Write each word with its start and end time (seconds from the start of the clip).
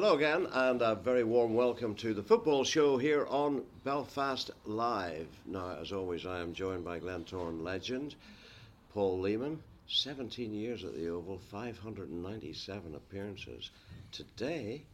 Hello 0.00 0.14
again, 0.14 0.46
and 0.50 0.80
a 0.80 0.94
very 0.94 1.24
warm 1.24 1.52
welcome 1.52 1.94
to 1.96 2.14
the 2.14 2.22
football 2.22 2.64
show 2.64 2.96
here 2.96 3.26
on 3.26 3.66
Belfast 3.84 4.50
Live. 4.64 5.28
Now, 5.44 5.76
as 5.78 5.92
always, 5.92 6.24
I 6.24 6.40
am 6.40 6.54
joined 6.54 6.86
by 6.86 7.00
Glentoran 7.00 7.62
legend 7.62 8.14
Paul 8.94 9.20
Leeman. 9.20 9.58
17 9.88 10.54
years 10.54 10.84
at 10.84 10.94
the 10.94 11.08
Oval, 11.08 11.38
597 11.50 12.94
appearances. 12.94 13.68
Today, 14.10 14.84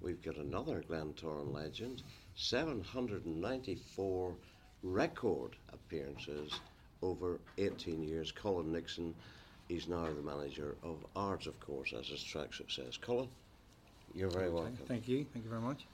we've 0.00 0.22
got 0.22 0.36
another 0.38 0.82
Glentoran 0.88 1.52
legend, 1.52 2.02
794 2.36 4.34
record 4.82 5.50
appearances 5.70 6.58
over 7.02 7.40
18 7.58 8.02
years. 8.02 8.32
Colin 8.32 8.72
Nixon, 8.72 9.14
he's 9.68 9.86
now 9.86 10.06
the 10.06 10.22
manager 10.22 10.76
of 10.82 11.04
Ards, 11.14 11.46
of 11.46 11.60
course, 11.60 11.92
as 11.92 12.06
his 12.06 12.24
track 12.24 12.54
success. 12.54 12.96
Colin? 12.96 13.28
You're 14.16 14.30
very 14.30 14.48
welcome. 14.48 14.78
Thank 14.88 15.08
you. 15.08 15.26
Thank 15.34 15.44
you 15.44 15.50
very 15.50 15.60
much. 15.60 15.84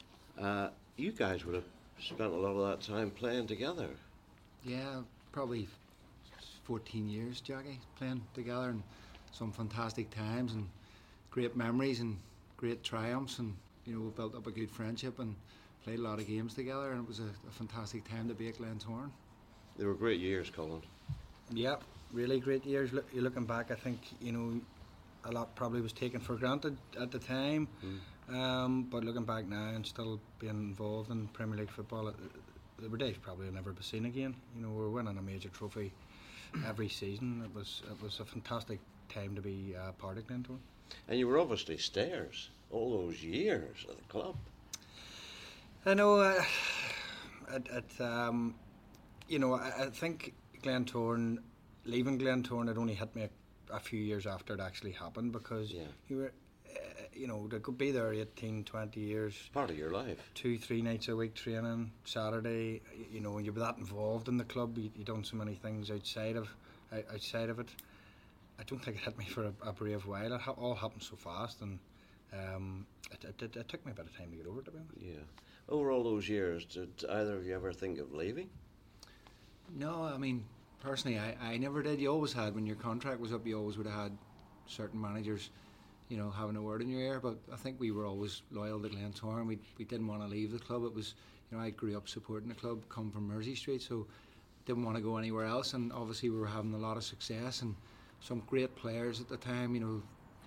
Uh, 0.41 0.69
you 0.97 1.11
guys 1.11 1.45
would 1.45 1.57
have 1.57 1.65
spent 2.01 2.33
a 2.33 2.37
lot 2.37 2.51
of 2.51 2.69
that 2.69 2.87
time 2.87 3.11
playing 3.11 3.49
together. 3.49 3.89
Yeah, 4.65 5.01
probably 5.33 5.67
14 6.63 7.09
years, 7.09 7.41
Jackie, 7.41 7.81
playing 7.97 8.23
together 8.33 8.69
and 8.69 8.85
some 9.33 9.51
fantastic 9.51 10.09
times 10.11 10.53
and 10.53 10.69
great 11.33 11.57
memories 11.57 11.99
and 11.99 12.17
great 12.57 12.85
triumphs 12.85 13.41
and 13.41 13.57
you 13.87 13.95
know 13.95 14.01
we 14.03 14.11
built 14.11 14.37
up 14.37 14.47
a 14.47 14.53
good 14.53 14.71
friendship 14.71 15.19
and 15.19 15.35
played 15.83 15.99
a 15.99 16.03
lot 16.03 16.21
of 16.21 16.29
games 16.29 16.55
together 16.55 16.93
and 16.93 17.03
it 17.03 17.09
was 17.09 17.19
a, 17.19 17.25
a 17.49 17.51
fantastic 17.51 18.09
time 18.09 18.29
to 18.29 18.35
be 18.35 18.47
at 18.49 18.59
Glentoran. 18.59 19.11
They 19.77 19.85
were 19.85 19.95
great 19.95 20.21
years, 20.21 20.49
Colin. 20.49 20.83
Yeah, 21.53 21.77
really 22.13 22.39
great 22.39 22.65
years. 22.65 22.93
Look, 22.93 23.07
you're 23.13 23.25
looking 23.25 23.47
back, 23.47 23.73
I 23.73 23.75
think 23.75 23.99
you 24.21 24.31
know 24.31 24.61
a 25.25 25.33
lot 25.33 25.55
probably 25.57 25.81
was 25.81 25.93
taken 25.93 26.21
for 26.21 26.37
granted 26.37 26.77
at 27.01 27.11
the 27.11 27.19
time. 27.19 27.67
Mm. 27.85 27.99
Um, 28.29 28.85
but 28.85 29.05
looking 29.05 29.25
back 29.25 29.47
now 29.47 29.69
and 29.69 29.85
still 29.87 30.21
being 30.39 30.53
involved 30.53 31.11
in 31.11 31.29
Premier 31.29 31.59
League 31.59 31.71
football, 31.71 32.09
it, 32.09 32.17
the 32.79 32.97
days 32.97 33.17
probably 33.21 33.47
will 33.47 33.55
never 33.55 33.73
be 33.73 33.83
seen 33.83 34.07
again. 34.07 34.35
You 34.57 34.63
know, 34.63 34.71
we're 34.71 34.89
winning 34.89 35.19
a 35.19 35.23
major 35.23 35.49
trophy 35.49 35.93
every 36.67 36.89
season. 36.89 37.43
It 37.45 37.55
was 37.55 37.83
it 37.91 38.03
was 38.03 38.21
a 38.21 38.25
fantastic 38.25 38.81
time 39.09 39.35
to 39.35 39.43
be 39.43 39.75
uh, 39.77 39.93
part 39.93 40.19
of 40.19 40.27
Glentoran. 40.27 40.59
And 41.09 41.19
you 41.19 41.27
were 41.27 41.39
obviously 41.39 41.79
stairs 41.79 42.51
all 42.71 42.99
those 42.99 43.23
years 43.23 43.87
at 43.89 43.97
the 43.97 44.05
club. 44.05 44.37
I 45.85 45.95
know. 45.95 46.21
Uh, 46.21 46.43
at, 47.53 47.69
at 47.69 48.01
um, 48.01 48.55
you 49.29 49.39
know, 49.39 49.55
I, 49.55 49.85
I 49.85 49.91
think 49.91 50.35
Glentoran, 50.63 51.39
leaving 51.85 52.19
Glentoran, 52.19 52.71
it 52.71 52.79
only 52.79 52.95
hit 52.95 53.15
me 53.15 53.25
a, 53.25 53.75
a, 53.75 53.81
few 53.81 54.01
years 54.01 54.27
after 54.27 54.55
it 54.55 54.61
actually 54.61 54.93
happened 54.93 55.33
because 55.33 55.71
yeah. 55.71 55.83
you 56.09 56.17
were 56.19 56.33
you 57.15 57.27
know, 57.27 57.47
they 57.49 57.59
could 57.59 57.79
be 57.79 57.91
there 57.91 58.13
18, 58.13 58.65
20 58.65 59.01
years. 59.01 59.51
Part 59.53 59.71
of 59.71 59.79
your 59.79 59.91
life. 59.91 60.19
Two, 60.35 60.59
three 60.59 60.83
nights 60.83 61.09
a 61.09 61.17
week 61.17 61.35
training, 61.35 61.91
Saturday. 62.05 62.81
You 63.13 63.21
know, 63.21 63.33
when 63.33 63.45
you're 63.45 63.55
that 63.55 63.79
involved 63.79 64.29
in 64.29 64.37
the 64.37 64.45
club, 64.45 64.79
you, 64.79 64.91
you 64.97 65.05
done 65.05 65.25
so 65.25 65.37
many 65.37 65.55
things 65.55 65.91
outside 65.91 66.37
of 66.37 66.49
outside 67.13 67.49
of 67.49 67.59
it. 67.59 67.69
I 68.59 68.65
don't 68.65 68.83
think 68.83 68.99
it 68.99 69.03
hit 69.03 69.19
me 69.19 69.25
for 69.25 69.45
a, 69.45 69.53
a 69.69 69.73
brave 69.73 70.07
while. 70.07 70.33
It 70.33 70.41
ha- 70.41 70.53
all 70.53 70.75
happened 70.75 71.03
so 71.03 71.17
fast, 71.17 71.63
and 71.63 71.79
um, 72.33 72.87
it, 73.11 73.25
it, 73.25 73.43
it, 73.43 73.57
it, 73.57 73.69
took 73.69 73.85
me 73.85 73.93
a 73.93 73.95
bit 73.95 74.07
of 74.07 74.17
time 74.17 74.31
to 74.31 74.37
get 74.37 74.47
over 74.47 74.61
it. 74.61 74.67
To 74.67 74.71
be 74.71 74.79
honest. 74.79 74.95
Yeah. 75.01 75.23
Over 75.69 75.91
all 75.91 76.03
those 76.03 76.29
years, 76.29 76.65
did 76.65 76.91
either 77.09 77.37
of 77.37 77.47
you 77.47 77.55
ever 77.55 77.73
think 77.73 77.99
of 77.99 78.13
leaving? 78.13 78.49
No, 79.75 80.05
I 80.05 80.19
mean, 80.19 80.45
personally, 80.81 81.19
I, 81.19 81.37
I 81.41 81.57
never 81.57 81.83
did. 81.83 82.01
You 82.01 82.13
always 82.13 82.33
had 82.33 82.55
when 82.55 82.67
your 82.67 82.77
contract 82.77 83.21
was 83.21 83.33
up, 83.33 83.47
you 83.47 83.59
always 83.59 83.79
would 83.79 83.87
have 83.87 84.03
had 84.03 84.19
certain 84.67 85.01
managers 85.01 85.51
you 86.13 86.19
know, 86.19 86.31
having 86.31 86.57
a 86.57 86.63
word 86.63 86.83
in 86.83 86.91
your 86.91 87.01
ear. 87.01 87.21
But 87.21 87.39
I 87.51 87.57
think 87.57 87.81
we 87.81 87.91
were 87.91 88.05
always 88.05 88.43
loyal 88.51 88.79
to 88.83 88.89
Glentoran. 88.91 89.47
We 89.47 89.59
we 89.79 89.87
didn't 89.87 90.07
want 90.07 90.21
to 90.21 90.29
leave 90.29 90.53
the 90.53 90.59
club. 90.59 90.85
It 90.85 90.95
was, 90.95 91.15
you 91.51 91.57
know, 91.57 91.65
I 91.65 91.71
grew 91.71 91.97
up 91.97 92.07
supporting 92.07 92.51
the 92.51 92.55
club, 92.55 92.83
come 92.91 93.11
from 93.11 93.27
Mersey 93.27 93.55
Street, 93.55 93.81
so 93.81 94.07
didn't 94.67 94.85
want 94.85 94.99
to 94.99 95.03
go 95.03 95.17
anywhere 95.17 95.47
else. 95.47 95.73
And 95.73 95.91
obviously, 95.91 96.29
we 96.29 96.39
were 96.39 96.47
having 96.59 96.75
a 96.75 96.79
lot 96.79 96.99
of 96.99 97.05
success 97.05 97.63
and 97.63 97.75
some 98.21 98.43
great 98.47 98.77
players 98.77 99.23
at 99.23 99.29
the 99.31 99.39
time. 99.39 99.75
You 99.75 99.81
know, 99.81 100.03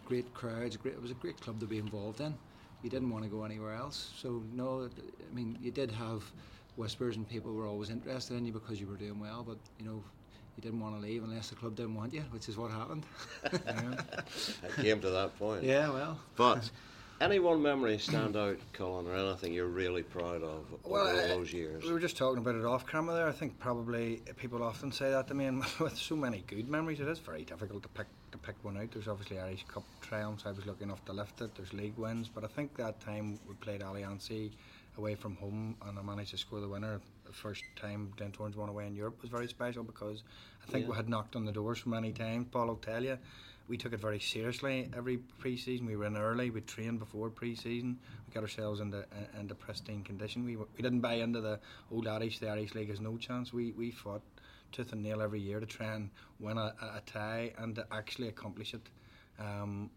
great 0.05 0.31
crowds. 0.35 0.77
Great, 0.77 0.93
it 0.93 1.01
was 1.01 1.09
a 1.09 1.15
great 1.23 1.41
club 1.41 1.59
to 1.61 1.65
be 1.65 1.79
involved 1.79 2.21
in. 2.21 2.35
You 2.83 2.91
didn't 2.91 3.09
want 3.09 3.23
to 3.23 3.29
go 3.29 3.43
anywhere 3.43 3.73
else. 3.73 4.13
So 4.15 4.43
no, 4.53 4.87
I 4.87 5.33
mean, 5.33 5.57
you 5.59 5.71
did 5.71 5.89
have 5.89 6.31
whispers 6.75 7.15
and 7.15 7.27
people 7.27 7.53
were 7.53 7.65
always 7.65 7.89
interested 7.89 8.37
in 8.37 8.45
you 8.45 8.53
because 8.53 8.79
you 8.79 8.85
were 8.87 8.97
doing 8.97 9.19
well. 9.19 9.43
But 9.43 9.57
you 9.79 9.85
know, 9.85 10.03
you 10.55 10.61
didn't 10.61 10.79
want 10.79 10.95
to 10.95 11.01
leave 11.01 11.23
unless 11.23 11.49
the 11.49 11.55
club 11.55 11.75
didn't 11.75 11.95
want 11.95 12.13
you, 12.13 12.23
which 12.31 12.47
is 12.47 12.57
what 12.57 12.71
happened. 12.71 13.05
I 13.43 14.81
came 14.81 15.01
to 15.01 15.09
that 15.09 15.37
point. 15.37 15.63
Yeah, 15.75 15.89
well. 15.89 16.19
But 16.35 16.69
any 17.21 17.39
one 17.39 17.61
memory 17.61 17.97
stand 17.97 18.37
out, 18.37 18.57
Colin, 18.73 19.07
or 19.07 19.15
anything 19.15 19.53
you're 19.53 19.67
really 19.67 20.03
proud 20.03 20.43
of 20.43 20.65
well, 20.83 21.07
over 21.07 21.21
all 21.21 21.27
those 21.39 21.51
years? 21.51 21.83
We 21.83 21.91
were 21.91 21.99
just 21.99 22.17
talking 22.17 22.37
about 22.37 22.55
it 22.55 22.65
off 22.65 22.85
camera 22.85 23.15
there. 23.15 23.27
I 23.27 23.31
think 23.31 23.57
probably 23.59 24.21
people 24.37 24.63
often 24.63 24.91
say 24.91 25.09
that 25.09 25.27
to 25.27 25.33
me, 25.33 25.45
and 25.45 25.63
with 25.79 25.97
so 25.97 26.15
many 26.15 26.43
good 26.47 26.69
memories, 26.69 26.99
it 26.99 27.07
is 27.07 27.19
very 27.19 27.43
difficult 27.43 27.83
to 27.83 27.89
pick 27.89 28.07
to 28.31 28.37
pick 28.37 28.55
one 28.63 28.77
out. 28.77 28.91
There's 28.91 29.07
obviously 29.07 29.39
Irish 29.39 29.65
Cup 29.67 29.83
triumphs. 30.01 30.45
I 30.45 30.51
was 30.51 30.65
lucky 30.65 30.83
enough 30.83 31.03
to 31.05 31.13
lift 31.13 31.41
it. 31.41 31.55
There's 31.55 31.73
league 31.73 31.97
wins, 31.97 32.29
but 32.29 32.43
I 32.43 32.47
think 32.47 32.75
that 32.77 32.99
time 33.01 33.39
we 33.47 33.55
played 33.55 33.81
Allianz 33.81 34.51
away 34.97 35.15
from 35.15 35.35
home, 35.35 35.75
and 35.87 35.99
I 35.99 36.01
managed 36.01 36.31
to 36.31 36.37
score 36.37 36.61
the 36.61 36.69
winner 36.69 37.01
first 37.31 37.63
time 37.75 38.11
Glentoran's 38.17 38.55
won 38.55 38.69
away 38.69 38.87
in 38.87 38.95
Europe 38.95 39.21
was 39.21 39.29
very 39.29 39.47
special 39.47 39.83
because 39.83 40.23
I 40.67 40.71
think 40.71 40.85
yeah. 40.85 40.91
we 40.91 40.95
had 40.97 41.09
knocked 41.09 41.35
on 41.35 41.45
the 41.45 41.51
door 41.51 41.75
so 41.75 41.89
many 41.89 42.11
times. 42.11 42.47
Paul 42.51 42.67
will 42.67 42.75
tell 42.75 43.03
you, 43.03 43.17
we 43.67 43.77
took 43.77 43.93
it 43.93 43.99
very 43.99 44.19
seriously 44.19 44.89
every 44.95 45.17
pre-season. 45.17 45.85
We 45.87 45.95
were 45.95 46.05
in 46.05 46.17
early. 46.17 46.49
We 46.51 46.61
trained 46.61 46.99
before 46.99 47.29
pre-season. 47.29 47.97
We 48.27 48.33
got 48.33 48.43
ourselves 48.43 48.79
into 48.79 48.99
uh, 48.99 49.39
into 49.39 49.55
pristine 49.55 50.03
condition. 50.03 50.45
We 50.45 50.55
we 50.55 50.81
didn't 50.81 51.01
buy 51.01 51.15
into 51.15 51.41
the 51.41 51.59
old 51.91 52.07
Irish. 52.07 52.39
The 52.39 52.49
Irish 52.49 52.75
League 52.75 52.89
has 52.89 53.01
no 53.01 53.17
chance. 53.17 53.51
We 53.51 53.71
we 53.71 53.91
fought 53.91 54.21
tooth 54.71 54.91
and 54.91 55.01
nail 55.01 55.21
every 55.21 55.39
year 55.39 55.59
to 55.59 55.65
try 55.65 55.93
and 55.93 56.09
win 56.39 56.57
a, 56.57 56.73
a 56.81 57.01
tie 57.05 57.53
and 57.57 57.75
to 57.75 57.87
actually 57.91 58.27
accomplish 58.27 58.73
it. 58.73 58.81
Um, 59.39 59.89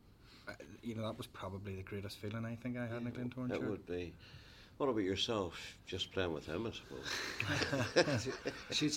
you 0.83 0.95
know 0.95 1.03
that 1.03 1.19
was 1.19 1.27
probably 1.27 1.77
the 1.77 1.83
greatest 1.83 2.19
feeling 2.19 2.45
I 2.45 2.55
think 2.56 2.77
I 2.78 2.83
had 2.83 2.91
yeah, 2.93 2.99
in 2.99 3.06
a 3.06 3.10
Glentoran 3.10 3.50
It 3.50 3.56
shirt. 3.56 3.71
would 3.71 3.87
be. 3.87 4.15
What 4.78 4.89
about 4.89 5.03
yourself? 5.03 5.77
Just 5.87 6.12
playing 6.12 6.33
with 6.33 6.47
him, 6.47 6.66
I 6.66 6.71
suppose. 6.71 8.28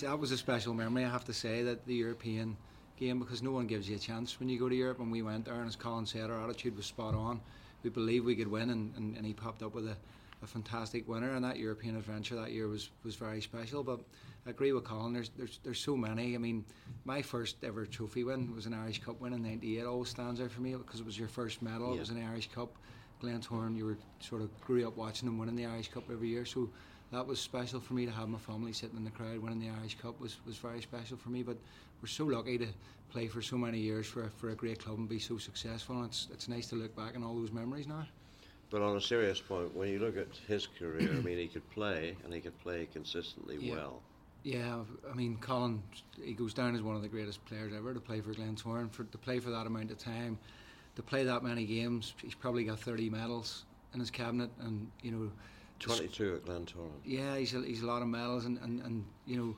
that 0.00 0.18
was 0.18 0.30
a 0.30 0.38
special 0.38 0.74
memory, 0.74 1.04
I 1.04 1.10
have 1.10 1.24
to 1.24 1.32
say, 1.32 1.64
that 1.64 1.84
the 1.86 1.94
European 1.94 2.56
game, 2.96 3.18
because 3.18 3.42
no 3.42 3.50
one 3.50 3.66
gives 3.66 3.88
you 3.88 3.96
a 3.96 3.98
chance 3.98 4.38
when 4.38 4.48
you 4.48 4.60
go 4.60 4.68
to 4.68 4.74
Europe. 4.76 5.00
And 5.00 5.10
we 5.10 5.22
went 5.22 5.44
there, 5.44 5.54
and 5.54 5.66
as 5.66 5.74
Colin 5.74 6.06
said, 6.06 6.30
our 6.30 6.44
attitude 6.44 6.76
was 6.76 6.86
spot 6.86 7.14
on. 7.14 7.40
We 7.82 7.90
believed 7.90 8.24
we 8.24 8.36
could 8.36 8.46
win, 8.46 8.70
and, 8.70 8.94
and, 8.96 9.16
and 9.16 9.26
he 9.26 9.32
popped 9.32 9.64
up 9.64 9.74
with 9.74 9.88
a, 9.88 9.96
a 10.44 10.46
fantastic 10.46 11.08
winner. 11.08 11.34
And 11.34 11.44
that 11.44 11.58
European 11.58 11.96
adventure 11.96 12.36
that 12.36 12.52
year 12.52 12.68
was, 12.68 12.90
was 13.02 13.16
very 13.16 13.40
special. 13.40 13.82
But 13.82 13.98
I 14.46 14.50
agree 14.50 14.72
with 14.72 14.84
Colin. 14.84 15.12
There's 15.12 15.30
there's 15.36 15.58
there's 15.64 15.80
so 15.80 15.96
many. 15.96 16.36
I 16.36 16.38
mean, 16.38 16.64
my 17.04 17.22
first 17.22 17.56
ever 17.64 17.86
trophy 17.86 18.22
win 18.22 18.54
was 18.54 18.66
an 18.66 18.74
Irish 18.74 19.02
Cup 19.02 19.20
win 19.20 19.32
in 19.32 19.42
'98. 19.42 19.80
It 19.80 19.86
Always 19.86 20.10
stands 20.10 20.40
out 20.40 20.52
for 20.52 20.60
me 20.60 20.76
because 20.76 21.00
it 21.00 21.06
was 21.06 21.18
your 21.18 21.28
first 21.28 21.60
medal. 21.60 21.88
Yeah. 21.90 21.96
It 21.96 22.00
was 22.00 22.10
an 22.10 22.24
Irish 22.24 22.50
Cup. 22.52 22.76
Glentoran, 23.22 23.76
you 23.76 23.84
were 23.84 23.98
sort 24.20 24.42
of 24.42 24.60
grew 24.60 24.86
up 24.86 24.96
watching 24.96 25.26
them 25.26 25.38
winning 25.38 25.56
the 25.56 25.66
Irish 25.66 25.88
Cup 25.88 26.04
every 26.10 26.28
year, 26.28 26.44
so 26.44 26.68
that 27.12 27.26
was 27.26 27.38
special 27.38 27.78
for 27.78 27.94
me 27.94 28.06
to 28.06 28.12
have 28.12 28.28
my 28.28 28.38
family 28.38 28.72
sitting 28.72 28.96
in 28.96 29.04
the 29.04 29.10
crowd 29.10 29.38
winning 29.38 29.60
the 29.60 29.68
Irish 29.68 29.96
Cup 29.98 30.18
was, 30.20 30.38
was 30.46 30.56
very 30.56 30.80
special 30.80 31.16
for 31.16 31.28
me. 31.28 31.42
But 31.42 31.58
we're 32.00 32.08
so 32.08 32.24
lucky 32.24 32.58
to 32.58 32.68
play 33.10 33.28
for 33.28 33.42
so 33.42 33.56
many 33.56 33.78
years 33.78 34.06
for 34.06 34.24
a, 34.24 34.30
for 34.30 34.50
a 34.50 34.54
great 34.54 34.82
club 34.82 34.98
and 34.98 35.08
be 35.08 35.18
so 35.18 35.36
successful. 35.36 35.96
And 35.96 36.06
it's 36.06 36.28
it's 36.32 36.48
nice 36.48 36.66
to 36.68 36.76
look 36.76 36.96
back 36.96 37.14
on 37.14 37.22
all 37.22 37.34
those 37.34 37.52
memories 37.52 37.86
now. 37.86 38.06
But 38.70 38.80
on 38.80 38.96
a 38.96 39.00
serious 39.00 39.38
point, 39.38 39.76
when 39.76 39.90
you 39.90 39.98
look 39.98 40.16
at 40.16 40.34
his 40.48 40.66
career, 40.66 41.10
I 41.12 41.20
mean, 41.20 41.36
he 41.36 41.46
could 41.46 41.68
play 41.70 42.16
and 42.24 42.32
he 42.32 42.40
could 42.40 42.58
play 42.60 42.88
consistently 42.90 43.58
yeah. 43.60 43.74
well. 43.74 44.02
Yeah, 44.44 44.78
I 45.08 45.14
mean, 45.14 45.36
Colin, 45.36 45.82
he 46.20 46.32
goes 46.32 46.54
down 46.54 46.74
as 46.74 46.82
one 46.82 46.96
of 46.96 47.02
the 47.02 47.08
greatest 47.08 47.44
players 47.44 47.72
ever 47.76 47.92
to 47.92 48.00
play 48.00 48.20
for 48.22 48.32
Glentoran. 48.32 48.90
For 48.90 49.04
to 49.04 49.18
play 49.18 49.38
for 49.38 49.50
that 49.50 49.66
amount 49.66 49.90
of 49.90 49.98
time, 49.98 50.38
to 50.96 51.02
play 51.02 51.24
that 51.24 51.42
many 51.42 51.64
games, 51.64 52.14
he's 52.22 52.34
probably 52.34 52.64
got 52.64 52.78
30 52.78 53.10
medals 53.10 53.64
in 53.94 54.00
his 54.00 54.10
cabinet, 54.10 54.50
and 54.60 54.90
you 55.02 55.10
know, 55.10 55.30
22 55.78 56.34
at 56.36 56.44
Glentoran. 56.44 56.90
Yeah, 57.04 57.36
he's 57.36 57.54
a, 57.54 57.60
he's 57.62 57.82
a 57.82 57.86
lot 57.86 58.02
of 58.02 58.08
medals, 58.08 58.44
and, 58.44 58.58
and, 58.58 58.82
and 58.82 59.04
you 59.26 59.36
know, 59.36 59.56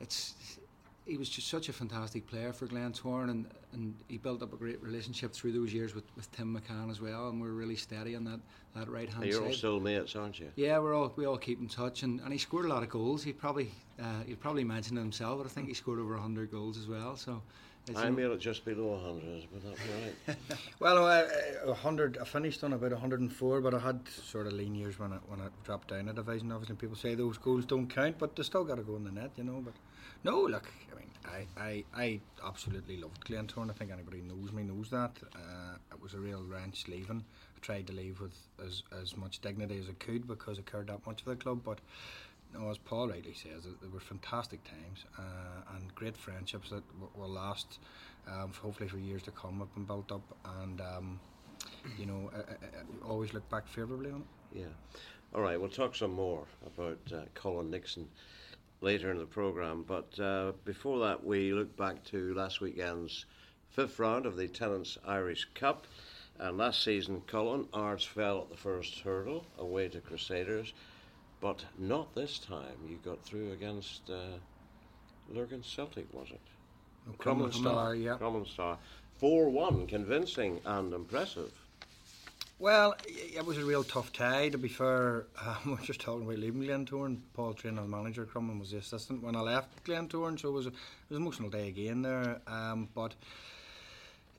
it's 0.00 0.58
he 1.06 1.16
was 1.16 1.28
just 1.28 1.48
such 1.48 1.68
a 1.68 1.72
fantastic 1.72 2.26
player 2.26 2.52
for 2.52 2.66
Glentoran, 2.66 3.30
and, 3.30 3.46
and 3.72 3.94
he 4.08 4.18
built 4.18 4.42
up 4.42 4.52
a 4.52 4.56
great 4.56 4.82
relationship 4.82 5.32
through 5.32 5.52
those 5.52 5.72
years 5.72 5.94
with, 5.94 6.04
with 6.14 6.30
Tim 6.30 6.56
McCann 6.56 6.90
as 6.90 7.00
well, 7.00 7.28
and 7.28 7.40
we're 7.40 7.50
really 7.50 7.74
steady 7.74 8.14
on 8.14 8.24
that, 8.24 8.38
that 8.76 8.88
right 8.88 9.08
hand 9.08 9.24
side. 9.24 9.32
You're 9.32 9.44
all 9.44 9.52
still 9.52 9.80
mates, 9.80 10.14
aren't 10.14 10.38
you? 10.38 10.50
Yeah, 10.56 10.78
we're 10.78 10.94
all 10.94 11.12
we 11.16 11.26
all 11.26 11.38
keep 11.38 11.60
in 11.60 11.68
touch, 11.68 12.02
and, 12.02 12.20
and 12.20 12.32
he 12.32 12.38
scored 12.38 12.66
a 12.66 12.68
lot 12.68 12.82
of 12.82 12.90
goals. 12.90 13.24
He 13.24 13.32
probably 13.32 13.70
uh, 14.00 14.22
he 14.26 14.34
probably 14.34 14.64
mentioned 14.64 14.98
it 14.98 15.02
himself, 15.02 15.38
but 15.38 15.46
I 15.46 15.50
think 15.50 15.68
he 15.68 15.74
scored 15.74 15.98
over 15.98 16.16
hundred 16.16 16.50
goals 16.50 16.78
as 16.78 16.86
well. 16.86 17.16
So. 17.16 17.42
I 17.96 18.10
made 18.10 18.26
it 18.26 18.38
just 18.38 18.64
below 18.64 18.92
100, 18.92 19.48
but 19.52 19.62
that's 19.64 19.80
right. 20.28 20.58
well, 20.80 21.06
uh, 21.06 21.24
100, 21.66 22.18
I 22.20 22.24
finished 22.24 22.62
on 22.62 22.72
about 22.72 22.92
104, 22.92 23.60
but 23.60 23.74
I 23.74 23.78
had 23.78 24.06
sort 24.08 24.46
of 24.46 24.52
lean 24.52 24.74
years 24.74 24.98
when 24.98 25.12
I, 25.12 25.16
when 25.26 25.40
I 25.40 25.48
dropped 25.64 25.88
down 25.88 26.08
a 26.08 26.12
division. 26.12 26.52
Obviously, 26.52 26.76
people 26.76 26.96
say 26.96 27.14
those 27.14 27.38
goals 27.38 27.64
don't 27.64 27.88
count, 27.88 28.18
but 28.18 28.36
they 28.36 28.42
still 28.42 28.64
got 28.64 28.76
to 28.76 28.82
go 28.82 28.96
in 28.96 29.04
the 29.04 29.10
net, 29.10 29.30
you 29.36 29.44
know. 29.44 29.60
But 29.64 29.74
no, 30.22 30.42
look, 30.42 30.70
I 30.92 30.98
mean, 30.98 31.10
I, 31.24 31.60
I, 31.60 31.84
I 31.94 32.20
absolutely 32.46 32.98
loved 32.98 33.24
Glentoran. 33.24 33.70
I 33.70 33.72
think 33.72 33.90
anybody 33.90 34.20
knows 34.20 34.52
me 34.52 34.62
knows 34.62 34.90
that. 34.90 35.16
Uh, 35.34 35.76
it 35.90 36.00
was 36.00 36.14
a 36.14 36.18
real 36.18 36.44
wrench 36.44 36.86
leaving. 36.86 37.24
I 37.56 37.58
tried 37.60 37.86
to 37.88 37.92
leave 37.92 38.20
with 38.20 38.36
as, 38.64 38.82
as 39.00 39.16
much 39.16 39.40
dignity 39.40 39.78
as 39.78 39.88
I 39.88 39.94
could 40.04 40.28
because 40.28 40.58
I 40.58 40.62
cared 40.62 40.88
that 40.88 41.04
much 41.06 41.22
for 41.22 41.30
the 41.30 41.36
club, 41.36 41.62
but 41.64 41.80
no, 42.54 42.70
as 42.70 42.78
Paul 42.78 43.08
rightly 43.08 43.34
says, 43.34 43.64
they 43.80 43.88
were 43.88 44.00
fantastic 44.00 44.60
times 44.64 45.04
uh, 45.18 45.76
and 45.76 45.94
great 45.94 46.16
friendships 46.16 46.70
that 46.70 46.82
will 47.16 47.28
last 47.28 47.78
um, 48.28 48.52
hopefully 48.60 48.88
for 48.88 48.98
years 48.98 49.22
to 49.22 49.30
come. 49.30 49.58
Have 49.58 49.72
been 49.74 49.84
built 49.84 50.10
up, 50.12 50.22
and 50.62 50.80
um, 50.80 51.20
you 51.98 52.06
know, 52.06 52.30
I, 52.34 52.40
I, 52.40 53.08
always 53.08 53.32
look 53.32 53.48
back 53.50 53.66
favourably 53.66 54.10
on 54.10 54.20
it. 54.20 54.58
Yeah. 54.60 54.98
All 55.34 55.42
right, 55.42 55.60
we'll 55.60 55.70
talk 55.70 55.94
some 55.94 56.12
more 56.12 56.44
about 56.66 56.98
uh, 57.14 57.20
Colin 57.34 57.70
Nixon 57.70 58.08
later 58.80 59.10
in 59.10 59.18
the 59.18 59.26
programme. 59.26 59.84
But 59.86 60.18
uh, 60.18 60.52
before 60.64 60.98
that, 61.06 61.24
we 61.24 61.52
look 61.52 61.76
back 61.76 62.02
to 62.06 62.34
last 62.34 62.60
weekend's 62.60 63.26
fifth 63.70 63.98
round 63.98 64.26
of 64.26 64.36
the 64.36 64.48
Tennent's 64.48 64.98
Irish 65.06 65.46
Cup. 65.54 65.86
And 66.38 66.56
last 66.56 66.82
season, 66.82 67.22
Colin, 67.26 67.66
Ards 67.72 68.04
fell 68.04 68.40
at 68.40 68.50
the 68.50 68.56
first 68.56 69.00
hurdle 69.00 69.46
away 69.58 69.88
to 69.88 70.00
Crusaders, 70.00 70.72
but 71.40 71.64
not 71.78 72.14
this 72.14 72.38
time. 72.38 72.76
You 72.88 72.98
got 73.04 73.22
through 73.24 73.52
against 73.52 74.10
uh, 74.10 74.38
Lurgan 75.32 75.62
Celtic, 75.62 76.12
was 76.12 76.28
it? 76.30 76.40
Oh, 77.08 77.12
Crumlin 77.18 77.52
Star, 77.52 77.94
yeah. 77.94 78.16
Crumlin 78.18 78.46
Star. 78.46 78.78
4 79.18 79.50
1, 79.50 79.86
convincing 79.86 80.60
and 80.64 80.92
impressive. 80.92 81.52
Well, 82.58 82.94
it 83.06 83.44
was 83.44 83.56
a 83.56 83.64
real 83.64 83.82
tough 83.82 84.12
tie. 84.12 84.50
To 84.50 84.58
be 84.58 84.68
fair, 84.68 85.24
um, 85.46 85.56
we 85.64 85.72
were 85.72 85.78
just 85.78 86.00
talking 86.00 86.24
about 86.24 86.38
leaving 86.38 86.62
Glentoran. 86.62 87.18
Paul 87.32 87.54
Trainer, 87.54 87.80
the 87.82 87.88
manager, 87.88 88.26
Crumlin 88.26 88.60
was 88.60 88.70
the 88.70 88.78
assistant 88.78 89.22
when 89.22 89.34
I 89.34 89.40
left 89.40 89.82
Glentoran, 89.84 90.38
so 90.38 90.50
it 90.50 90.52
was 90.52 90.66
a, 90.66 90.68
it 90.68 90.74
was 91.08 91.16
an 91.16 91.22
emotional 91.22 91.48
day 91.48 91.68
again 91.68 92.02
there. 92.02 92.40
Um, 92.46 92.88
but 92.94 93.14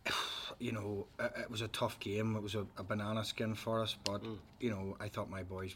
you 0.60 0.72
know, 0.72 1.08
it, 1.20 1.32
it, 1.42 1.52
was 1.52 1.62
a 1.62 1.68
tough 1.70 2.00
game. 2.00 2.36
It 2.36 2.44
was 2.44 2.54
a, 2.54 2.66
a 2.78 2.84
banana 2.84 3.26
skin 3.26 3.56
for 3.56 3.82
us, 3.82 3.96
but 4.04 4.24
mm. 4.24 4.38
you 4.60 4.70
know, 4.70 4.96
I 5.00 5.08
thought 5.08 5.30
my 5.30 5.42
boys 5.42 5.76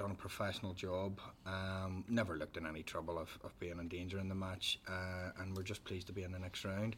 done 0.00 0.10
a 0.10 0.14
professional 0.14 0.72
job. 0.72 1.20
Um, 1.44 2.04
never 2.08 2.36
looked 2.38 2.56
in 2.56 2.66
any 2.66 2.82
trouble 2.82 3.18
of, 3.18 3.28
of 3.44 3.58
being 3.60 3.78
in 3.78 3.88
danger 3.88 4.18
in 4.18 4.30
the 4.30 4.34
match, 4.34 4.80
uh, 4.88 5.30
and 5.38 5.54
we're 5.54 5.62
just 5.62 5.84
pleased 5.84 6.06
to 6.06 6.12
be 6.14 6.22
in 6.22 6.32
the 6.32 6.38
next 6.38 6.64
round. 6.64 6.96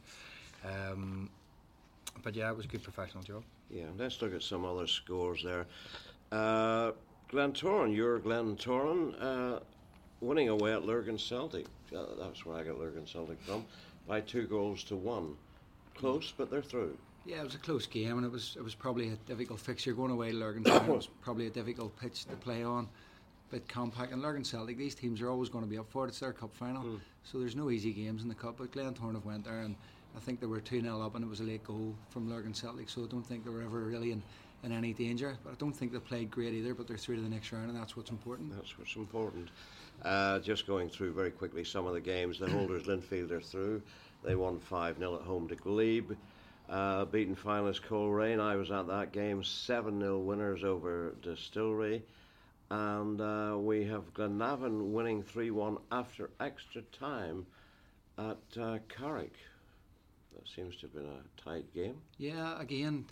Um, 0.64 1.28
but 2.22 2.36
yeah, 2.36 2.48
it 2.50 2.56
was 2.56 2.66
a 2.66 2.68
good 2.68 2.84
professional 2.84 3.24
job. 3.24 3.42
Yeah, 3.70 3.86
let's 3.98 4.22
look 4.22 4.32
at 4.32 4.42
some 4.42 4.64
other 4.64 4.86
scores 4.86 5.42
there. 5.42 5.66
Uh, 6.30 6.92
Glentoran, 7.28 7.94
you're 7.94 8.20
Glentoran, 8.20 9.20
uh, 9.20 9.60
winning 10.20 10.48
away 10.48 10.72
at 10.72 10.84
Lurgan 10.84 11.18
Celtic. 11.18 11.66
Uh, 11.96 12.04
that's 12.20 12.46
where 12.46 12.56
I 12.56 12.62
got 12.62 12.78
Lurgan 12.78 13.06
Celtic 13.06 13.40
from, 13.42 13.64
by 14.06 14.20
two 14.20 14.46
goals 14.46 14.84
to 14.84 14.96
one. 14.96 15.34
Close, 15.96 16.32
but 16.36 16.52
they're 16.52 16.62
through. 16.62 16.96
Yeah, 17.24 17.40
it 17.40 17.44
was 17.44 17.54
a 17.54 17.58
close 17.58 17.86
game, 17.86 18.16
and 18.16 18.26
it 18.26 18.32
was 18.32 18.56
it 18.56 18.64
was 18.64 18.74
probably 18.74 19.08
a 19.08 19.16
difficult 19.26 19.60
fixture 19.60 19.92
going 19.92 20.10
away. 20.10 20.30
To 20.30 20.36
Lurgan 20.36 20.64
Celtic 20.66 20.88
was 20.88 21.08
probably 21.20 21.46
a 21.46 21.50
difficult 21.50 21.96
pitch 21.96 22.24
to 22.26 22.36
play 22.36 22.64
on, 22.64 22.88
bit 23.50 23.68
compact. 23.68 24.12
And 24.12 24.22
Lurgan 24.22 24.44
Celtic, 24.44 24.76
these 24.76 24.94
teams 24.94 25.20
are 25.20 25.30
always 25.30 25.48
going 25.48 25.64
to 25.64 25.70
be 25.70 25.78
up 25.78 25.90
for 25.90 26.04
it. 26.04 26.08
It's 26.08 26.20
their 26.20 26.32
cup 26.32 26.54
final, 26.54 26.82
mm. 26.82 27.00
so 27.22 27.38
there's 27.38 27.56
no 27.56 27.70
easy 27.70 27.92
games 27.92 28.22
in 28.22 28.28
the 28.28 28.34
cup. 28.34 28.56
But 28.58 28.72
Glentoran 28.72 29.14
have 29.14 29.24
went 29.24 29.44
there 29.44 29.60
and 29.60 29.76
I 30.16 30.20
think 30.20 30.40
they 30.40 30.46
were 30.46 30.60
2 30.60 30.80
0 30.80 31.00
up 31.00 31.14
and 31.14 31.24
it 31.24 31.28
was 31.28 31.40
a 31.40 31.44
late 31.44 31.64
goal 31.64 31.94
from 32.10 32.28
Lurgan 32.28 32.54
Celtic, 32.54 32.88
so 32.88 33.04
I 33.04 33.06
don't 33.06 33.26
think 33.26 33.44
they 33.44 33.50
were 33.50 33.62
ever 33.62 33.80
really 33.80 34.12
in, 34.12 34.22
in 34.62 34.72
any 34.72 34.92
danger. 34.92 35.36
But 35.42 35.52
I 35.52 35.56
don't 35.56 35.72
think 35.72 35.92
they 35.92 35.98
played 35.98 36.30
great 36.30 36.52
either, 36.52 36.74
but 36.74 36.86
they're 36.86 36.98
through 36.98 37.16
to 37.16 37.22
the 37.22 37.28
next 37.28 37.52
round, 37.52 37.70
and 37.70 37.78
that's 37.78 37.96
what's 37.96 38.10
important. 38.10 38.54
That's 38.54 38.78
what's 38.78 38.96
important. 38.96 39.48
Uh, 40.02 40.40
just 40.40 40.66
going 40.66 40.88
through 40.88 41.12
very 41.12 41.30
quickly 41.30 41.64
some 41.64 41.86
of 41.86 41.94
the 41.94 42.00
games. 42.00 42.38
The 42.38 42.50
holders 42.50 42.82
Linfield 42.86 43.30
are 43.30 43.40
through. 43.40 43.82
They 44.22 44.34
won 44.34 44.58
5 44.58 44.98
0 44.98 45.14
at 45.16 45.22
home 45.22 45.48
to 45.48 45.56
Glebe. 45.56 46.12
Uh, 46.72 47.04
beaten 47.04 47.36
finalist 47.36 47.82
Coleraine. 47.82 48.40
I 48.40 48.56
was 48.56 48.70
at 48.70 48.86
that 48.86 49.12
game. 49.12 49.44
7 49.44 50.00
0 50.00 50.18
winners 50.20 50.64
over 50.64 51.14
Distillery. 51.20 52.02
And 52.70 53.20
uh, 53.20 53.58
we 53.58 53.84
have 53.84 54.14
Glenavon 54.14 54.90
winning 54.90 55.22
3 55.22 55.50
1 55.50 55.76
after 55.92 56.30
extra 56.40 56.80
time 56.98 57.44
at 58.16 58.38
uh, 58.58 58.78
Carrick. 58.88 59.34
That 60.34 60.48
seems 60.48 60.76
to 60.76 60.86
have 60.86 60.94
been 60.94 61.04
a 61.04 61.42
tight 61.42 61.66
game. 61.74 61.96
Yeah, 62.16 62.58
again, 62.58 63.04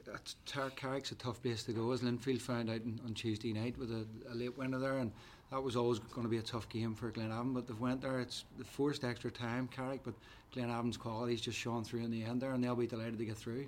Carrick's 0.74 1.12
a 1.12 1.16
tough 1.16 1.42
place 1.42 1.62
to 1.64 1.74
go, 1.74 1.92
as 1.92 2.00
Linfield 2.00 2.40
found 2.40 2.70
out 2.70 2.80
on 3.04 3.12
Tuesday 3.12 3.52
night 3.52 3.76
with 3.76 3.90
a, 3.90 4.06
a, 4.32 4.34
late 4.34 4.56
winner 4.56 4.78
there, 4.78 4.96
and 4.96 5.12
that 5.50 5.62
was 5.62 5.76
always 5.76 5.98
going 5.98 6.22
to 6.22 6.30
be 6.30 6.38
a 6.38 6.42
tough 6.42 6.68
game 6.68 6.94
for 6.94 7.10
Glenavon. 7.10 7.54
But 7.54 7.66
they've 7.66 7.78
went 7.78 8.00
there. 8.00 8.20
It's 8.20 8.44
the 8.58 8.64
forced 8.64 9.04
extra 9.04 9.30
time, 9.30 9.68
Carrick, 9.68 10.00
but 10.04 10.14
Glenavon's 10.54 10.96
quality's 10.96 11.40
just 11.40 11.58
shone 11.58 11.84
through 11.84 12.00
in 12.00 12.10
the 12.10 12.24
end 12.24 12.40
there, 12.40 12.52
and 12.52 12.62
they'll 12.62 12.76
be 12.76 12.86
delighted 12.86 13.18
to 13.18 13.24
get 13.24 13.36
through. 13.36 13.66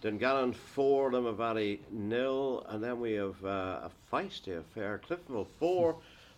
Dungannon 0.00 0.52
4, 0.54 1.12
Limavady 1.12 1.80
nil, 1.90 2.64
and 2.68 2.82
then 2.82 3.00
we 3.00 3.12
have 3.12 3.44
uh, 3.44 3.88
a 3.88 3.90
feisty 4.10 4.58
affair. 4.58 5.00
Cliftonville 5.06 5.46
4, 5.58 5.96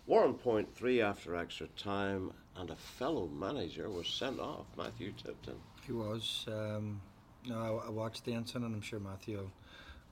Warrenpoint 0.09 0.67
3 0.75 1.01
after 1.01 1.35
extra 1.35 1.67
time, 1.77 2.31
and 2.57 2.69
a 2.69 2.75
fellow 2.75 3.27
manager 3.27 3.89
was 3.89 4.07
sent 4.07 4.39
off, 4.39 4.65
Matthew 4.77 5.13
Tipton. 5.13 5.55
He 5.85 5.93
was. 5.93 6.45
Um, 6.47 7.01
no, 7.45 7.79
I, 7.83 7.87
I, 7.87 7.89
watched 7.89 8.25
the 8.25 8.33
incident, 8.33 8.65
and 8.65 8.75
I'm 8.75 8.81
sure 8.81 8.99
Matthew 8.99 9.37
will 9.37 9.51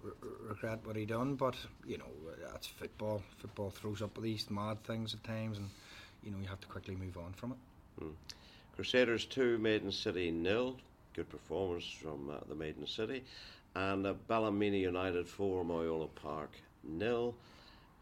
re- 0.04 0.12
regret 0.50 0.80
what 0.84 0.96
he 0.96 1.06
done. 1.06 1.36
But 1.36 1.56
you 1.86 1.98
know, 1.98 2.10
that's 2.52 2.68
football. 2.68 3.22
Football 3.38 3.72
throws 3.72 4.02
up 4.02 4.20
these 4.22 4.50
mad 4.50 4.84
things 4.84 5.14
at 5.14 5.24
times, 5.24 5.58
and 5.58 5.70
you 6.24 6.32
know 6.32 6.38
you 6.42 6.48
have 6.48 6.62
to 6.62 6.68
quickly 6.68 6.96
move 6.96 7.18
on 7.18 7.34
from 7.34 7.52
it. 7.54 8.04
Mm. 8.04 8.14
Crusaders 8.76 9.26
two, 9.26 9.58
Maiden 9.58 9.92
City 9.92 10.32
nil. 10.32 10.78
Good 11.14 11.30
performance 11.30 11.86
from 11.86 12.30
uh, 12.30 12.38
the 12.48 12.56
Maiden 12.56 12.88
City, 12.88 13.24
and 13.76 14.08
uh, 14.08 14.14
Ballymena 14.30 14.78
United 14.78 15.28
four, 15.28 15.64
Moyola 15.64 16.10
Park 16.16 16.52
nil. 16.84 17.36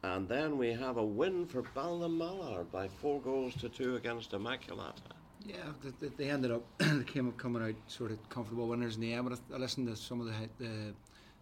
And 0.01 0.29
then 0.29 0.57
we 0.57 0.71
have 0.71 0.95
a 0.97 1.03
win 1.03 1.45
for 1.45 1.61
Ballinamallard 1.61 2.71
by 2.71 2.87
four 2.87 3.19
goals 3.19 3.53
to 3.55 3.67
two 3.67 3.97
against 3.97 4.31
Immaculata. 4.31 4.93
Yeah, 5.45 5.55
they, 5.99 6.07
they 6.07 6.29
ended 6.29 6.51
up 6.51 6.63
they 6.77 7.03
came 7.03 7.27
up 7.27 7.37
coming 7.37 7.61
out 7.61 7.75
sort 7.87 8.11
of 8.11 8.29
comfortable 8.29 8.67
winners 8.67 8.95
in 8.95 9.01
the 9.01 9.13
end. 9.13 9.27
But 9.29 9.39
I, 9.51 9.55
I 9.55 9.57
listened 9.57 9.87
to 9.87 9.95
some 9.95 10.21
of 10.21 10.27
the 10.27 10.33
the, 10.59 10.93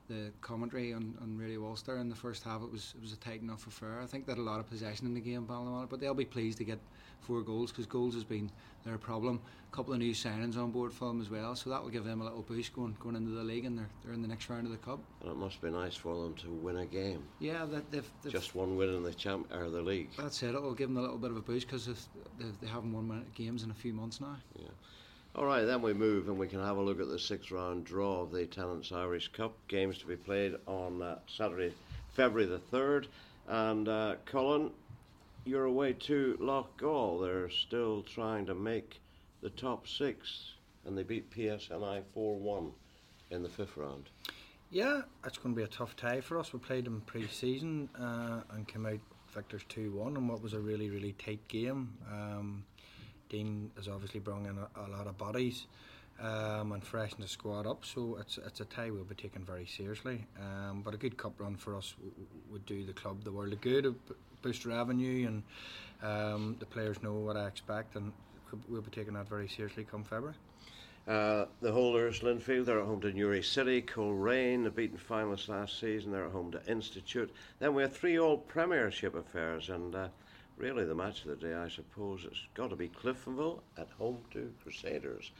the 0.07 0.31
commentary 0.41 0.93
on, 0.93 1.15
on 1.21 1.37
Radio 1.37 1.65
Ulster 1.65 1.97
in 1.97 2.09
the 2.09 2.15
first 2.15 2.43
half. 2.43 2.61
It 2.61 2.71
was 2.71 2.93
it 2.95 3.01
was 3.01 3.13
a 3.13 3.17
tight 3.17 3.41
enough 3.41 3.67
affair. 3.67 3.99
I 4.01 4.05
think 4.05 4.25
they 4.25 4.31
had 4.31 4.39
a 4.39 4.41
lot 4.43 4.59
of 4.59 4.69
possession 4.69 5.05
in 5.05 5.13
the 5.13 5.19
game, 5.19 5.45
Ballinamallard, 5.45 5.89
but 5.89 5.99
they'll 5.99 6.13
be 6.13 6.25
pleased 6.25 6.57
to 6.59 6.63
get 6.63 6.79
four 7.21 7.41
goals 7.41 7.71
because 7.71 7.85
goals 7.85 8.13
has 8.13 8.23
been 8.23 8.49
their 8.85 8.97
problem. 8.97 9.41
A 9.71 9.75
couple 9.75 9.93
of 9.93 9.99
new 9.99 10.13
signings 10.13 10.57
on 10.57 10.71
board 10.71 10.93
for 10.93 11.09
them 11.09 11.21
as 11.21 11.29
well, 11.29 11.55
so 11.55 11.69
that 11.69 11.81
will 11.83 11.89
give 11.89 12.05
them 12.05 12.21
a 12.21 12.23
little 12.23 12.41
boost 12.41 12.73
going 12.73 12.95
going 12.99 13.15
into 13.15 13.31
the 13.31 13.43
league, 13.43 13.65
and 13.65 13.77
they're, 13.77 13.89
they're 14.03 14.13
in 14.13 14.21
the 14.21 14.27
next 14.27 14.49
round 14.49 14.65
of 14.65 14.71
the 14.71 14.77
cup. 14.77 14.99
And 15.21 15.31
it 15.31 15.37
must 15.37 15.61
be 15.61 15.69
nice 15.69 15.95
for 15.95 16.15
them 16.23 16.33
to 16.35 16.49
win 16.49 16.77
a 16.77 16.85
game. 16.85 17.23
Yeah, 17.39 17.65
that 17.65 17.91
they've, 17.91 18.09
they've 18.23 18.31
just 18.31 18.55
one 18.55 18.77
win 18.77 18.89
in 18.89 19.03
the 19.03 19.13
champ 19.13 19.53
or 19.53 19.69
the 19.69 19.81
league. 19.81 20.09
That's 20.17 20.41
it. 20.43 20.49
It'll 20.49 20.73
give 20.73 20.89
them 20.89 20.97
a 20.97 21.01
little 21.01 21.17
bit 21.17 21.31
of 21.31 21.37
a 21.37 21.41
boost 21.41 21.67
because 21.67 22.07
they, 22.39 22.45
they 22.61 22.67
haven't 22.67 22.93
won 22.93 23.25
games 23.35 23.63
in 23.63 23.71
a 23.71 23.75
few 23.75 23.93
months 23.93 24.21
now. 24.21 24.37
Yeah. 24.55 24.67
All 25.37 25.45
right, 25.45 25.65
then 25.65 25.83
we 25.83 25.93
move 25.93 26.29
and 26.29 26.39
we 26.39 26.47
can 26.47 26.63
have 26.63 26.77
a 26.77 26.81
look 26.81 26.99
at 26.99 27.09
the 27.09 27.19
sixth 27.19 27.51
round 27.51 27.85
draw 27.85 28.23
of 28.23 28.31
the 28.31 28.47
Tennent's 28.47 28.91
Irish 28.91 29.27
Cup. 29.27 29.53
Games 29.67 29.99
to 29.99 30.07
be 30.07 30.15
played 30.15 30.55
on 30.65 31.03
uh, 31.03 31.19
Saturday, 31.27 31.75
February 32.15 32.47
the 32.47 32.57
3rd. 32.75 33.05
And 33.47 33.87
uh, 33.87 34.15
Colin, 34.25 34.71
you're 35.45 35.65
away 35.65 35.93
to 35.93 36.39
Loughgall. 36.41 37.21
They're 37.21 37.51
still 37.51 38.01
trying 38.01 38.47
to 38.47 38.55
make 38.55 38.99
the 39.43 39.51
top 39.51 39.87
six, 39.87 40.53
and 40.87 40.97
they 40.97 41.03
beat 41.03 41.29
PSNI 41.29 42.01
4 42.15 42.39
1 42.39 42.71
in 43.29 43.43
the 43.43 43.49
fifth 43.49 43.77
round. 43.77 44.09
Yeah, 44.71 45.01
it's 45.23 45.37
going 45.37 45.53
to 45.53 45.57
be 45.57 45.63
a 45.63 45.67
tough 45.67 45.95
tie 45.95 46.19
for 46.19 46.39
us. 46.39 46.51
We 46.51 46.57
played 46.57 46.85
them 46.85 47.03
pre 47.05 47.27
season 47.27 47.89
uh, 47.95 48.41
and 48.55 48.67
came 48.67 48.87
out 48.87 48.99
victors 49.35 49.61
2 49.69 49.91
1 49.91 50.17
in 50.17 50.27
what 50.27 50.41
was 50.41 50.53
a 50.53 50.59
really, 50.59 50.89
really 50.89 51.13
tight 51.13 51.47
game. 51.47 51.93
Um, 52.11 52.63
Dean 53.29 53.71
has 53.75 53.87
obviously 53.87 54.19
brought 54.19 54.45
in 54.45 54.57
a, 54.57 54.67
a 54.87 54.87
lot 54.89 55.07
of 55.07 55.17
bodies 55.17 55.67
um, 56.21 56.71
and 56.71 56.83
freshened 56.83 57.23
the 57.23 57.27
squad 57.27 57.67
up, 57.67 57.85
so 57.85 58.17
it's 58.19 58.37
it's 58.37 58.59
a 58.59 58.65
tie 58.65 58.89
we'll 58.89 59.03
be 59.03 59.15
taking 59.15 59.43
very 59.43 59.65
seriously. 59.65 60.25
Um, 60.39 60.81
but 60.83 60.93
a 60.93 60.97
good 60.97 61.17
cup 61.17 61.33
run 61.39 61.55
for 61.55 61.75
us 61.75 61.95
would 62.51 62.65
do 62.65 62.85
the 62.85 62.93
club 62.93 63.23
the 63.23 63.31
world 63.31 63.53
of 63.53 63.61
good, 63.61 63.93
boost 64.41 64.65
revenue, 64.65 65.27
and 65.27 65.43
um, 66.01 66.55
the 66.59 66.65
players 66.65 67.01
know 67.03 67.13
what 67.13 67.37
I 67.37 67.47
expect. 67.47 67.95
And 67.95 68.11
we'll 68.67 68.81
be 68.81 68.91
taking 68.91 69.13
that 69.13 69.29
very 69.29 69.47
seriously 69.47 69.85
come 69.89 70.03
February. 70.03 70.35
Uh, 71.07 71.45
the 71.61 71.71
holders, 71.71 72.19
Linfield, 72.19 72.65
they're 72.65 72.81
at 72.81 72.85
home 72.85 72.99
to 72.99 73.13
Newry 73.13 73.41
City. 73.41 73.81
Coleraine, 73.81 74.63
the 74.63 74.69
beaten 74.69 74.97
finalists 74.97 75.47
last 75.47 75.79
season, 75.79 76.11
they're 76.11 76.25
at 76.25 76.33
home 76.33 76.51
to 76.51 76.61
Institute. 76.69 77.33
Then 77.59 77.73
we 77.73 77.81
have 77.81 77.95
three 77.95 78.17
old 78.17 78.45
Premiership 78.49 79.15
affairs, 79.15 79.69
and 79.69 79.95
uh, 79.95 80.07
really 80.57 80.85
the 80.85 80.95
match 80.95 81.25
of 81.25 81.39
the 81.39 81.47
day, 81.47 81.53
I 81.53 81.69
suppose, 81.69 82.25
it's 82.25 82.41
got 82.53 82.69
to 82.69 82.75
be 82.75 82.89
Cliftonville 82.89 83.59
at 83.77 83.87
home 83.97 84.19
to 84.31 84.51
Crusaders 84.63 85.31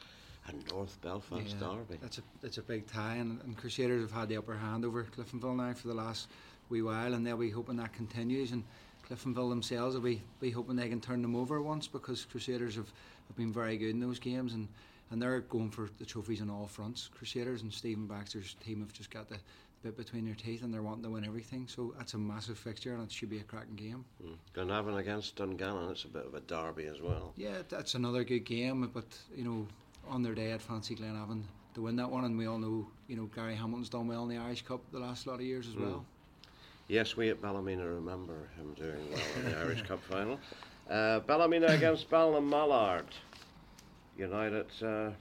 and 0.47 0.63
North 0.71 1.00
Belfast 1.01 1.55
yeah, 1.59 1.67
Derby. 1.67 1.97
That's 2.01 2.19
a 2.19 2.21
that's 2.41 2.57
a 2.57 2.62
big 2.62 2.88
tie, 2.88 3.15
and, 3.15 3.41
and 3.43 3.57
Crusaders 3.57 4.01
have 4.01 4.12
had 4.12 4.29
the 4.29 4.38
upper 4.38 4.55
hand 4.55 4.86
over 4.86 5.03
Cliftonville 5.03 5.55
now 5.55 5.74
for 5.74 5.88
the 5.88 5.93
last 5.93 6.29
wee 6.69 6.81
while, 6.81 7.13
and 7.13 7.25
they'll 7.25 7.38
be 7.38 7.50
hoping 7.50 7.77
that 7.77 7.93
continues. 7.93 8.51
And 8.51 8.63
Cliftonville 9.09 9.50
themselves 9.50 9.95
will 9.95 10.01
be, 10.01 10.21
be 10.39 10.51
hoping 10.51 10.75
they 10.75 10.89
can 10.89 11.01
turn 11.01 11.21
them 11.21 11.36
over 11.36 11.62
once 11.62 11.88
because 11.88 12.25
Crusaders 12.25 12.75
have, 12.75 12.91
have 13.27 13.38
been 13.38 13.51
very 13.51 13.77
good 13.77 13.89
in 13.89 14.00
those 14.00 14.19
games 14.19 14.53
and 14.53 14.67
and 15.12 15.21
they're 15.21 15.41
going 15.41 15.69
for 15.69 15.89
the 16.00 16.05
trophies 16.05 16.41
on 16.41 16.50
all 16.50 16.67
fronts. 16.67 17.09
Crusaders 17.15 17.62
and 17.62 17.74
Stephen 17.74 18.07
Baxter's 18.07 18.55
team 18.55 18.81
have 18.81 18.91
just 18.91 19.09
got 19.09 19.29
the 19.29 19.38
bit 19.84 19.98
between 19.98 20.25
their 20.25 20.36
teeth 20.36 20.63
and 20.63 20.74
they're 20.74 20.81
wanting 20.81 21.03
to 21.03 21.10
win 21.10 21.25
everything. 21.25 21.67
So 21.67 21.93
that's 21.98 22.13
a 22.13 22.17
massive 22.17 22.57
fixture 22.57 22.93
and 22.93 23.03
it 23.03 23.12
should 23.12 23.29
be 23.29 23.39
a 23.39 23.43
cracking 23.43 23.75
game. 23.75 24.05
Mm. 24.24 24.36
Glenavon 24.55 24.98
against 24.98 25.36
Dungannon, 25.36 25.91
it's 25.91 26.03
a 26.03 26.07
bit 26.07 26.25
of 26.25 26.34
a 26.34 26.41
derby 26.41 26.86
as 26.86 27.01
well. 27.01 27.34
Yeah, 27.36 27.62
that's 27.69 27.96
another 27.96 28.24
good 28.24 28.46
game, 28.46 28.89
but 28.93 29.05
you 29.36 29.43
know, 29.43 29.67
on 30.10 30.24
their 30.24 30.36
day, 30.36 30.53
I'd 30.53 30.62
fancy 30.62 30.96
Glenavon 30.96 31.43
to 31.75 31.81
win 31.81 31.96
that 31.98 32.10
one, 32.10 32.25
and 32.25 32.38
we 32.38 32.48
all 32.48 32.57
know, 32.57 32.88
you 33.07 33.15
know, 33.15 33.29
Gary 33.36 33.55
Hamilton's 33.55 33.89
done 33.89 34.07
well 34.07 34.24
in 34.24 34.29
the 34.29 34.38
Irish 34.38 34.63
Cup 34.63 34.81
the 34.91 35.00
last 35.00 35.27
lot 35.27 35.36
of 35.36 35.41
years 35.41 35.67
as 35.67 35.75
mm. 35.75 35.81
well. 35.81 36.05
Yes, 36.88 37.17
we 37.17 37.29
at 37.29 37.41
Ballymena 37.41 37.86
remember 37.86 38.50
him 38.55 38.74
doing 38.75 39.12
well 39.12 39.22
in 39.38 39.51
the 39.51 39.57
Irish 39.60 39.81
Cup 39.84 40.01
final. 40.03 40.39
Uh, 40.89 41.19
Ballymena 41.19 41.67
against 41.67 42.10
Ballinamallard. 42.12 43.03
United, 44.17 44.65
uh, 44.81 45.12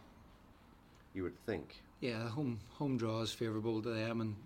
you 1.13 1.25
would 1.25 1.37
think. 1.45 1.83
Yeah, 2.01 2.29
home 2.29 2.61
home 2.79 2.97
draw 2.97 3.21
is 3.23 3.33
favourable 3.33 3.83
to 3.83 3.91
them, 3.91 4.21
and 4.21 4.37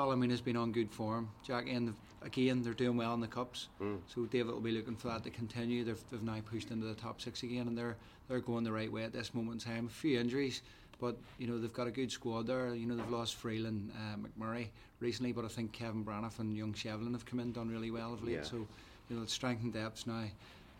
Ballymena's 0.00 0.40
been 0.40 0.56
on 0.56 0.72
good 0.72 0.90
form. 0.90 1.28
Jack, 1.46 1.66
and 1.68 1.94
again, 2.22 2.62
they're 2.62 2.72
doing 2.72 2.96
well 2.96 3.12
in 3.12 3.20
the 3.20 3.26
cups, 3.26 3.68
mm. 3.82 3.98
so 4.06 4.24
David 4.24 4.54
will 4.54 4.60
be 4.62 4.72
looking 4.72 4.96
for 4.96 5.08
that 5.08 5.22
to 5.24 5.30
continue. 5.30 5.84
They've, 5.84 6.02
they've 6.10 6.22
now 6.22 6.38
pushed 6.50 6.70
into 6.70 6.86
the 6.86 6.94
top 6.94 7.20
six 7.20 7.42
again, 7.42 7.68
and 7.68 7.76
they're 7.76 7.96
they're 8.26 8.40
going 8.40 8.64
the 8.64 8.72
right 8.72 8.90
way 8.90 9.04
at 9.04 9.12
this 9.12 9.34
moment 9.34 9.62
in 9.62 9.72
time. 9.72 9.86
A 9.86 9.90
few 9.90 10.18
injuries, 10.18 10.62
but 11.00 11.18
you 11.36 11.46
know 11.46 11.58
they've 11.58 11.72
got 11.72 11.86
a 11.86 11.90
good 11.90 12.10
squad 12.10 12.46
there. 12.46 12.74
You 12.74 12.86
know 12.86 12.96
they've 12.96 13.10
lost 13.10 13.34
Freeland, 13.34 13.92
uh, 13.94 14.16
McMurray 14.16 14.68
recently, 15.00 15.32
but 15.32 15.44
I 15.44 15.48
think 15.48 15.72
Kevin 15.72 16.02
Braniff 16.02 16.38
and 16.38 16.56
young 16.56 16.72
Shevlin 16.72 17.12
have 17.12 17.26
come 17.26 17.38
in 17.38 17.52
done 17.52 17.68
really 17.68 17.90
well 17.90 18.14
of 18.14 18.24
late. 18.24 18.36
Yeah. 18.36 18.42
So 18.42 18.66
you 19.10 19.16
know 19.16 19.22
it's 19.22 19.34
strength 19.34 19.62
and 19.62 19.72
depth 19.72 20.06
now 20.06 20.24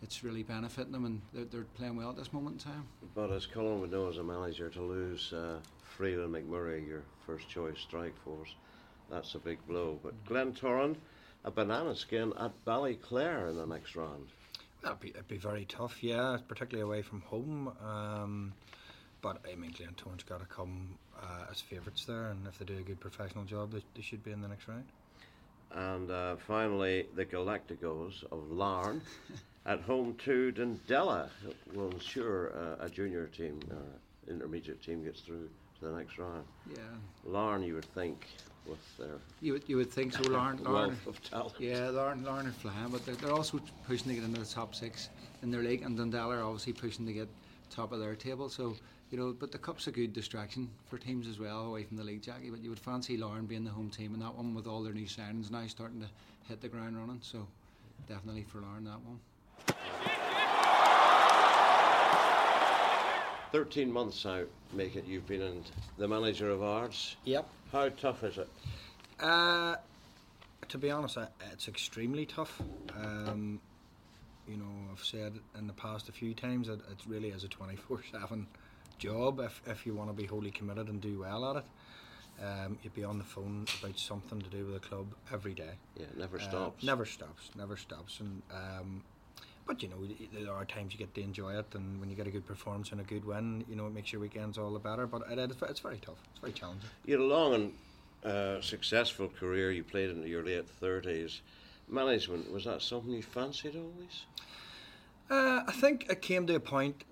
it's 0.03 0.23
really 0.23 0.41
benefiting 0.41 0.91
them 0.91 1.05
and 1.05 1.21
they're, 1.31 1.45
they're, 1.45 1.65
playing 1.75 1.95
well 1.95 2.09
at 2.09 2.15
this 2.15 2.33
moment 2.33 2.65
in 2.65 2.71
time. 2.71 2.87
But 3.13 3.29
as 3.29 3.45
Colin 3.45 3.81
would 3.81 3.91
know 3.91 4.09
as 4.09 4.17
a 4.17 4.23
manager, 4.23 4.67
to 4.67 4.81
lose 4.81 5.31
uh, 5.31 5.59
Freeland 5.83 6.33
McMurray, 6.33 6.87
your 6.87 7.03
first 7.27 7.47
choice 7.47 7.77
strike 7.77 8.17
force, 8.23 8.55
that's 9.11 9.35
a 9.35 9.39
big 9.39 9.59
blow. 9.67 9.99
But 10.01 10.25
Glentoran, 10.25 10.95
a 11.43 11.51
banana 11.51 11.95
skin 11.95 12.33
at 12.39 12.51
Ballyclare 12.65 13.49
in 13.49 13.57
the 13.57 13.65
next 13.65 13.95
round. 13.95 14.27
That'd 14.81 14.99
be, 14.99 15.09
it'd 15.09 15.27
be 15.27 15.37
very 15.37 15.65
tough, 15.65 16.01
yeah, 16.01 16.37
particularly 16.47 16.87
away 16.89 17.01
from 17.03 17.21
home. 17.21 17.71
Um, 17.85 18.53
but 19.21 19.37
I 19.49 19.55
mean, 19.55 19.71
Glentoran's 19.71 20.23
got 20.23 20.39
to 20.39 20.47
come 20.47 20.97
uh, 21.21 21.45
as 21.51 21.61
favourites 21.61 22.05
there, 22.05 22.29
and 22.29 22.47
if 22.47 22.57
they 22.57 22.65
do 22.65 22.77
a 22.77 22.81
good 22.81 22.99
professional 22.99 23.43
job, 23.43 23.71
they, 23.71 23.83
they 23.95 24.01
should 24.01 24.23
be 24.23 24.31
in 24.31 24.41
the 24.41 24.47
next 24.47 24.67
round. 24.67 24.85
And 25.73 26.09
uh, 26.09 26.35
finally, 26.47 27.05
the 27.15 27.25
Galacticos 27.25 28.23
of 28.31 28.51
Larne 28.51 29.01
at 29.65 29.81
home 29.81 30.15
to 30.25 30.51
Dundela 30.51 31.29
will 31.73 31.91
ensure 31.91 32.51
uh, 32.51 32.85
a 32.85 32.89
junior 32.89 33.27
team 33.27 33.59
or 33.69 34.31
intermediate 34.31 34.81
team 34.81 35.03
gets 35.03 35.21
through 35.21 35.49
to 35.81 35.87
the 35.87 35.97
next 35.97 36.17
round. 36.17 36.45
Yeah. 36.69 36.77
Larne, 37.25 37.63
you 37.63 37.75
would 37.75 37.85
think, 37.85 38.27
with 38.65 38.97
their 38.97 39.17
you 39.41 39.53
would 39.53 39.63
you 39.67 39.77
would 39.77 39.91
think 39.91 40.13
so. 40.13 40.21
Larne, 40.23 40.57
Larne 40.63 40.97
of 41.07 41.21
talent. 41.23 41.55
Yeah, 41.59 41.89
Larne, 41.89 42.23
Larne 42.23 42.47
are 42.47 42.51
flying, 42.51 42.89
but 42.89 43.05
they're, 43.05 43.15
they're 43.15 43.33
also 43.33 43.59
pushing 43.87 44.09
to 44.09 44.15
get 44.15 44.23
into 44.23 44.39
the 44.39 44.45
top 44.45 44.75
six 44.75 45.09
in 45.41 45.51
their 45.51 45.63
league, 45.63 45.81
and 45.81 45.97
Dundela 45.97 46.37
are 46.37 46.43
obviously 46.43 46.73
pushing 46.73 47.05
to 47.05 47.13
get 47.13 47.27
top 47.69 47.91
of 47.91 47.99
their 47.99 48.15
table. 48.15 48.49
So 48.49 48.75
you 49.09 49.17
know, 49.17 49.35
but 49.37 49.51
the 49.51 49.57
cup's 49.57 49.87
a 49.87 49.91
good 49.91 50.13
distraction 50.13 50.69
for 50.89 50.97
teams 50.97 51.27
as 51.27 51.37
well 51.37 51.65
away 51.65 51.83
from 51.83 51.97
the 51.97 52.03
league, 52.03 52.21
Jackie. 52.21 52.49
But 52.49 52.61
you 52.61 52.69
would 52.69 52.79
fancy 52.79 53.17
Larne 53.17 53.45
being 53.45 53.65
the 53.65 53.71
home 53.71 53.89
team 53.89 54.13
in 54.13 54.19
that 54.21 54.33
one 54.33 54.53
with 54.53 54.67
all 54.67 54.81
their 54.83 54.93
new 54.93 55.07
signings 55.07 55.51
now 55.51 55.67
starting 55.67 55.99
to 55.99 56.07
hit 56.47 56.61
the 56.61 56.69
ground 56.69 56.97
running. 56.97 57.19
So 57.21 57.45
definitely 58.07 58.43
for 58.43 58.59
Larne 58.59 58.85
that 58.85 58.99
one. 59.03 59.19
13 63.51 63.91
months 63.91 64.25
out, 64.25 64.47
make 64.73 64.95
it, 64.95 65.05
you've 65.05 65.27
been 65.27 65.41
in 65.41 65.63
the 65.97 66.07
manager 66.07 66.49
of 66.49 66.63
Ards. 66.63 67.17
Yep. 67.25 67.49
How 67.71 67.89
tough 67.89 68.23
is 68.23 68.37
it? 68.37 68.49
Uh, 69.19 69.75
to 70.69 70.77
be 70.77 70.89
honest, 70.89 71.17
it's 71.51 71.67
extremely 71.67 72.25
tough. 72.25 72.61
Um, 72.95 73.59
you 74.47 74.57
know, 74.57 74.71
I've 74.91 75.03
said 75.03 75.33
in 75.57 75.67
the 75.67 75.73
past 75.73 76.09
a 76.09 76.11
few 76.11 76.33
times 76.33 76.67
that 76.67 76.79
it 76.79 76.99
really 77.07 77.29
is 77.29 77.43
a 77.43 77.47
24 77.47 78.01
7 78.11 78.47
job 78.97 79.39
if, 79.39 79.61
if 79.65 79.85
you 79.85 79.93
want 79.93 80.09
to 80.09 80.13
be 80.13 80.25
wholly 80.25 80.51
committed 80.51 80.87
and 80.87 81.01
do 81.01 81.19
well 81.19 81.49
at 81.51 81.57
it. 81.57 81.65
Um, 82.43 82.77
you'd 82.81 82.95
be 82.95 83.03
on 83.03 83.17
the 83.17 83.23
phone 83.23 83.65
about 83.81 83.99
something 83.99 84.41
to 84.41 84.49
do 84.49 84.65
with 84.65 84.81
the 84.81 84.87
club 84.87 85.13
every 85.31 85.53
day. 85.53 85.73
Yeah, 85.95 86.05
never 86.17 86.37
uh, 86.37 86.41
stops. 86.41 86.83
Never 86.83 87.05
stops, 87.05 87.51
never 87.55 87.77
stops. 87.77 88.19
And 88.19 88.41
um, 88.51 89.03
but 89.65 89.81
you 89.81 89.89
know, 89.89 89.97
there 90.33 90.53
are 90.53 90.65
times 90.65 90.93
you 90.93 90.99
get 90.99 91.13
to 91.15 91.21
enjoy 91.21 91.57
it, 91.57 91.67
and 91.73 91.99
when 91.99 92.09
you 92.09 92.15
get 92.15 92.27
a 92.27 92.31
good 92.31 92.45
performance 92.45 92.91
and 92.91 93.01
a 93.01 93.03
good 93.03 93.25
win, 93.25 93.63
you 93.69 93.75
know, 93.75 93.87
it 93.87 93.93
makes 93.93 94.11
your 94.11 94.21
weekends 94.21 94.57
all 94.57 94.71
the 94.71 94.79
better. 94.79 95.07
But 95.07 95.23
it, 95.29 95.39
it's 95.39 95.79
very 95.79 95.97
tough. 95.97 96.21
It's 96.31 96.39
very 96.39 96.53
challenging. 96.53 96.89
You 97.05 97.13
had 97.13 97.21
a 97.21 97.25
long 97.25 97.53
and 97.53 97.73
uh, 98.23 98.61
successful 98.61 99.29
career. 99.29 99.71
You 99.71 99.83
played 99.83 100.09
in 100.09 100.25
your 100.27 100.43
late 100.45 100.67
thirties. 100.67 101.41
Management 101.87 102.51
was 102.51 102.65
that 102.65 102.81
something 102.81 103.11
you 103.11 103.23
fancied 103.23 103.75
always? 103.75 104.25
Uh, 105.29 105.63
I 105.67 105.71
think 105.71 106.07
it 106.09 106.21
came 106.21 106.47
to 106.47 106.55
a 106.55 106.59
point. 106.59 107.03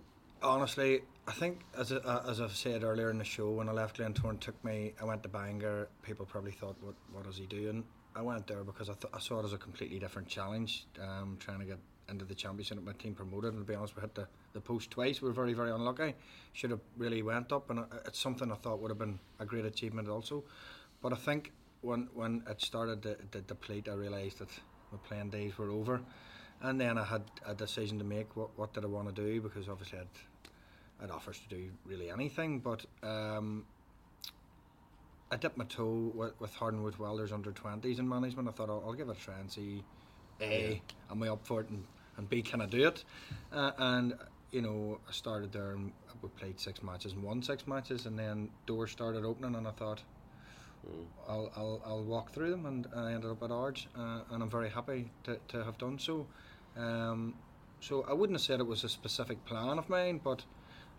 Honestly, 0.41 1.01
I 1.27 1.31
think 1.31 1.61
as 1.77 1.91
uh, 1.91 2.23
as 2.27 2.39
I've 2.41 2.55
said 2.55 2.83
earlier 2.83 3.09
in 3.09 3.17
the 3.17 3.23
show, 3.23 3.51
when 3.51 3.69
I 3.69 3.71
left 3.71 3.97
Glentoran, 3.97 4.39
took 4.39 4.63
me. 4.63 4.93
I 5.01 5.05
went 5.05 5.23
to 5.23 5.29
Bangor. 5.29 5.89
People 6.01 6.25
probably 6.25 6.51
thought, 6.51 6.75
"What 6.81 6.95
what 7.11 7.25
is 7.27 7.37
he 7.37 7.45
doing?" 7.45 7.83
I 8.15 8.21
went 8.21 8.47
there 8.47 8.63
because 8.63 8.89
I, 8.89 8.93
th- 8.93 9.13
I 9.13 9.19
saw 9.19 9.39
it 9.39 9.45
as 9.45 9.53
a 9.53 9.57
completely 9.57 9.99
different 9.99 10.27
challenge. 10.27 10.85
Um, 11.01 11.37
trying 11.39 11.59
to 11.59 11.65
get 11.65 11.77
into 12.09 12.25
the 12.25 12.35
championship 12.35 12.77
and 12.77 12.85
my 12.85 12.93
team 12.93 13.13
promoted. 13.13 13.53
And 13.53 13.65
to 13.65 13.71
be 13.71 13.75
honest, 13.75 13.95
we 13.95 14.01
hit 14.01 14.15
the, 14.15 14.27
the 14.53 14.61
post 14.61 14.91
twice. 14.91 15.21
We 15.21 15.27
were 15.27 15.33
very, 15.33 15.53
very 15.53 15.71
unlucky. 15.71 16.15
Should 16.53 16.71
have 16.71 16.81
really 16.97 17.21
went 17.21 17.51
up, 17.51 17.69
and 17.69 17.85
it's 18.05 18.19
something 18.19 18.51
I 18.51 18.55
thought 18.55 18.79
would 18.79 18.91
have 18.91 18.97
been 18.97 19.19
a 19.39 19.45
great 19.45 19.65
achievement 19.65 20.09
also. 20.09 20.43
But 21.01 21.13
I 21.13 21.17
think 21.17 21.51
when 21.81 22.09
when 22.13 22.43
it 22.49 22.61
started 22.61 23.01
to, 23.03 23.15
to 23.31 23.41
deplete, 23.41 23.87
I 23.87 23.93
realised 23.93 24.39
that 24.39 24.49
my 24.91 24.97
playing 25.07 25.29
days 25.29 25.57
were 25.57 25.69
over. 25.69 26.01
And 26.61 26.79
then 26.79 26.97
I 26.97 27.05
had 27.05 27.23
a 27.45 27.55
decision 27.55 27.99
to 27.99 28.05
make. 28.05 28.35
What 28.35 28.49
what 28.57 28.73
did 28.73 28.83
I 28.83 28.87
want 28.87 29.13
to 29.13 29.21
do? 29.21 29.41
Because 29.41 29.69
obviously 29.69 29.99
I'd 29.99 31.03
I'd 31.03 31.11
offers 31.11 31.39
to 31.39 31.55
do 31.55 31.69
really 31.85 32.09
anything, 32.09 32.59
but. 32.59 32.85
Um, 33.03 33.65
I 35.31 35.35
dipped 35.37 35.57
my 35.57 35.65
toe 35.65 36.11
with, 36.15 36.39
with 36.39 36.53
Harland 36.55 36.81
& 36.81 36.83
Wolff 36.83 36.97
Welders 36.97 37.31
under 37.31 37.51
20s 37.51 37.99
in 37.99 38.09
management. 38.09 38.47
I 38.47 38.51
thought 38.51 38.69
I'll, 38.69 38.83
I'll 38.85 38.93
give 38.93 39.09
it 39.09 39.17
a 39.17 39.19
try 39.19 39.37
and 39.39 39.51
see 39.51 39.83
A, 40.41 40.81
am 41.11 41.21
I 41.21 41.27
up 41.29 41.45
for 41.45 41.61
it? 41.61 41.69
And 41.69 41.83
and 42.19 42.29
B, 42.29 42.43
can 42.43 42.61
I 42.61 42.67
do 42.67 42.87
it? 42.87 43.03
Uh, 43.51 43.71
and 43.79 44.13
you 44.51 44.61
know, 44.61 44.99
I 45.07 45.11
started 45.11 45.51
there 45.51 45.71
and 45.71 45.91
we 46.21 46.29
played 46.29 46.59
six 46.59 46.83
matches 46.83 47.13
and 47.13 47.23
won 47.23 47.41
six 47.41 47.65
matches, 47.65 48.05
and 48.05 48.19
then 48.19 48.49
doors 48.65 48.91
started 48.91 49.25
opening, 49.25 49.55
and 49.55 49.67
I 49.67 49.71
thought, 49.71 50.03
mm. 50.87 51.05
I'll, 51.27 51.51
I'll, 51.55 51.81
I'll 51.85 52.03
walk 52.03 52.33
through 52.33 52.51
them, 52.51 52.65
and 52.65 52.87
I 52.95 53.13
ended 53.13 53.31
up 53.31 53.41
at 53.41 53.51
Ards, 53.51 53.87
uh, 53.97 54.21
and 54.31 54.43
I'm 54.43 54.49
very 54.49 54.69
happy 54.69 55.11
to, 55.23 55.39
to 55.49 55.63
have 55.63 55.77
done 55.77 55.97
so. 55.97 56.27
Um, 56.77 57.35
so 57.79 58.05
I 58.07 58.13
wouldn't 58.13 58.37
have 58.37 58.45
said 58.45 58.59
it 58.59 58.67
was 58.67 58.83
a 58.83 58.89
specific 58.89 59.43
plan 59.45 59.79
of 59.79 59.87
mine, 59.89 60.19
but 60.21 60.43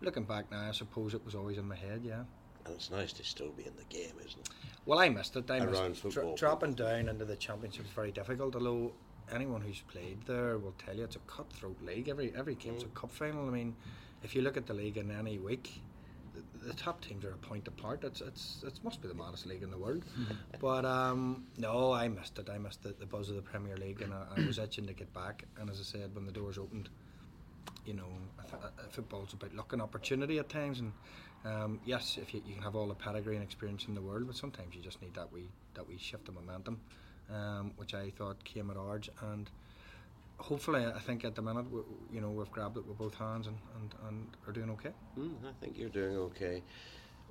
looking 0.00 0.24
back 0.24 0.50
now, 0.50 0.68
I 0.68 0.72
suppose 0.72 1.12
it 1.12 1.24
was 1.24 1.34
always 1.34 1.58
in 1.58 1.68
my 1.68 1.76
head, 1.76 2.00
yeah. 2.02 2.22
And 2.64 2.74
it's 2.74 2.90
nice 2.90 3.12
to 3.14 3.24
still 3.24 3.50
be 3.50 3.66
in 3.66 3.72
the 3.76 3.84
game, 3.84 4.14
isn't 4.20 4.40
it? 4.40 4.48
Well, 4.86 4.98
I 4.98 5.08
missed 5.08 5.36
it. 5.36 5.50
I 5.50 5.58
Around 5.58 5.90
missed 5.90 6.02
football. 6.02 6.34
dropping 6.34 6.74
down 6.74 7.08
into 7.08 7.24
the 7.24 7.36
championship 7.36 7.84
is 7.84 7.90
very 7.92 8.12
difficult, 8.12 8.54
although 8.54 8.92
anyone 9.32 9.60
who's 9.60 9.80
played 9.80 10.18
there 10.26 10.58
will 10.58 10.74
tell 10.84 10.96
you 10.96 11.04
it's 11.04 11.16
a 11.16 11.20
cutthroat 11.20 11.80
league. 11.82 12.08
Every 12.08 12.32
every 12.36 12.54
game's 12.54 12.84
mm. 12.84 12.86
a 12.86 12.90
cup 12.90 13.10
final. 13.10 13.46
I 13.46 13.50
mean, 13.50 13.74
if 14.22 14.34
you 14.34 14.42
look 14.42 14.56
at 14.56 14.66
the 14.66 14.74
league 14.74 14.96
in 14.96 15.10
any 15.10 15.38
week, 15.38 15.80
the, 16.34 16.68
the 16.68 16.74
top 16.74 17.00
teams 17.00 17.24
are 17.24 17.32
a 17.32 17.36
point 17.36 17.68
apart. 17.68 18.04
It's 18.04 18.20
it's 18.20 18.64
it 18.66 18.78
must 18.82 19.00
be 19.00 19.08
the 19.08 19.14
maddest 19.14 19.46
league 19.46 19.62
in 19.62 19.70
the 19.70 19.78
world. 19.78 20.04
but 20.60 20.84
um, 20.84 21.44
no, 21.58 21.92
I 21.92 22.08
missed 22.08 22.38
it. 22.38 22.48
I 22.50 22.58
missed 22.58 22.82
the, 22.82 22.94
the 22.98 23.06
buzz 23.06 23.28
of 23.28 23.36
the 23.36 23.42
Premier 23.42 23.76
League, 23.76 24.02
and 24.02 24.12
I, 24.12 24.24
I, 24.36 24.46
was 24.46 24.58
itching 24.58 24.86
to 24.86 24.92
get 24.92 25.12
back. 25.14 25.44
And 25.58 25.70
as 25.70 25.80
I 25.80 25.84
said, 25.84 26.14
when 26.14 26.26
the 26.26 26.32
doors 26.32 26.58
opened, 26.58 26.88
you 27.84 27.94
know, 27.94 28.08
th- 28.48 28.62
football's 28.90 29.32
about 29.32 29.54
luck 29.54 29.72
and 29.72 29.82
opportunity 29.82 30.38
at 30.38 30.48
times. 30.48 30.80
And 30.80 30.92
um, 31.44 31.80
yes, 31.84 32.18
if 32.20 32.34
you, 32.34 32.42
you 32.46 32.54
can 32.54 32.62
have 32.62 32.76
all 32.76 32.88
the 32.88 32.94
pedigree 32.94 33.36
and 33.36 33.44
experience 33.44 33.86
in 33.88 33.94
the 33.94 34.02
world, 34.02 34.26
but 34.26 34.36
sometimes 34.36 34.74
you 34.74 34.82
just 34.82 35.00
need 35.02 35.14
that 35.14 35.32
wee 35.32 35.48
that 35.74 35.88
wee 35.88 35.98
shift 35.98 36.28
of 36.28 36.34
momentum 36.34 36.80
um, 37.34 37.72
which 37.76 37.94
I 37.94 38.10
thought 38.10 38.42
came 38.44 38.70
at 38.70 38.76
Ards. 38.76 39.08
And 39.22 39.48
hopefully, 40.38 40.84
I 40.84 40.98
think 40.98 41.24
at 41.24 41.34
the 41.34 41.42
minute, 41.42 41.70
we, 41.70 41.80
you 42.12 42.20
know, 42.20 42.30
we've 42.30 42.50
grabbed 42.50 42.76
it 42.76 42.86
with 42.86 42.98
both 42.98 43.14
hands 43.14 43.46
and, 43.46 43.56
and, 43.80 43.94
and 44.08 44.26
are 44.46 44.52
doing 44.52 44.70
okay. 44.70 44.90
Mm, 45.18 45.34
I 45.44 45.52
think 45.60 45.78
you're 45.78 45.88
doing 45.88 46.16
okay. 46.16 46.62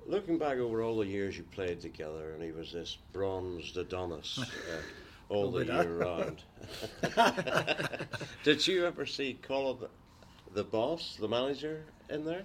Looking 0.06 0.38
back 0.38 0.58
over 0.58 0.82
all 0.82 0.98
the 0.98 1.06
years 1.06 1.36
you 1.36 1.44
played 1.44 1.80
together, 1.80 2.32
and 2.32 2.42
he 2.42 2.52
was 2.52 2.72
this 2.72 2.96
bronzed 3.12 3.76
Adonis 3.76 4.38
uh, 4.42 5.32
all 5.32 5.50
the 5.50 5.66
year 5.66 5.98
round. 5.98 6.42
Did 8.44 8.66
you 8.66 8.86
ever 8.86 9.06
see 9.06 9.38
Colin, 9.42 9.78
the, 9.80 9.88
the 10.54 10.64
boss, 10.64 11.16
the 11.20 11.28
manager, 11.28 11.84
in 12.08 12.24
there? 12.24 12.42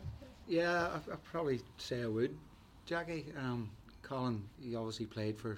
Yeah, 0.47 0.87
I, 0.87 1.11
I'd 1.11 1.23
probably 1.23 1.61
say 1.77 2.03
I 2.03 2.07
would. 2.07 2.37
Jackie, 2.85 3.25
um, 3.37 3.71
Colin, 4.03 4.43
he 4.61 4.75
obviously 4.75 5.07
played 5.07 5.37
for 5.37 5.57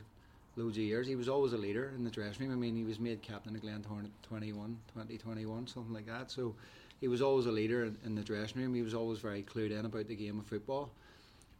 loads 0.58 0.78
of 0.78 0.84
years. 0.84 1.08
He 1.08 1.16
was 1.16 1.30
always 1.30 1.54
a 1.54 1.58
leader 1.58 1.94
in 1.96 2.04
the 2.04 2.10
dressing 2.10 2.48
room. 2.48 2.58
I 2.58 2.60
mean, 2.60 2.76
he 2.76 2.84
was 2.84 3.00
made 3.00 3.22
captain 3.22 3.56
of 3.56 3.62
Glentoran 3.62 4.06
at 4.06 4.24
21, 4.24 4.78
20, 4.94 5.18
21, 5.18 5.68
something 5.68 5.94
like 5.94 6.08
that. 6.08 6.32
So 6.32 6.56
he 7.00 7.08
was 7.08 7.22
always 7.22 7.46
a 7.46 7.52
leader 7.52 7.86
in, 7.86 7.98
in 8.06 8.16
the 8.16 8.24
dressing 8.24 8.62
room. 8.62 8.74
He 8.74 8.82
was 8.82 8.94
always 8.94 9.20
very 9.20 9.44
clued 9.44 9.72
in 9.72 9.86
about 9.86 10.08
the 10.08 10.16
game 10.16 10.40
of 10.40 10.46
football. 10.46 10.90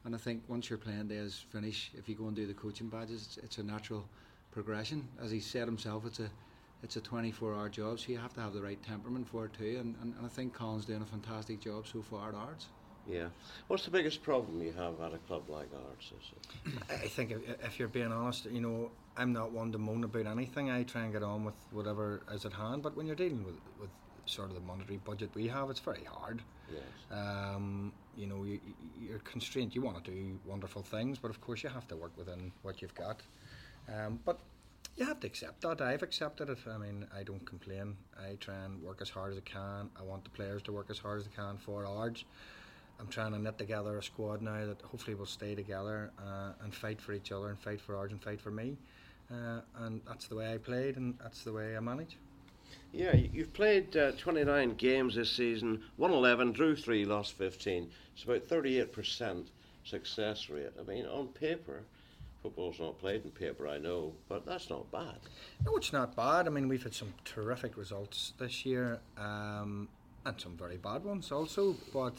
And 0.06 0.16
I 0.16 0.18
think 0.18 0.44
once 0.48 0.70
your 0.70 0.80
playing 0.80 1.08
days 1.08 1.46
finish, 1.52 1.92
if 1.98 2.10
you 2.10 2.16
go 2.16 2.28
and 2.28 2.36
do 2.36 2.48
the 2.48 2.54
coaching 2.54 2.88
badges, 2.88 3.26
it's, 3.28 3.38
it's 3.38 3.58
a 3.58 3.64
natural 3.64 4.08
progression. 4.52 5.08
As 5.22 5.32
he 5.32 5.40
said 5.40 5.68
himself, 5.68 6.06
it's 6.06 6.20
a 6.20 6.30
it's 6.84 6.96
a 6.96 7.02
24-hour 7.02 7.70
job, 7.70 8.00
so 8.00 8.12
you 8.12 8.20
have 8.20 8.34
to 8.36 8.40
have 8.40 8.54
the 8.54 8.62
right 8.62 8.82
temperament 8.84 9.28
for 9.28 9.46
it 9.46 9.54
too. 9.54 9.78
And, 9.80 9.96
and, 10.02 10.14
and 10.16 10.26
I 10.26 10.30
think 10.30 10.54
Colin's 10.54 10.86
doing 10.86 11.02
a 11.02 11.06
fantastic 11.06 11.60
job 11.60 11.88
so 11.88 12.04
far 12.04 12.30
at 12.30 12.36
Ards. 12.36 12.68
Yeah. 13.10 13.28
What's 13.68 13.86
the 13.86 13.92
biggest 13.92 14.22
problem 14.22 14.62
you 14.62 14.74
have 14.74 15.00
at 15.02 15.14
a 15.14 15.18
club 15.20 15.50
like 15.50 15.70
Ards? 15.74 16.12
I 16.90 17.08
think 17.08 17.32
if, 17.32 17.40
if, 17.64 17.80
you're 17.80 17.88
being 17.88 18.12
honest, 18.12 18.46
you 18.46 18.62
know, 18.62 18.92
I'm 19.16 19.32
not 19.32 19.52
one 19.52 19.72
to 19.72 19.78
moan 19.78 20.04
about 20.04 20.28
anything. 20.28 20.70
I 20.70 20.84
try 20.84 21.04
and 21.04 21.14
get 21.14 21.24
on 21.24 21.46
with 21.46 21.56
whatever 21.72 22.22
is 22.34 22.46
at 22.46 22.54
hand. 22.54 22.84
But 22.84 22.98
when 22.98 23.08
you're 23.08 23.16
dealing 23.16 23.44
with, 23.46 23.56
with 23.80 23.90
sort 24.26 24.50
of 24.50 24.56
the 24.56 24.62
monetary 24.62 24.98
budget 24.98 25.30
we 25.34 25.48
have, 25.48 25.70
it's 25.70 25.80
very 25.80 26.04
hard. 26.04 26.42
Yes. 26.72 26.82
Um, 27.12 27.94
you 28.16 28.28
know, 28.28 28.44
you, 28.44 28.60
you're 29.00 29.20
constrained. 29.20 29.74
You 29.74 29.82
want 29.82 30.04
to 30.04 30.12
do 30.12 30.40
wonderful 30.46 30.82
things, 30.82 31.18
but 31.18 31.30
of 31.30 31.40
course 31.40 31.64
you 31.64 31.70
have 31.70 31.88
to 31.88 31.96
work 31.96 32.12
within 32.18 32.52
what 32.62 32.82
you've 32.82 32.96
got. 32.96 33.22
Um, 33.94 34.20
but 34.26 34.40
you 34.98 35.06
have 35.06 35.20
to 35.22 35.28
accept 35.28 35.62
that. 35.62 35.80
I've 35.80 36.04
accepted 36.04 36.50
it. 36.50 36.58
I 36.70 36.78
mean, 36.78 37.06
I 37.16 37.24
don't 37.24 37.46
complain. 37.46 37.96
I 38.20 38.36
try 38.36 38.56
and 38.66 38.82
work 38.82 39.00
as 39.02 39.10
hard 39.10 39.32
as 39.32 39.38
I 39.38 39.42
can. 39.42 39.90
I 39.98 40.04
want 40.04 40.24
the 40.24 40.30
players 40.32 40.62
to 40.64 40.72
work 40.72 40.88
as 40.90 40.98
hard 40.98 41.20
as 41.20 41.26
they 41.26 41.36
can 41.36 41.58
for 41.58 41.86
Ards. 41.86 42.26
I'm 43.00 43.08
trying 43.08 43.32
to 43.34 43.40
knit 43.40 43.58
together 43.58 43.98
a 43.98 44.04
squad 44.04 44.42
now 44.42 44.66
that 44.66 44.82
hopefully 44.82 45.16
will 45.16 45.26
stay 45.26 45.56
together 45.56 46.12
uh, 46.20 46.52
and 46.64 46.74
fight 46.74 47.00
for 47.00 47.14
each 47.14 47.32
other 47.32 47.50
and 47.50 47.60
fight 47.60 47.80
for 47.80 47.96
Ards 47.96 48.12
and 48.12 48.22
fight 48.22 48.42
for 48.42 48.52
me. 48.52 48.78
Uh, 49.32 49.62
and 49.80 50.02
that's 50.08 50.28
the 50.28 50.36
way 50.36 50.54
I 50.54 50.58
played 50.58 50.98
and 50.98 51.16
that's 51.22 51.44
the 51.44 51.54
way 51.54 51.76
I 51.76 51.80
manage. 51.80 52.18
Yeah, 52.94 53.16
you've 53.16 53.54
played 53.54 53.96
uh, 53.96 54.14
29 54.14 54.76
games 54.76 55.16
this 55.16 55.32
season, 55.32 55.84
won 55.98 56.12
11, 56.12 56.54
drew 56.54 56.76
3, 56.76 57.06
lost 57.06 57.34
15. 57.34 57.90
It's 58.14 58.24
about 58.24 58.48
38% 58.48 59.48
success 59.84 60.50
rate. 60.50 60.72
I 60.80 60.84
mean, 60.84 61.06
on 61.06 61.28
paper, 61.28 61.84
football's 62.42 62.80
not 62.80 62.98
played 62.98 63.24
in 63.24 63.32
paper, 63.32 63.68
I 63.68 63.78
know, 63.78 64.14
but 64.30 64.46
that's 64.46 64.70
not 64.70 64.90
bad. 64.92 65.18
No, 65.66 65.76
it's 65.76 65.94
not 65.94 66.16
bad. 66.16 66.48
I 66.48 66.50
mean, 66.50 66.68
we've 66.68 66.84
had 66.84 66.94
some 66.94 67.14
terrific 67.26 67.78
results 67.78 68.34
this 68.40 68.66
year 68.66 69.00
um, 69.18 69.90
and 70.26 70.40
some 70.40 70.58
very 70.58 70.78
bad 70.78 71.04
ones 71.04 71.32
also, 71.32 71.76
but 71.94 72.16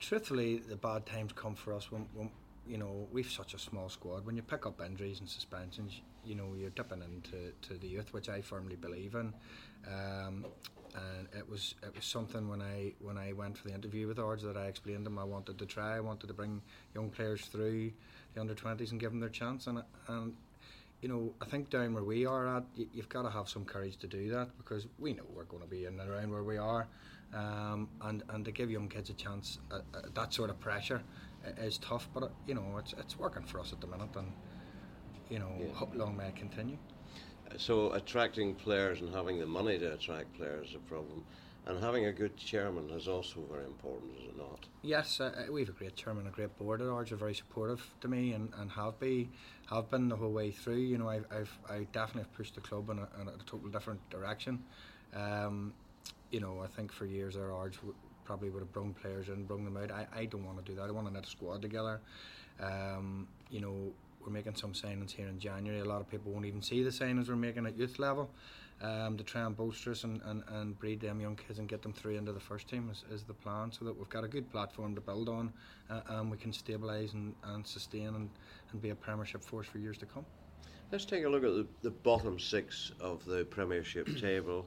truthfully, 0.00 0.58
the 0.58 0.76
bad 0.76 1.06
times 1.06 1.32
come 1.32 1.54
for 1.54 1.74
us 1.74 1.90
when, 1.90 2.06
when 2.14 2.30
you 2.66 2.78
know 2.78 3.06
we've 3.12 3.30
such 3.30 3.54
a 3.54 3.58
small 3.58 3.88
squad. 3.88 4.26
When 4.26 4.36
you 4.36 4.42
pick 4.42 4.66
up 4.66 4.80
injuries 4.80 5.20
and 5.20 5.28
suspensions, 5.28 6.00
you 6.24 6.34
know 6.34 6.54
you're 6.58 6.70
dipping 6.70 7.02
into 7.02 7.52
to 7.68 7.74
the 7.78 7.88
youth, 7.88 8.12
which 8.12 8.28
I 8.28 8.40
firmly 8.40 8.76
believe 8.76 9.14
in. 9.14 9.32
Um, 9.86 10.44
and 10.94 11.28
it 11.36 11.48
was 11.48 11.74
it 11.82 11.94
was 11.94 12.04
something 12.04 12.48
when 12.48 12.62
I 12.62 12.92
when 13.00 13.18
I 13.18 13.32
went 13.32 13.58
for 13.58 13.68
the 13.68 13.74
interview 13.74 14.06
with 14.06 14.18
Ards 14.18 14.42
that 14.42 14.56
I 14.56 14.66
explained 14.66 15.00
to 15.00 15.04
them 15.04 15.18
I 15.18 15.24
wanted 15.24 15.58
to 15.58 15.66
try. 15.66 15.96
I 15.96 16.00
wanted 16.00 16.28
to 16.28 16.34
bring 16.34 16.62
young 16.94 17.10
players 17.10 17.42
through 17.46 17.92
the 18.34 18.40
under 18.40 18.54
twenties 18.54 18.92
and 18.92 19.00
give 19.00 19.10
them 19.10 19.20
their 19.20 19.28
chance. 19.28 19.66
And 19.66 19.82
and 20.08 20.34
you 21.02 21.08
know 21.08 21.34
I 21.40 21.44
think 21.46 21.70
down 21.70 21.94
where 21.94 22.04
we 22.04 22.26
are 22.26 22.56
at, 22.56 22.64
you, 22.74 22.88
have 22.96 23.08
got 23.08 23.22
to 23.22 23.30
have 23.30 23.48
some 23.48 23.64
courage 23.64 23.96
to 23.98 24.06
do 24.06 24.30
that 24.30 24.56
because 24.56 24.86
we 24.98 25.12
know 25.12 25.24
we're 25.34 25.44
going 25.44 25.62
to 25.62 25.68
be 25.68 25.84
in 25.84 26.00
and 26.00 26.10
around 26.10 26.30
where 26.30 26.44
we 26.44 26.56
are. 26.56 26.88
Um, 27.34 27.88
and 28.02 28.22
and 28.30 28.44
to 28.44 28.52
give 28.52 28.70
young 28.70 28.88
kids 28.88 29.10
a 29.10 29.14
chance, 29.14 29.58
uh, 29.70 29.80
uh, 29.94 30.02
that 30.14 30.32
sort 30.32 30.50
of 30.50 30.58
pressure 30.60 31.02
is 31.58 31.78
tough. 31.78 32.08
But 32.14 32.22
uh, 32.22 32.28
you 32.46 32.54
know, 32.54 32.76
it's 32.78 32.94
it's 32.98 33.18
working 33.18 33.44
for 33.44 33.60
us 33.60 33.72
at 33.72 33.80
the 33.80 33.86
minute, 33.86 34.14
and 34.16 34.32
you 35.28 35.38
know, 35.38 35.52
yeah. 35.58 35.72
hope 35.74 35.94
long 35.94 36.16
may 36.16 36.28
it 36.28 36.36
continue. 36.36 36.78
So 37.58 37.92
attracting 37.92 38.54
players 38.54 39.00
and 39.00 39.14
having 39.14 39.38
the 39.38 39.46
money 39.46 39.78
to 39.78 39.92
attract 39.92 40.34
players 40.34 40.70
is 40.70 40.74
a 40.74 40.78
problem. 40.78 41.24
And 41.66 41.82
having 41.82 42.06
a 42.06 42.12
good 42.12 42.36
chairman 42.36 42.90
is 42.90 43.08
also 43.08 43.40
very 43.50 43.64
important, 43.64 44.12
is 44.18 44.28
it 44.28 44.36
not? 44.38 44.66
Yes, 44.82 45.20
uh, 45.20 45.46
we 45.50 45.62
have 45.62 45.68
a 45.68 45.72
great 45.72 45.96
chairman, 45.96 46.28
a 46.28 46.30
great 46.30 46.56
board 46.58 46.80
at 46.80 46.86
Ards. 46.86 47.10
are 47.10 47.16
very 47.16 47.34
supportive 47.34 47.84
to 48.02 48.08
me 48.08 48.32
and, 48.34 48.52
and 48.56 48.70
have 48.70 49.00
been 49.00 49.30
have 49.68 49.90
been 49.90 50.08
the 50.08 50.14
whole 50.14 50.30
way 50.30 50.52
through. 50.52 50.76
You 50.76 50.98
know, 50.98 51.08
I've, 51.08 51.26
I've 51.28 51.58
I 51.68 51.86
definitely 51.90 52.22
have 52.22 52.32
pushed 52.34 52.54
the 52.54 52.60
club 52.60 52.88
in 52.90 53.00
a, 53.00 53.08
in 53.20 53.26
a 53.26 53.32
total 53.46 53.68
different 53.68 53.98
direction. 54.10 54.62
Um, 55.12 55.72
you 56.30 56.40
know, 56.40 56.60
I 56.62 56.66
think 56.66 56.92
for 56.92 57.06
years 57.06 57.36
our 57.36 57.68
w- 57.68 57.94
probably 58.24 58.50
would 58.50 58.60
have 58.60 58.72
brought 58.72 58.94
players 59.00 59.28
in, 59.28 59.44
brought 59.44 59.64
them 59.64 59.76
out. 59.76 59.90
I, 59.90 60.06
I 60.14 60.24
don't 60.26 60.44
want 60.44 60.58
to 60.58 60.64
do 60.64 60.76
that. 60.76 60.88
I 60.88 60.90
want 60.90 61.06
to 61.06 61.12
knit 61.12 61.26
a 61.26 61.30
squad 61.30 61.62
together. 61.62 62.00
Um, 62.60 63.28
you 63.50 63.60
know, 63.60 63.92
we're 64.20 64.32
making 64.32 64.56
some 64.56 64.72
signings 64.72 65.12
here 65.12 65.28
in 65.28 65.38
January. 65.38 65.80
A 65.80 65.84
lot 65.84 66.00
of 66.00 66.10
people 66.10 66.32
won't 66.32 66.46
even 66.46 66.62
see 66.62 66.82
the 66.82 66.90
signings 66.90 67.28
we're 67.28 67.36
making 67.36 67.66
at 67.66 67.76
youth 67.76 67.98
level 67.98 68.30
um, 68.82 69.16
to 69.16 69.24
try 69.24 69.42
and 69.42 69.56
bolster 69.56 69.92
us 69.92 70.04
and, 70.04 70.20
and, 70.24 70.42
and 70.48 70.78
breed 70.78 71.00
them 71.00 71.20
young 71.20 71.36
kids 71.36 71.58
and 71.58 71.68
get 71.68 71.82
them 71.82 71.92
through 71.92 72.16
into 72.16 72.32
the 72.32 72.40
first 72.40 72.68
team 72.68 72.90
is, 72.90 73.04
is 73.10 73.22
the 73.22 73.34
plan 73.34 73.70
so 73.72 73.84
that 73.84 73.96
we've 73.96 74.08
got 74.08 74.24
a 74.24 74.28
good 74.28 74.50
platform 74.50 74.94
to 74.94 75.00
build 75.00 75.28
on 75.28 75.52
uh, 75.90 76.00
and 76.08 76.30
we 76.30 76.36
can 76.36 76.50
stabilise 76.50 77.14
and, 77.14 77.34
and 77.44 77.66
sustain 77.66 78.08
and, 78.08 78.28
and 78.72 78.82
be 78.82 78.90
a 78.90 78.94
premiership 78.94 79.42
force 79.42 79.66
for 79.66 79.78
years 79.78 79.96
to 79.98 80.06
come. 80.06 80.26
Let's 80.92 81.04
take 81.04 81.24
a 81.24 81.28
look 81.28 81.42
at 81.42 81.52
the, 81.52 81.66
the 81.82 81.90
bottom 81.90 82.38
six 82.38 82.92
of 83.00 83.24
the 83.24 83.44
Premiership 83.44 84.08
table. 84.20 84.66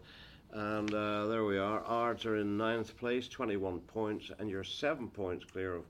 And 0.52 0.94
uh, 0.94 1.28
there 1.28 1.46
we 1.46 1.58
are. 1.58 1.82
Ards 1.82 2.26
are 2.26 2.38
in 2.38 2.58
ninth 2.58 2.98
place, 2.98 3.28
21 3.28 3.80
points, 3.82 4.32
and 4.40 4.50
you're 4.50 4.64
seven 4.64 5.08
points 5.08 5.46
clear 5.46 5.76
of 5.76 5.84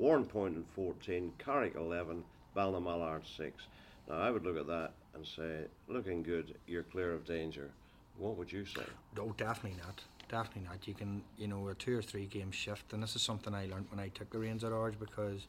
Warrenpoint 0.00 0.56
in 0.56 0.64
14, 0.74 1.32
Carrick 1.38 1.74
11, 1.74 2.24
Ballinamallard 2.56 3.22
6. 3.36 3.62
Now, 4.08 4.16
I 4.16 4.30
would 4.30 4.44
look 4.44 4.56
at 4.56 4.66
that 4.66 4.92
and 5.14 5.26
say, 5.26 5.64
looking 5.88 6.22
good, 6.22 6.54
you're 6.66 6.82
clear 6.84 7.12
of 7.12 7.24
danger. 7.24 7.70
What 8.18 8.36
would 8.36 8.50
you 8.50 8.64
say? 8.64 8.84
No, 9.16 9.34
definitely 9.36 9.78
not. 9.84 10.02
Definitely 10.28 10.68
not. 10.68 10.88
You 10.88 10.94
can, 10.94 11.22
you 11.36 11.48
know, 11.48 11.68
a 11.68 11.74
two 11.74 11.98
or 11.98 12.02
three 12.02 12.26
game 12.26 12.50
shift, 12.50 12.92
and 12.92 13.02
this 13.02 13.16
is 13.16 13.22
something 13.22 13.54
I 13.54 13.66
learned 13.66 13.86
when 13.90 14.00
I 14.00 14.08
took 14.08 14.30
the 14.30 14.38
reins 14.38 14.64
at 14.64 14.72
Ards 14.72 14.96
because 14.98 15.46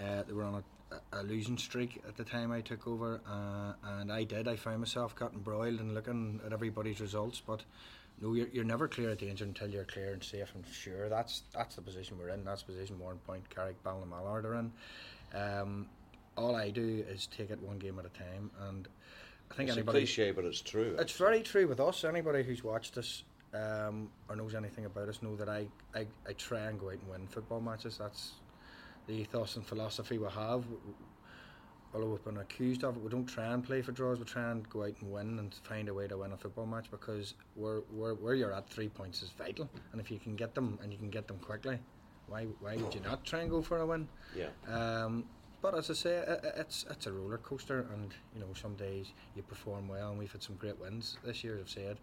uh, 0.00 0.22
they 0.26 0.32
were 0.32 0.44
on 0.44 0.54
a, 0.54 0.62
a, 1.12 1.22
losing 1.22 1.58
streak 1.58 2.02
at 2.06 2.16
the 2.16 2.24
time 2.24 2.52
I 2.52 2.60
took 2.60 2.86
over, 2.86 3.20
uh, 3.28 3.72
and 3.98 4.12
I 4.12 4.24
did. 4.24 4.48
I 4.48 4.56
found 4.56 4.80
myself 4.80 5.18
getting 5.18 5.40
broiled 5.40 5.80
and 5.80 5.94
looking 5.94 6.40
at 6.44 6.52
everybody's 6.52 7.00
results, 7.00 7.42
but 7.44 7.62
no, 8.20 8.34
you're, 8.34 8.48
you're 8.52 8.64
never 8.64 8.88
clear 8.88 9.10
of 9.10 9.18
danger 9.18 9.44
until 9.44 9.68
you're 9.68 9.84
clear 9.84 10.12
and 10.12 10.22
safe 10.22 10.52
and 10.54 10.64
sure. 10.66 11.08
That's 11.08 11.42
that's 11.52 11.76
the 11.76 11.82
position 11.82 12.18
we're 12.18 12.30
in. 12.30 12.44
That's 12.44 12.62
the 12.62 12.72
position 12.72 12.98
Warrenpoint, 12.98 13.48
Carrick, 13.50 13.82
Ballinamallard 13.84 14.44
are 14.44 14.54
in. 14.54 14.72
Um, 15.34 15.86
all 16.36 16.54
I 16.54 16.70
do 16.70 17.04
is 17.08 17.26
take 17.26 17.50
it 17.50 17.60
one 17.60 17.78
game 17.78 17.98
at 17.98 18.06
a 18.06 18.10
time, 18.10 18.50
and 18.68 18.88
I 19.50 19.54
think 19.54 19.68
it's 19.68 19.76
anybody. 19.76 19.98
a 19.98 20.00
cliche, 20.02 20.30
but 20.30 20.44
it's 20.44 20.60
true. 20.60 20.92
It's 20.92 21.12
actually. 21.12 21.26
very 21.26 21.42
true 21.42 21.68
with 21.68 21.80
us. 21.80 22.04
Anybody 22.04 22.42
who's 22.42 22.62
watched 22.62 22.98
us 22.98 23.24
um, 23.54 24.10
or 24.28 24.36
knows 24.36 24.54
anything 24.54 24.84
about 24.84 25.08
us 25.08 25.22
know 25.22 25.36
that 25.36 25.48
I, 25.48 25.66
I, 25.94 26.06
I 26.28 26.32
try 26.34 26.60
and 26.60 26.78
go 26.78 26.88
out 26.88 26.94
and 26.94 27.08
win 27.08 27.26
football 27.26 27.60
matches. 27.60 27.98
That's 27.98 28.32
the 29.06 29.14
ethos 29.14 29.56
and 29.56 29.64
philosophy 29.64 30.18
we 30.18 30.28
have. 30.28 30.64
Although 31.94 32.08
we've 32.08 32.24
been 32.24 32.38
accused 32.38 32.84
of 32.84 32.96
it, 32.96 33.02
we 33.02 33.08
don't 33.08 33.26
try 33.26 33.46
and 33.46 33.64
play 33.64 33.80
for 33.80 33.92
draws. 33.92 34.18
We 34.18 34.24
try 34.24 34.50
and 34.50 34.68
go 34.68 34.82
out 34.82 34.94
and 35.00 35.10
win 35.10 35.38
and 35.38 35.54
find 35.62 35.88
a 35.88 35.94
way 35.94 36.06
to 36.08 36.18
win 36.18 36.32
a 36.32 36.36
football 36.36 36.66
match 36.66 36.90
because 36.90 37.34
where, 37.54 37.78
where, 37.94 38.14
where 38.14 38.34
you're 38.34 38.52
at, 38.52 38.68
three 38.68 38.88
points 38.88 39.22
is 39.22 39.30
vital. 39.30 39.70
And 39.92 40.00
if 40.00 40.10
you 40.10 40.18
can 40.18 40.36
get 40.36 40.54
them 40.54 40.78
and 40.82 40.92
you 40.92 40.98
can 40.98 41.10
get 41.10 41.26
them 41.26 41.38
quickly, 41.38 41.78
why 42.28 42.44
why 42.60 42.76
would 42.76 42.94
you 42.94 43.00
not 43.00 43.24
try 43.24 43.40
and 43.40 43.50
go 43.50 43.62
for 43.62 43.78
a 43.78 43.86
win? 43.86 44.08
Yeah. 44.34 44.48
Um, 44.68 45.24
but 45.62 45.76
as 45.76 45.90
I 45.90 45.94
say, 45.94 46.22
it's 46.56 46.84
it's 46.90 47.06
a 47.06 47.12
roller 47.12 47.38
coaster, 47.38 47.86
and 47.94 48.12
you 48.34 48.40
know 48.40 48.48
some 48.60 48.74
days 48.74 49.12
you 49.34 49.42
perform 49.42 49.88
well, 49.88 50.10
and 50.10 50.18
we've 50.18 50.32
had 50.32 50.42
some 50.42 50.56
great 50.56 50.78
wins 50.80 51.18
this 51.24 51.42
year. 51.42 51.58
I've 51.58 51.70
said, 51.70 51.98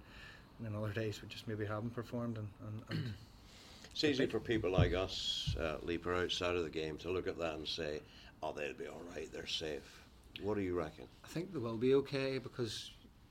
and 0.58 0.68
then 0.68 0.76
other 0.76 0.94
days 0.94 1.22
we 1.22 1.28
just 1.28 1.48
maybe 1.48 1.66
haven't 1.66 1.94
performed. 1.94 2.38
And, 2.38 2.48
and, 2.68 2.82
and 2.89 3.13
it's 3.93 4.03
easy 4.03 4.25
for 4.25 4.39
people 4.39 4.71
like 4.71 4.95
us, 4.95 5.56
uh, 5.60 5.75
leaper 5.84 6.15
outside 6.15 6.56
of 6.56 6.63
the 6.63 6.69
game, 6.69 6.97
to 6.97 7.12
look 7.12 7.27
at 7.27 7.38
that 7.38 7.53
and 7.53 7.67
say, 7.67 8.01
"Oh, 8.41 8.51
they'll 8.51 8.73
be 8.73 8.88
all 8.88 9.01
right. 9.15 9.32
They're 9.32 9.45
safe." 9.45 10.03
What 10.41 10.56
do 10.56 10.62
you 10.62 10.75
reckon? 10.75 11.06
I 11.23 11.27
think 11.27 11.53
they 11.53 11.60
will 11.60 11.77
be 11.77 11.93
okay 11.95 12.39
because 12.39 12.89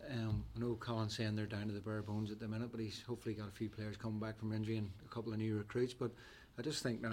um, 0.08 0.44
I 0.56 0.60
know 0.60 0.76
Colin's 0.76 1.16
saying 1.16 1.34
they're 1.34 1.46
down 1.46 1.66
to 1.66 1.72
the 1.72 1.80
bare 1.80 2.00
bones 2.02 2.30
at 2.30 2.38
the 2.38 2.46
minute, 2.46 2.68
but 2.70 2.80
he's 2.80 3.02
hopefully 3.02 3.34
got 3.34 3.48
a 3.48 3.52
few 3.52 3.68
players 3.68 3.96
coming 3.96 4.20
back 4.20 4.38
from 4.38 4.52
injury 4.52 4.76
and 4.76 4.88
a 5.04 5.12
couple 5.12 5.32
of 5.32 5.38
new 5.38 5.58
recruits. 5.58 5.94
But 5.94 6.12
I 6.56 6.62
just 6.62 6.84
think 6.84 7.00
now 7.00 7.10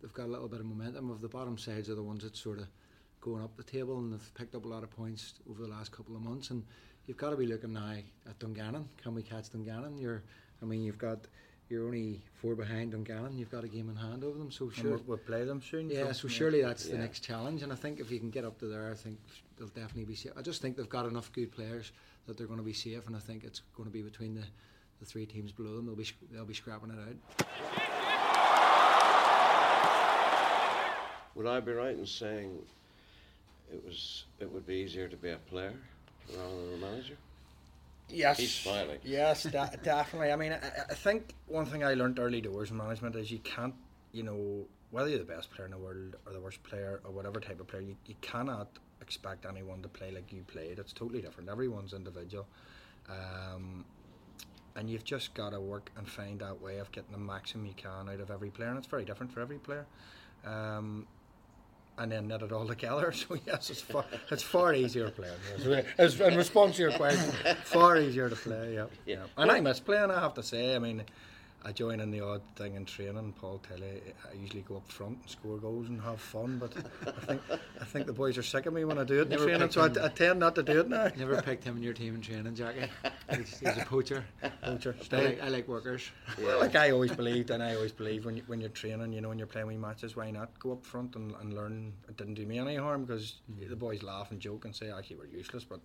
they've 0.00 0.14
got 0.14 0.24
a 0.24 0.32
little 0.32 0.48
bit 0.48 0.60
of 0.60 0.66
momentum. 0.66 1.10
Of 1.10 1.20
the 1.20 1.28
bottom 1.28 1.58
sides 1.58 1.90
are 1.90 1.94
the 1.94 2.02
ones 2.02 2.22
that 2.22 2.34
sort 2.34 2.60
of 2.60 2.66
going 3.20 3.44
up 3.44 3.54
the 3.58 3.62
table, 3.62 3.98
and 3.98 4.10
they've 4.10 4.34
picked 4.34 4.54
up 4.54 4.64
a 4.64 4.68
lot 4.68 4.82
of 4.82 4.90
points 4.90 5.34
over 5.50 5.60
the 5.60 5.68
last 5.68 5.92
couple 5.92 6.16
of 6.16 6.22
months. 6.22 6.48
And 6.48 6.64
you've 7.06 7.18
got 7.18 7.28
to 7.28 7.36
be 7.36 7.46
looking 7.46 7.74
now 7.74 7.96
at 8.26 8.38
Dungannon. 8.38 8.88
Can 9.02 9.14
we 9.14 9.22
catch 9.22 9.50
Dungannon? 9.50 9.98
You're 9.98 10.22
I 10.62 10.64
mean, 10.64 10.82
you've 10.82 10.98
got 10.98 11.26
you're 11.68 11.84
only 11.84 12.22
four 12.34 12.54
behind 12.54 12.92
Dungannon. 12.92 13.36
You've 13.36 13.50
got 13.50 13.64
a 13.64 13.68
game 13.68 13.90
in 13.90 13.96
hand 13.96 14.22
over 14.22 14.38
them, 14.38 14.50
so 14.50 14.70
sure. 14.70 14.92
we'll, 14.92 15.02
we'll 15.06 15.18
play 15.18 15.44
them 15.44 15.60
soon. 15.60 15.90
Yeah, 15.90 16.12
so 16.12 16.28
surely 16.28 16.62
that's 16.62 16.86
the 16.86 16.98
next 16.98 17.20
challenge, 17.20 17.62
and 17.62 17.72
I 17.72 17.76
think 17.76 17.98
if 18.00 18.10
you 18.10 18.18
can 18.18 18.30
get 18.30 18.44
up 18.44 18.58
to 18.60 18.66
there, 18.66 18.90
I 18.90 18.94
think 18.94 19.18
they'll 19.58 19.68
definitely 19.68 20.04
be 20.04 20.14
safe. 20.14 20.32
I 20.36 20.42
just 20.42 20.62
think 20.62 20.76
they've 20.76 20.88
got 20.88 21.06
enough 21.06 21.32
good 21.32 21.50
players 21.50 21.92
that 22.26 22.36
they're 22.36 22.46
going 22.46 22.60
to 22.60 22.64
be 22.64 22.72
safe, 22.72 23.06
and 23.06 23.16
I 23.16 23.20
think 23.20 23.44
it's 23.44 23.62
going 23.76 23.88
to 23.88 23.92
be 23.92 24.02
between 24.02 24.34
the, 24.34 24.44
the 25.00 25.06
three 25.06 25.26
teams 25.26 25.52
below 25.52 25.76
them. 25.76 25.86
They'll 25.86 25.96
be 25.96 26.08
they'll 26.32 26.44
be 26.44 26.54
scrapping 26.54 26.90
it 26.90 26.98
out. 26.98 27.16
Would 31.34 31.46
I 31.46 31.60
be 31.60 31.72
right 31.72 31.96
in 31.96 32.06
saying 32.06 32.58
it 33.72 33.84
was 33.84 34.24
it 34.40 34.50
would 34.50 34.66
be 34.66 34.74
easier 34.76 35.08
to 35.08 35.16
be 35.16 35.30
a 35.30 35.36
player 35.36 35.74
rather 36.34 36.56
than 36.56 36.74
a 36.74 36.78
manager? 36.78 37.16
Yes. 38.08 38.38
He's 38.38 38.54
smiling. 38.54 38.98
Yes, 39.02 39.42
da- 39.50 39.70
definitely. 39.82 40.32
I 40.32 40.36
mean, 40.36 40.52
I, 40.52 40.82
I 40.90 40.94
think 40.94 41.34
one 41.46 41.66
thing 41.66 41.84
I 41.84 41.94
learned 41.94 42.18
early 42.18 42.40
doors 42.40 42.70
in 42.70 42.76
management 42.76 43.16
is 43.16 43.30
you 43.30 43.38
can't, 43.40 43.74
you 44.12 44.22
know, 44.22 44.66
whether 44.90 45.08
you're 45.08 45.18
the 45.18 45.24
best 45.24 45.50
player 45.50 45.66
in 45.66 45.72
the 45.72 45.78
world 45.78 46.16
or 46.26 46.32
the 46.32 46.40
worst 46.40 46.62
player 46.62 47.00
or 47.04 47.10
whatever 47.10 47.40
type 47.40 47.60
of 47.60 47.66
player, 47.66 47.82
you, 47.82 47.96
you 48.06 48.14
cannot 48.20 48.68
expect 49.00 49.44
anyone 49.46 49.82
to 49.82 49.88
play 49.88 50.10
like 50.10 50.32
you 50.32 50.42
played. 50.46 50.78
It's 50.78 50.92
totally 50.92 51.20
different. 51.20 51.48
Everyone's 51.48 51.92
individual. 51.92 52.46
Um, 53.08 53.84
and 54.76 54.90
you've 54.90 55.04
just 55.04 55.34
got 55.34 55.50
to 55.50 55.60
work 55.60 55.90
and 55.96 56.08
find 56.08 56.40
that 56.40 56.60
way 56.60 56.78
of 56.78 56.92
getting 56.92 57.12
the 57.12 57.18
maximum 57.18 57.66
you 57.66 57.74
can 57.76 58.08
out 58.08 58.20
of 58.20 58.30
every 58.30 58.50
player. 58.50 58.68
And 58.68 58.78
it's 58.78 58.86
very 58.86 59.04
different 59.04 59.32
for 59.32 59.40
every 59.40 59.58
player. 59.58 59.86
Um, 60.44 61.06
and 61.98 62.12
then 62.12 62.28
knit 62.28 62.42
it 62.42 62.52
all 62.52 62.66
together. 62.66 63.12
So 63.28 63.36
yes, 63.46 63.70
it's 63.70 63.80
far 63.80 64.04
it's 64.30 64.42
far 64.42 64.74
easier 64.74 65.10
playing. 65.10 65.34
Yes. 65.66 65.84
As, 65.98 66.20
in 66.20 66.36
response 66.36 66.76
to 66.76 66.82
your 66.82 66.92
question, 66.92 67.32
far 67.64 67.96
easier 67.96 68.28
to 68.28 68.36
play. 68.36 68.74
Yeah, 68.74 68.86
Yeah. 69.06 69.24
And 69.36 69.50
I 69.50 69.60
miss 69.60 69.80
playing. 69.80 70.10
I 70.10 70.20
have 70.20 70.34
to 70.34 70.42
say. 70.42 70.74
I 70.76 70.78
mean, 70.78 71.02
I 71.64 71.72
join 71.72 71.98
in 72.00 72.10
the 72.12 72.20
odd 72.20 72.42
thing 72.54 72.74
in 72.74 72.84
training. 72.84 73.34
Paul 73.40 73.60
Tilly. 73.68 74.00
I 74.30 74.34
usually 74.36 74.62
go 74.62 74.76
up 74.76 74.90
front 74.90 75.18
and 75.20 75.30
score 75.30 75.58
goals 75.58 75.88
and 75.88 76.00
have 76.00 76.20
fun. 76.20 76.58
But 76.58 76.72
I 77.06 77.26
think 77.26 77.42
I 77.80 77.84
think 77.84 78.06
the 78.06 78.12
boys 78.12 78.38
are 78.38 78.42
sick 78.42 78.66
of 78.66 78.74
me 78.74 78.84
when 78.84 78.98
I 78.98 79.04
do 79.04 79.20
it 79.20 79.32
in 79.32 79.38
training. 79.38 79.70
So 79.70 79.82
I. 79.82 80.04
I 80.04 80.08
tend 80.08 80.38
not 80.38 80.54
to 80.54 80.62
do 80.62 80.80
it 80.80 80.88
now. 80.88 81.10
Never 81.16 81.42
picked 81.42 81.64
him 81.64 81.76
in 81.76 81.82
your 81.82 81.92
team 81.92 82.14
in 82.14 82.20
training, 82.20 82.54
Jackie. 82.54 82.88
He's, 83.34 83.58
he's 83.58 83.76
a 83.76 83.84
poacher. 83.84 84.24
Poacher. 84.62 84.94
I 85.10 85.16
like, 85.16 85.42
I 85.42 85.48
like 85.48 85.68
workers. 85.68 86.08
Well, 86.40 86.60
like 86.60 86.76
I 86.76 86.90
always 86.90 87.12
believed, 87.12 87.50
and 87.50 87.62
I 87.62 87.74
always 87.74 87.92
believe 87.92 88.24
when 88.24 88.36
you, 88.36 88.42
when 88.46 88.60
you're 88.60 88.70
training, 88.70 89.12
you 89.12 89.20
know, 89.20 89.28
when 89.28 89.38
you're 89.38 89.48
playing 89.48 89.66
wee 89.66 89.76
matches, 89.76 90.14
why 90.14 90.30
not 90.30 90.56
go 90.60 90.72
up 90.72 90.84
front 90.84 91.16
and, 91.16 91.34
and 91.40 91.54
learn? 91.54 91.92
It 92.08 92.16
didn't 92.16 92.34
do 92.34 92.46
me 92.46 92.58
any 92.58 92.76
harm 92.76 93.04
because 93.04 93.36
mm. 93.50 93.68
the 93.68 93.76
boys 93.76 94.02
laugh 94.02 94.30
and 94.30 94.38
joke 94.38 94.64
and 94.64 94.74
say 94.74 94.90
actually 94.90 95.16
we're 95.16 95.26
useless, 95.26 95.64
but 95.64 95.80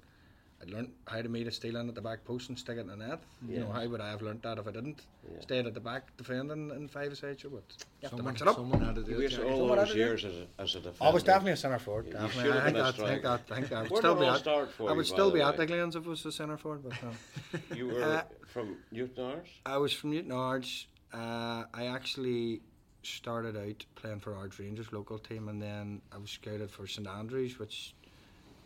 I 0.62 0.72
learned 0.72 0.92
how 1.08 1.22
to 1.22 1.28
meet 1.30 1.48
a 1.48 1.52
steal 1.52 1.76
in 1.78 1.90
at 1.90 1.96
the 1.96 2.02
back 2.02 2.24
post 2.24 2.50
and 2.50 2.60
stick 2.60 2.78
it 2.78 2.82
in 2.82 2.88
the 2.88 2.96
net. 2.96 3.20
You 3.48 3.62
know, 3.62 3.72
how 3.72 3.88
would 3.88 4.00
I 4.00 4.12
have 4.12 4.22
learnt 4.22 4.44
that 4.44 4.60
if 4.60 4.68
I 4.68 4.72
didn't? 4.72 5.02
Yeah. 5.32 5.42
Stayed 5.42 5.66
at 5.66 5.74
the 5.74 5.80
back 5.80 6.16
defending 6.18 6.70
in 6.70 6.88
five 6.88 7.12
aside, 7.12 7.40
sure, 7.40 7.50
but 7.52 7.64
you 7.70 7.86
have 8.04 8.12
to 8.12 8.18
Someone, 8.18 8.26
mix 8.34 8.42
it 8.42 8.48
up. 8.48 8.56
someone 8.58 8.82
had 8.82 8.96
to 8.96 9.04
do 9.04 9.12
You 9.14 9.22
it. 9.28 9.40
all 9.40 9.68
what 9.68 9.80
I 9.80 9.84
those 9.86 9.94
did. 9.94 9.98
years 9.98 10.26
as 10.26 10.34
a, 10.36 10.48
as 10.60 10.76
a 10.76 10.80
defender. 10.82 10.98
I 11.04 11.10
was 11.10 11.24
definitely 11.24 11.54
a 11.54 11.58
centre 11.58 11.80
forward. 11.80 12.06
You 12.08 12.14
Definitely. 12.14 12.44
should 12.44 12.54
have 12.54 12.62
I 12.62 12.66
think 12.66 12.76
been 12.76 12.82
a 12.82 12.86
that, 12.86 12.96
think 12.96 13.08
striker. 13.22 13.22
that, 13.48 13.56
think 13.56 13.70
that. 13.70 13.78
I 13.78 13.82
would 13.82 13.98
still 13.98 14.16
be 14.16 14.26
it 14.26 14.48
at. 14.48 14.48
I 14.48 14.92
would 14.94 14.98
by 14.98 15.04
still 15.04 15.30
the 15.30 15.34
be 15.36 15.42
at 15.42 15.58
the 15.58 15.66
Glens 15.66 15.96
if 15.96 16.06
I 16.06 16.10
was 16.10 16.26
a 16.26 16.32
centre 16.32 16.58
forward, 16.58 16.84
but. 16.84 16.94
Um, 17.04 17.62
You 17.78 17.88
were 17.88 18.04
Uh, 18.04 18.22
from 18.48 18.78
Newtownards? 18.94 19.48
I 19.66 19.78
was 19.78 19.94
from 19.94 20.12
Newtownards. 20.12 20.86
Uh, 21.14 21.64
I 21.74 21.88
actually 21.88 22.62
started 23.04 23.58
out 23.58 23.84
playing 23.96 24.20
for 24.20 24.36
Ards 24.36 24.60
Rangers 24.60 24.92
local 24.94 25.18
team, 25.18 25.50
and 25.50 25.60
then 25.62 26.02
I 26.12 26.18
was 26.20 26.30
scouted 26.30 26.70
for 26.70 26.86
St 26.88 27.08
Andrews, 27.08 27.58
which 27.58 27.96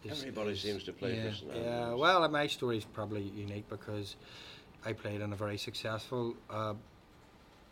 is 0.06 0.20
Everybody 0.20 0.52
is- 0.52 0.62
seems 0.62 0.84
to 0.84 0.94
play 0.94 1.16
yeah. 1.16 1.30
for 1.30 1.36
St 1.36 1.52
Yeah, 1.56 1.82
Andrews. 1.84 2.00
well, 2.00 2.30
my 2.30 2.48
story 2.48 2.78
is 2.78 2.86
probably 2.86 3.24
unique 3.24 3.68
because 3.70 4.16
I 4.86 4.94
played 4.94 5.22
in 5.22 5.34
a 5.34 5.36
very 5.36 5.58
successful 5.58 6.36
uh, 6.50 6.74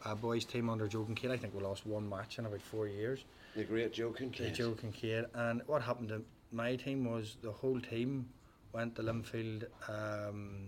uh, 0.06 0.16
boys 0.16 0.46
team 0.46 0.70
under 0.70 0.88
Joe 0.88 1.04
Kincaid. 1.06 1.32
I 1.32 1.38
think 1.38 1.54
we 1.54 1.62
lost 1.62 1.86
one 1.86 2.08
match 2.10 2.40
in 2.40 2.46
about 2.46 2.62
four 2.62 2.88
years. 2.88 3.24
the 3.56 3.64
great 3.64 3.94
Joe 3.94 4.12
to 4.12 4.18
Kincaid. 4.18 4.56
Joe 4.56 4.72
Kincaid. 4.74 5.26
And 5.36 5.62
what 5.68 5.82
happened 5.84 6.10
to 6.10 6.24
my 6.52 6.76
team 6.76 7.06
was 7.06 7.38
the 7.42 7.52
whole 7.52 7.80
team 7.80 8.28
went 8.74 8.96
to 8.96 9.04
Linfield 9.04 9.66
um, 9.88 10.68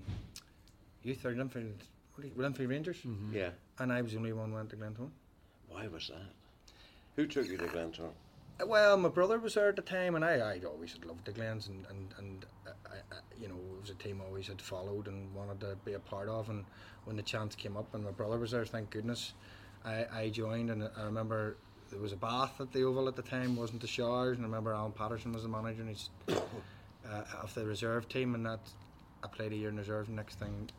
Youth 1.04 1.25
or 1.25 1.34
Linfield, 1.34 1.73
what 2.13 2.21
do 2.21 2.28
you- 2.28 2.34
Linfield 2.36 2.69
Rangers, 2.69 2.97
Yeah. 3.32 3.49
and 3.80 3.91
I 3.91 4.01
was 4.01 4.12
the 4.12 4.17
only 4.19 4.34
one 4.34 4.49
who 4.49 4.56
went 4.56 4.69
to 4.69 4.75
Glentoran. 4.75 5.10
Why 5.69 5.88
was 5.88 6.08
that? 6.10 6.30
Who 7.15 7.25
took 7.28 7.47
you 7.47 7.58
to 7.58 7.65
Glentoran? 7.65 8.12
Well, 8.65 8.95
my 8.97 9.09
brother 9.09 9.37
was 9.37 9.55
there 9.55 9.69
at 9.69 9.75
the 9.75 9.81
time, 9.81 10.15
and 10.15 10.23
I, 10.23 10.35
I 10.35 10.61
always 10.65 10.93
had 10.93 11.05
loved 11.05 11.25
the 11.25 11.31
Glens, 11.31 11.67
and 11.67 11.85
and, 11.89 12.13
and 12.17 12.45
uh, 12.65 12.71
I, 12.85 13.15
I, 13.15 13.19
you 13.39 13.49
know, 13.49 13.55
it 13.55 13.81
was 13.81 13.89
a 13.89 13.95
team 13.95 14.21
I 14.21 14.25
always 14.27 14.47
had 14.47 14.61
followed 14.61 15.07
and 15.07 15.33
wanted 15.35 15.59
to 15.61 15.75
be 15.83 15.93
a 15.93 15.99
part 15.99 16.29
of. 16.29 16.49
And 16.49 16.63
when 17.03 17.17
the 17.17 17.21
chance 17.23 17.53
came 17.55 17.75
up, 17.75 17.93
and 17.93 18.03
my 18.03 18.11
brother 18.11 18.37
was 18.37 18.51
there, 18.51 18.65
thank 18.65 18.91
goodness, 18.91 19.33
I, 19.83 20.05
I 20.13 20.29
joined. 20.29 20.69
And 20.69 20.83
I 20.97 21.03
remember 21.03 21.57
there 21.91 21.99
was 21.99 22.13
a 22.13 22.17
bath 22.17 22.61
at 22.61 22.71
the 22.71 22.83
Oval 22.83 23.09
at 23.09 23.17
the 23.17 23.21
time, 23.21 23.57
wasn't 23.57 23.81
the 23.81 23.87
showers. 23.87 24.37
And 24.37 24.45
I 24.45 24.47
remember 24.47 24.73
Alan 24.73 24.93
Patterson 24.93 25.33
was 25.33 25.43
the 25.43 25.49
manager, 25.49 25.81
and 25.81 25.89
he's 25.89 26.09
uh, 26.29 27.23
of 27.41 27.53
the 27.55 27.65
reserve 27.65 28.07
team, 28.07 28.35
and 28.35 28.45
that 28.45 28.61
I 29.21 29.27
played 29.27 29.51
a 29.51 29.55
year 29.55 29.69
in 29.69 29.75
reserve. 29.77 30.07
And 30.07 30.15
next 30.15 30.39
thing, 30.39 30.69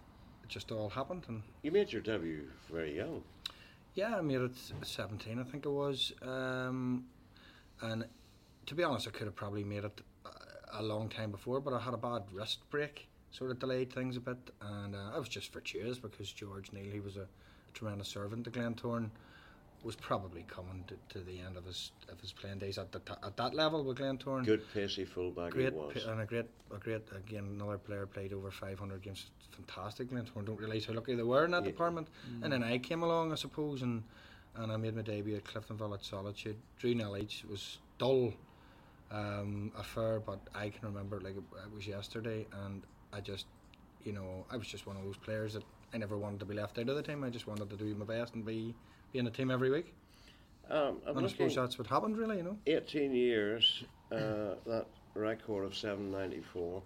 it 0.42 0.48
just 0.48 0.72
all 0.72 0.88
happened, 0.88 1.24
and 1.28 1.42
You 1.62 1.72
made 1.72 1.92
your 1.92 2.00
debut 2.00 2.48
very 2.72 2.96
young. 2.96 3.22
yeah, 3.94 4.16
I 4.16 4.20
made 4.22 4.40
it 4.40 4.52
17, 4.82 5.38
I 5.38 5.42
think 5.42 5.66
it 5.66 5.70
was. 5.70 6.12
Um, 6.22 7.04
and 7.82 8.04
to 8.66 8.74
be 8.74 8.82
honest, 8.82 9.06
I 9.06 9.10
could 9.10 9.26
have 9.26 9.36
probably 9.36 9.64
made 9.64 9.84
it 9.84 10.00
a, 10.24 10.80
a 10.80 10.82
long 10.82 11.08
time 11.08 11.30
before, 11.30 11.60
but 11.60 11.72
I 11.72 11.78
had 11.80 11.94
a 11.94 11.98
bad 11.98 12.22
wrist 12.32 12.68
break, 12.70 13.08
sort 13.30 13.50
of 13.50 13.58
delayed 13.58 13.92
things 13.92 14.16
a 14.16 14.20
bit. 14.20 14.38
And 14.60 14.94
uh, 14.96 15.10
I 15.14 15.18
was 15.18 15.28
just 15.28 15.52
fortuitous 15.52 15.98
because 15.98 16.32
George 16.32 16.72
Neal, 16.72 16.90
he 16.92 17.00
was 17.00 17.16
a 17.16 17.26
tremendous 17.74 18.08
servant 18.08 18.44
to 18.44 18.50
Glentoran, 18.50 19.10
was 19.84 19.94
probably 19.94 20.44
coming 20.48 20.84
to, 20.88 20.96
to 21.18 21.24
the 21.24 21.38
end 21.38 21.56
of 21.56 21.64
his 21.64 21.92
of 22.10 22.20
his 22.20 22.32
playing 22.32 22.58
days 22.58 22.76
at 22.76 22.90
the 22.90 22.98
t- 23.00 23.12
at 23.22 23.36
that 23.36 23.54
level 23.54 23.84
with 23.84 23.98
Glentoran 23.98 24.44
Good 24.44 24.62
pacey 24.72 25.04
fullback 25.04 25.54
he 25.54 25.68
was. 25.68 25.92
p- 25.94 26.00
and 26.10 26.20
a 26.20 26.26
great 26.26 26.46
a 26.74 26.78
great 26.78 27.02
again 27.14 27.44
another 27.44 27.78
player 27.78 28.04
played 28.06 28.32
over 28.32 28.50
500 28.50 29.00
games 29.02 29.26
fantastic 29.52 30.10
Glentoran 30.10 30.44
don't 30.46 30.58
realise 30.58 30.86
how 30.86 30.94
lucky 30.94 31.14
they 31.14 31.22
were 31.22 31.44
in 31.44 31.52
that 31.52 31.62
Yeah. 31.62 31.70
department 31.70 32.08
and 32.42 32.52
then 32.52 32.64
I 32.64 32.78
came 32.78 33.02
along 33.04 33.30
I 33.30 33.36
suppose 33.36 33.82
and 33.82 34.02
and 34.58 34.72
I 34.72 34.76
made 34.76 34.94
my 34.94 35.02
debut 35.02 35.36
at 35.36 35.44
Cliftonville 35.44 35.94
at 35.94 36.04
Solitude. 36.04 36.56
Drew 36.78 36.94
Knowledge 36.94 37.44
was 37.48 37.78
dull 37.98 38.32
um, 39.10 39.70
affair 39.78 40.20
but 40.20 40.40
I 40.54 40.70
can 40.70 40.88
remember 40.88 41.20
like 41.20 41.36
it, 41.36 41.42
it 41.64 41.74
was 41.74 41.86
yesterday 41.86 42.46
and 42.64 42.82
I 43.12 43.20
just 43.20 43.46
you 44.04 44.12
know 44.12 44.44
I 44.50 44.56
was 44.56 44.66
just 44.66 44.86
one 44.86 44.96
of 44.96 45.04
those 45.04 45.16
players 45.16 45.54
that 45.54 45.62
I 45.94 45.98
never 45.98 46.16
wanted 46.16 46.40
to 46.40 46.46
be 46.46 46.54
left 46.54 46.78
out 46.78 46.88
of 46.88 46.96
the 46.96 47.02
team. 47.02 47.22
I 47.24 47.30
just 47.30 47.46
wanted 47.46 47.70
to 47.70 47.76
do 47.76 47.94
my 47.94 48.04
best 48.04 48.34
and 48.34 48.44
be 48.44 48.74
be 49.12 49.18
in 49.18 49.24
the 49.24 49.30
team 49.30 49.50
every 49.50 49.70
week. 49.70 49.94
Um, 50.68 50.98
and 51.06 51.24
I 51.24 51.28
suppose 51.28 51.54
that's 51.54 51.78
what 51.78 51.86
happened 51.86 52.16
really 52.16 52.38
you 52.38 52.42
know? 52.42 52.58
18 52.66 53.14
years, 53.14 53.84
uh, 54.10 54.56
that 54.66 54.86
record 55.14 55.64
of 55.64 55.76
794, 55.76 56.82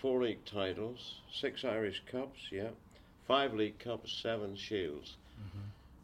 four 0.00 0.22
league 0.22 0.44
titles, 0.44 1.16
six 1.32 1.64
Irish 1.64 2.02
Cups, 2.10 2.38
yeah, 2.52 2.68
five 3.26 3.54
League 3.54 3.80
Cups, 3.80 4.12
seven 4.22 4.54
Shields. 4.54 5.16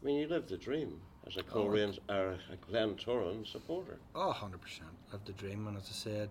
I 0.01 0.05
mean, 0.05 0.19
you 0.19 0.27
lived 0.27 0.49
the 0.49 0.57
dream 0.57 0.99
as 1.27 1.37
a 1.37 1.43
Coleraine, 1.43 1.97
or 2.09 2.37
a 2.51 2.55
Glen 2.69 2.95
Glentoran 2.95 3.47
supporter. 3.47 3.97
Oh, 4.13 4.35
100%. 4.35 4.51
Lived 5.11 5.25
the 5.25 5.33
dream. 5.33 5.67
And 5.67 5.77
as 5.77 5.83
I 5.89 5.93
said, 5.93 6.29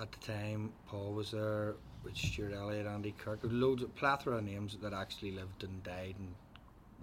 at 0.00 0.10
the 0.12 0.32
time, 0.32 0.72
Paul 0.88 1.12
was 1.12 1.30
there 1.30 1.74
with 2.04 2.16
Stuart 2.16 2.52
Elliott, 2.52 2.86
Andy 2.86 3.14
Kirk, 3.18 3.40
loads 3.42 3.82
of 3.82 3.94
plethora 3.94 4.38
of 4.38 4.44
names 4.44 4.76
that 4.82 4.92
actually 4.92 5.32
lived 5.32 5.64
and 5.64 5.82
died 5.82 6.14
and 6.18 6.34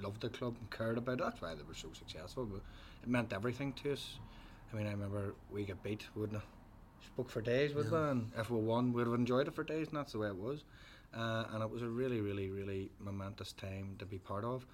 loved 0.01 0.21
the 0.21 0.29
club 0.29 0.55
and 0.59 0.69
cared 0.71 0.97
about 0.97 1.13
it. 1.13 1.19
That's 1.19 1.41
why 1.41 1.55
they 1.55 1.63
were 1.63 1.73
so 1.73 1.89
successful. 1.93 2.45
But 2.45 2.61
it 3.01 3.09
meant 3.09 3.33
everything 3.33 3.73
to 3.83 3.93
us. 3.93 4.17
I 4.71 4.77
mean, 4.77 4.87
I 4.87 4.91
remember 4.91 5.35
we 5.51 5.65
got 5.65 5.83
beat, 5.83 6.05
wouldn't 6.15 6.39
I? 6.39 6.45
Spoke 7.05 7.29
for 7.29 7.41
days 7.41 7.73
with 7.73 7.91
yeah. 7.91 8.11
and 8.11 8.31
if 8.37 8.49
we 8.49 8.59
won, 8.59 8.93
we'd 8.93 9.05
have 9.05 9.13
enjoyed 9.13 9.47
it 9.47 9.53
for 9.53 9.63
days, 9.63 9.89
and 9.89 9.97
that's 9.97 10.13
the 10.13 10.19
way 10.19 10.27
it 10.27 10.37
was. 10.37 10.63
Uh, 11.15 11.45
and 11.51 11.61
it 11.61 11.69
was 11.69 11.81
a 11.81 11.87
really, 11.87 12.21
really, 12.21 12.49
really 12.49 12.89
momentous 12.99 13.51
time 13.53 13.95
to 13.99 14.05
be 14.05 14.17
part 14.17 14.43
of. 14.43 14.65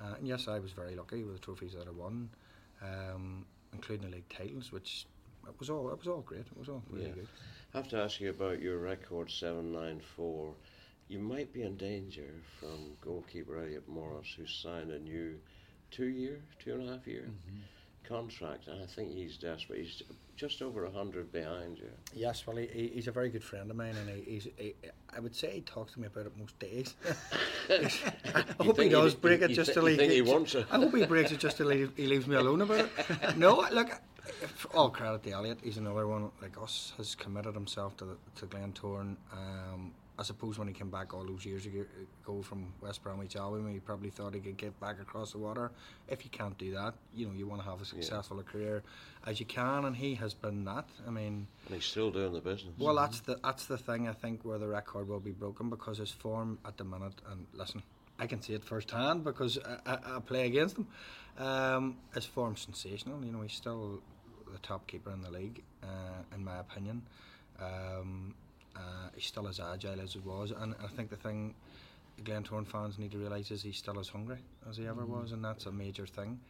Uh, 0.00 0.14
and 0.18 0.26
yes, 0.26 0.48
I 0.48 0.58
was 0.58 0.72
very 0.72 0.94
lucky 0.94 1.24
with 1.24 1.34
the 1.34 1.40
trophies 1.40 1.72
that 1.74 1.88
I 1.88 1.90
won, 1.90 2.30
um, 2.82 3.46
including 3.72 4.08
the 4.08 4.16
league 4.16 4.28
titles, 4.28 4.70
which 4.72 5.06
it 5.46 5.54
was 5.58 5.70
all 5.70 5.90
it 5.90 5.98
was 5.98 6.06
all 6.08 6.20
great. 6.20 6.46
It 6.46 6.56
was 6.56 6.68
all 6.68 6.82
really 6.90 7.06
Yeah. 7.06 7.14
good. 7.14 7.28
I 7.74 7.78
have 7.78 7.88
to 7.88 7.96
ask 7.98 8.20
you 8.20 8.30
about 8.30 8.60
your 8.62 8.78
record 8.78 9.30
794. 9.30 10.54
You 11.08 11.18
might 11.18 11.52
be 11.52 11.62
in 11.62 11.76
danger 11.76 12.42
from 12.60 12.96
goalkeeper 13.00 13.56
Elliot 13.58 13.88
Morris, 13.88 14.34
who 14.34 14.46
signed 14.46 14.90
a 14.90 14.98
new 14.98 15.40
two 15.90 16.06
year, 16.06 16.42
two 16.58 16.74
and 16.74 16.88
a 16.88 16.92
half 16.92 17.06
year 17.06 17.30
contract, 18.08 18.66
and 18.68 18.82
I 18.82 18.86
think 18.86 19.12
he's 19.12 19.36
desperate. 19.36 19.80
He's 19.80 20.02
just 20.36 20.62
over 20.62 20.84
100 20.84 21.30
behind 21.32 21.78
you. 21.78 21.90
Yes, 22.14 22.46
well, 22.46 22.56
he, 22.56 22.66
he- 22.66 22.88
he's 22.94 23.08
a 23.08 23.12
very 23.12 23.28
good 23.28 23.44
friend 23.44 23.70
of 23.70 23.76
mine, 23.76 23.94
and 23.96 24.08
he, 24.08 24.22
he's 24.32 24.48
he, 24.56 24.74
I 25.14 25.20
would 25.20 25.34
say 25.34 25.50
he 25.50 25.60
talks 25.62 25.92
to 25.94 26.00
me 26.00 26.06
about 26.06 26.26
it 26.26 26.32
most 26.38 26.58
days. 26.58 26.94
I 27.70 28.44
hope 28.64 28.80
he 28.80 28.88
does 28.88 29.14
break 29.14 29.42
it 29.42 29.48
just 29.48 29.72
to 29.74 29.82
leave. 29.82 29.98
think 29.98 30.12
he 30.12 30.22
wants 30.22 30.54
it? 30.54 30.66
I 30.70 30.76
hope 30.76 30.94
he 30.94 31.04
breaks 31.06 31.32
it 31.32 31.38
just 31.38 31.56
to 31.58 31.64
leave. 31.64 31.92
He 31.96 32.06
leaves 32.06 32.26
me 32.26 32.36
alone 32.36 32.62
about 32.62 32.80
it. 32.86 32.90
No, 33.36 33.66
look. 33.72 33.90
for 34.54 34.68
All 34.76 34.90
credit 34.90 35.22
to 35.24 35.30
Elliot. 35.32 35.58
He's 35.62 35.76
another 35.76 36.06
one 36.06 36.30
like 36.40 36.56
us. 36.60 36.92
Has 36.96 37.14
committed 37.14 37.54
himself 37.54 37.96
to 37.98 38.04
the, 38.04 38.16
to 38.36 38.46
Glentoran. 38.46 39.16
Um, 39.32 39.92
I 40.18 40.24
suppose 40.24 40.58
when 40.58 40.66
he 40.66 40.74
came 40.74 40.90
back 40.90 41.14
all 41.14 41.24
those 41.24 41.46
years 41.46 41.64
ago 41.64 42.42
from 42.42 42.72
West 42.80 43.04
Bromwich 43.04 43.36
Albion, 43.36 43.72
he 43.72 43.78
probably 43.78 44.10
thought 44.10 44.34
he 44.34 44.40
could 44.40 44.56
get 44.56 44.78
back 44.80 45.00
across 45.00 45.30
the 45.30 45.38
water. 45.38 45.70
If 46.08 46.24
you 46.24 46.30
can't 46.30 46.58
do 46.58 46.72
that, 46.72 46.94
you 47.14 47.26
know 47.26 47.32
you 47.32 47.46
want 47.46 47.62
to 47.62 47.68
have 47.70 47.80
as 47.80 47.88
successful 47.88 48.40
a 48.40 48.42
career 48.42 48.82
as 49.26 49.38
you 49.38 49.46
can, 49.46 49.84
and 49.84 49.94
he 49.96 50.16
has 50.16 50.34
been 50.34 50.64
that. 50.64 50.86
I 51.06 51.10
mean, 51.10 51.46
And 51.66 51.74
he's 51.76 51.84
still 51.84 52.10
doing 52.10 52.32
the 52.32 52.40
business. 52.40 52.74
well, 52.78 52.96
that's 52.96 53.20
the 53.20 53.38
that's 53.44 53.66
the 53.66 53.78
thing 53.78 54.08
I 54.08 54.12
think 54.12 54.44
where 54.44 54.58
the 54.58 54.66
record 54.66 55.06
will 55.08 55.20
be 55.20 55.30
broken 55.30 55.70
because 55.70 55.98
his 55.98 56.10
form 56.10 56.58
at 56.66 56.76
the 56.78 56.84
minute, 56.84 57.14
and 57.30 57.46
listen, 57.52 57.82
I 58.18 58.26
can 58.26 58.42
see 58.42 58.54
it 58.54 58.64
firsthand 58.64 59.22
because 59.22 59.56
I, 59.86 59.92
I, 59.92 60.16
I 60.16 60.20
play 60.20 60.46
against 60.46 60.78
him. 60.78 60.88
Um, 61.38 61.96
his 62.12 62.24
form's 62.24 62.60
sensational. 62.62 63.24
You 63.24 63.30
know, 63.30 63.42
he's 63.42 63.52
still 63.52 64.00
the 64.52 64.58
top 64.58 64.88
keeper 64.88 65.12
in 65.12 65.22
the 65.22 65.30
league, 65.30 65.62
uh, 65.84 66.34
in 66.34 66.44
my 66.44 66.58
opinion. 66.58 67.02
Um, 67.60 68.34
uh, 68.78 69.08
he's 69.14 69.26
still 69.26 69.48
as 69.48 69.60
agile 69.60 70.00
as 70.00 70.12
he 70.12 70.20
was, 70.20 70.52
and 70.52 70.74
I 70.82 70.86
think 70.86 71.10
the 71.10 71.16
thing 71.16 71.54
Glentoran 72.22 72.66
fans 72.66 72.98
need 72.98 73.12
to 73.12 73.18
realise 73.18 73.50
is 73.50 73.62
he's 73.62 73.76
still 73.76 73.98
as 73.98 74.08
hungry 74.08 74.38
as 74.68 74.76
he 74.76 74.86
ever 74.86 75.04
was, 75.04 75.32
and 75.32 75.44
that's 75.44 75.66
a 75.66 75.72
major 75.72 76.06
thing. 76.06 76.40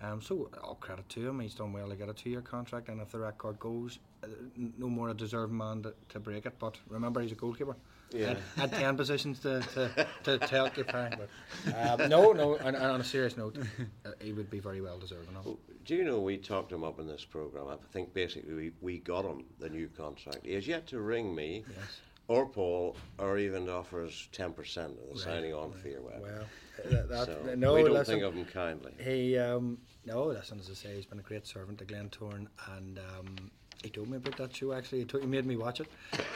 Um, 0.00 0.22
so 0.22 0.48
all 0.62 0.76
credit 0.76 1.08
to 1.08 1.28
him. 1.28 1.40
He's 1.40 1.54
done 1.54 1.72
well 1.72 1.88
to 1.88 1.96
get 1.96 2.08
a 2.08 2.14
two-year 2.14 2.40
contract, 2.42 2.88
and 2.88 3.00
if 3.00 3.10
the 3.10 3.18
record 3.18 3.58
goes, 3.58 3.98
uh, 4.22 4.28
no 4.56 4.88
more 4.88 5.10
a 5.10 5.14
deserving 5.14 5.56
man 5.56 5.82
to, 5.82 5.94
to 6.10 6.20
break 6.20 6.46
it. 6.46 6.54
But 6.58 6.76
remember, 6.88 7.20
he's 7.20 7.32
a 7.32 7.34
goalkeeper. 7.34 7.76
Yeah. 8.12 8.28
Had, 8.28 8.38
had 8.56 8.72
ten 8.72 8.96
positions 9.02 9.40
to 9.40 9.60
to, 9.60 10.06
to, 10.22 10.38
to 10.38 10.58
occupy. 10.58 11.10
But 11.10 12.00
um, 12.00 12.08
no, 12.08 12.32
no. 12.32 12.54
And, 12.56 12.76
and 12.76 12.86
on 12.86 13.00
a 13.00 13.04
serious 13.04 13.36
note, 13.36 13.58
uh, 14.06 14.10
he 14.20 14.32
would 14.32 14.50
be 14.50 14.60
very 14.60 14.80
well 14.80 14.98
deserving 14.98 15.36
of. 15.36 15.56
Do 15.88 15.94
you 15.94 16.04
know 16.04 16.20
we 16.20 16.36
talked 16.36 16.70
him 16.70 16.84
up 16.84 17.00
in 17.00 17.06
this 17.06 17.24
program? 17.24 17.66
I 17.68 17.76
think 17.94 18.12
basically 18.12 18.52
we, 18.52 18.72
we 18.82 18.98
got 18.98 19.24
him 19.24 19.46
the 19.58 19.70
new 19.70 19.88
contract. 19.88 20.40
He 20.44 20.52
has 20.52 20.68
yet 20.68 20.86
to 20.88 21.00
ring 21.00 21.34
me 21.34 21.64
Yes. 21.66 22.00
or 22.26 22.44
Paul 22.46 22.94
or 23.18 23.38
even 23.38 23.64
to 23.64 23.72
offer 23.72 24.04
us 24.04 24.28
10% 24.34 24.76
of 24.84 25.14
the 25.14 25.18
signing 25.18 25.54
on 25.54 25.72
fee 25.72 25.94
or 25.94 26.02
whatever. 26.02 26.44
Well, 26.84 26.90
that, 26.90 27.08
that, 27.08 27.26
so 27.28 27.54
no, 27.56 27.72
we 27.72 27.84
don't 27.84 27.94
listen, 27.94 28.16
think 28.16 28.22
of 28.22 28.34
him 28.34 28.44
kindly. 28.44 28.92
He 28.98 29.38
um, 29.38 29.78
no, 30.04 30.24
listen, 30.24 30.60
as 30.60 30.68
I 30.68 30.74
say, 30.74 30.94
he's 30.96 31.06
been 31.06 31.20
a 31.20 31.22
great 31.22 31.46
servant 31.46 31.78
to 31.78 31.86
Glentoran, 31.86 32.48
and 32.76 32.98
um, 32.98 33.50
he 33.82 33.88
told 33.88 34.10
me 34.10 34.18
about 34.18 34.36
that 34.36 34.54
show. 34.54 34.74
Actually, 34.74 34.98
he, 34.98 35.04
told, 35.06 35.24
he 35.24 35.28
made 35.30 35.46
me 35.46 35.56
watch 35.56 35.80
it. 35.80 35.88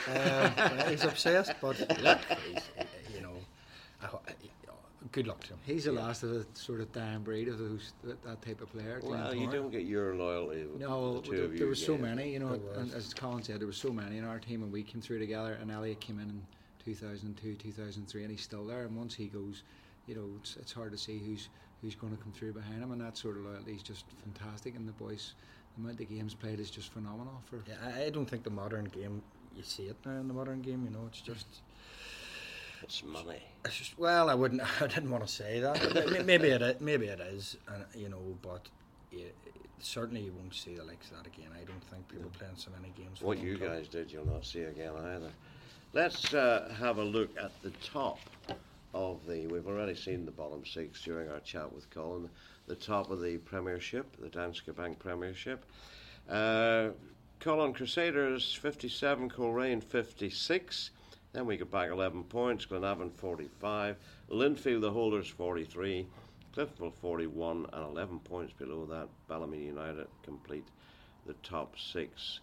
Um, 0.08 0.88
he's 0.88 1.04
obsessed, 1.04 1.52
but 1.60 1.78
look, 2.02 2.20
he's, 2.48 2.62
you 3.14 3.20
know, 3.20 3.34
I, 4.02 4.08
good 5.12 5.26
luck 5.26 5.40
to 5.44 5.50
him. 5.50 5.58
He's 5.64 5.84
the 5.84 5.92
last 5.92 6.22
of 6.22 6.30
the 6.30 6.46
sort 6.54 6.80
of 6.80 6.90
dying 6.92 7.20
breed 7.20 7.48
of 7.48 7.58
those 7.58 7.92
that, 8.02 8.22
that 8.24 8.42
type 8.42 8.60
of 8.60 8.72
player. 8.72 9.00
Well, 9.02 9.28
Glenn 9.28 9.40
you 9.40 9.46
don't 9.46 9.70
get 9.70 9.84
your 9.84 10.14
loyalty. 10.14 10.64
No, 10.78 11.16
the 11.16 11.20
two 11.20 11.36
there, 11.36 11.44
of 11.44 11.52
you 11.52 11.58
there 11.58 11.68
was 11.68 11.84
so 11.84 11.96
many, 11.96 12.32
you 12.32 12.38
know, 12.38 12.58
and 12.76 12.92
as 12.94 13.12
Colin 13.14 13.42
said, 13.42 13.60
there 13.60 13.66
were 13.66 13.72
so 13.72 13.90
many 13.90 14.18
in 14.18 14.24
our 14.24 14.38
team, 14.38 14.62
and 14.62 14.72
we 14.72 14.82
came 14.82 15.00
through 15.00 15.18
together. 15.18 15.58
And 15.60 15.70
Elliot 15.70 16.00
came 16.00 16.18
in 16.18 16.28
in 16.30 16.42
2002, 16.84 17.54
2003, 17.54 18.22
and 18.22 18.30
he's 18.30 18.40
still 18.40 18.66
there. 18.66 18.82
And 18.82 18.96
once 18.96 19.14
he 19.14 19.26
goes, 19.26 19.62
you 20.06 20.14
know, 20.14 20.28
it's, 20.40 20.56
it's 20.56 20.72
hard 20.72 20.90
to 20.92 20.98
see 20.98 21.18
who's 21.18 21.48
who's 21.82 21.94
going 21.96 22.16
to 22.16 22.22
come 22.22 22.32
through 22.32 22.52
behind 22.52 22.82
him, 22.82 22.92
and 22.92 23.00
that 23.00 23.18
sort 23.18 23.36
of 23.36 23.44
loyalty 23.44 23.72
is 23.72 23.82
just 23.82 24.04
fantastic. 24.22 24.76
And 24.76 24.88
the 24.88 24.92
boys, 24.92 25.34
the 25.76 25.82
amount 25.82 26.00
of 26.00 26.08
games 26.08 26.32
played 26.32 26.60
is 26.60 26.70
just 26.70 26.92
phenomenal. 26.92 27.42
For 27.44 27.62
Yeah, 27.68 27.74
I, 27.84 28.04
I 28.04 28.10
don't 28.10 28.26
think 28.26 28.44
the 28.44 28.50
modern 28.50 28.86
game. 28.86 29.22
You 29.54 29.62
see 29.62 29.84
it 29.84 29.96
now 30.06 30.12
in 30.12 30.28
the 30.28 30.34
modern 30.34 30.62
game. 30.62 30.84
You 30.84 30.90
know, 30.90 31.04
it's 31.08 31.20
just. 31.20 31.46
It's 32.82 33.04
money. 33.04 33.42
It's 33.64 33.76
just 33.76 33.98
well, 33.98 34.28
I 34.28 34.34
wouldn't. 34.34 34.62
I 34.82 34.86
didn't 34.86 35.10
want 35.10 35.26
to 35.26 35.32
say 35.32 35.60
that. 35.60 36.24
maybe 36.26 36.48
it. 36.48 36.80
Maybe 36.80 37.06
it 37.06 37.20
is. 37.20 37.56
And 37.68 37.84
you 37.94 38.08
know, 38.08 38.20
but 38.42 38.68
yeah, 39.10 39.26
certainly 39.80 40.22
you 40.22 40.32
won't 40.32 40.54
see 40.54 40.74
the 40.74 40.84
likes 40.84 41.10
of 41.10 41.18
that 41.18 41.26
again. 41.26 41.50
I 41.54 41.64
don't 41.64 41.82
think 41.90 42.08
people 42.08 42.30
playing 42.38 42.54
so 42.56 42.70
many 42.76 42.92
games. 42.96 43.20
What 43.20 43.38
you 43.38 43.56
club. 43.56 43.70
guys 43.70 43.88
did, 43.88 44.12
you'll 44.12 44.26
not 44.26 44.44
see 44.44 44.62
again 44.62 44.92
either. 44.96 45.30
Let's 45.92 46.32
uh, 46.32 46.72
have 46.78 46.98
a 46.98 47.04
look 47.04 47.30
at 47.38 47.52
the 47.62 47.70
top 47.84 48.18
of 48.94 49.26
the. 49.26 49.46
We've 49.46 49.66
already 49.66 49.94
seen 49.94 50.24
the 50.24 50.30
bottom 50.32 50.64
six 50.64 51.02
during 51.02 51.30
our 51.30 51.40
chat 51.40 51.72
with 51.72 51.88
Colin. 51.90 52.28
The 52.66 52.76
top 52.76 53.10
of 53.10 53.20
the 53.20 53.38
Premiership, 53.38 54.06
the 54.20 54.28
Danske 54.28 54.74
Bank 54.74 54.98
Premiership. 54.98 55.64
Uh, 56.28 56.90
Colin 57.40 57.72
Crusaders 57.72 58.54
57, 58.54 59.28
Coleraine 59.28 59.80
56. 59.80 60.90
Then 61.32 61.46
we 61.46 61.56
go 61.56 61.64
back 61.64 61.90
11 61.90 62.24
points. 62.24 62.66
Glenavon 62.66 63.10
45. 63.16 63.96
Linfield, 64.30 64.80
the 64.82 64.90
holders 64.90 65.28
43. 65.28 66.06
Cliftonville 66.54 66.92
41 67.00 67.66
and 67.72 67.84
11 67.84 68.18
points 68.20 68.52
below 68.52 68.84
that. 68.86 69.08
Ballymena 69.28 69.62
United 69.64 70.06
complete 70.22 70.66
the 71.26 71.32
top 71.42 71.74
six. 71.78 72.40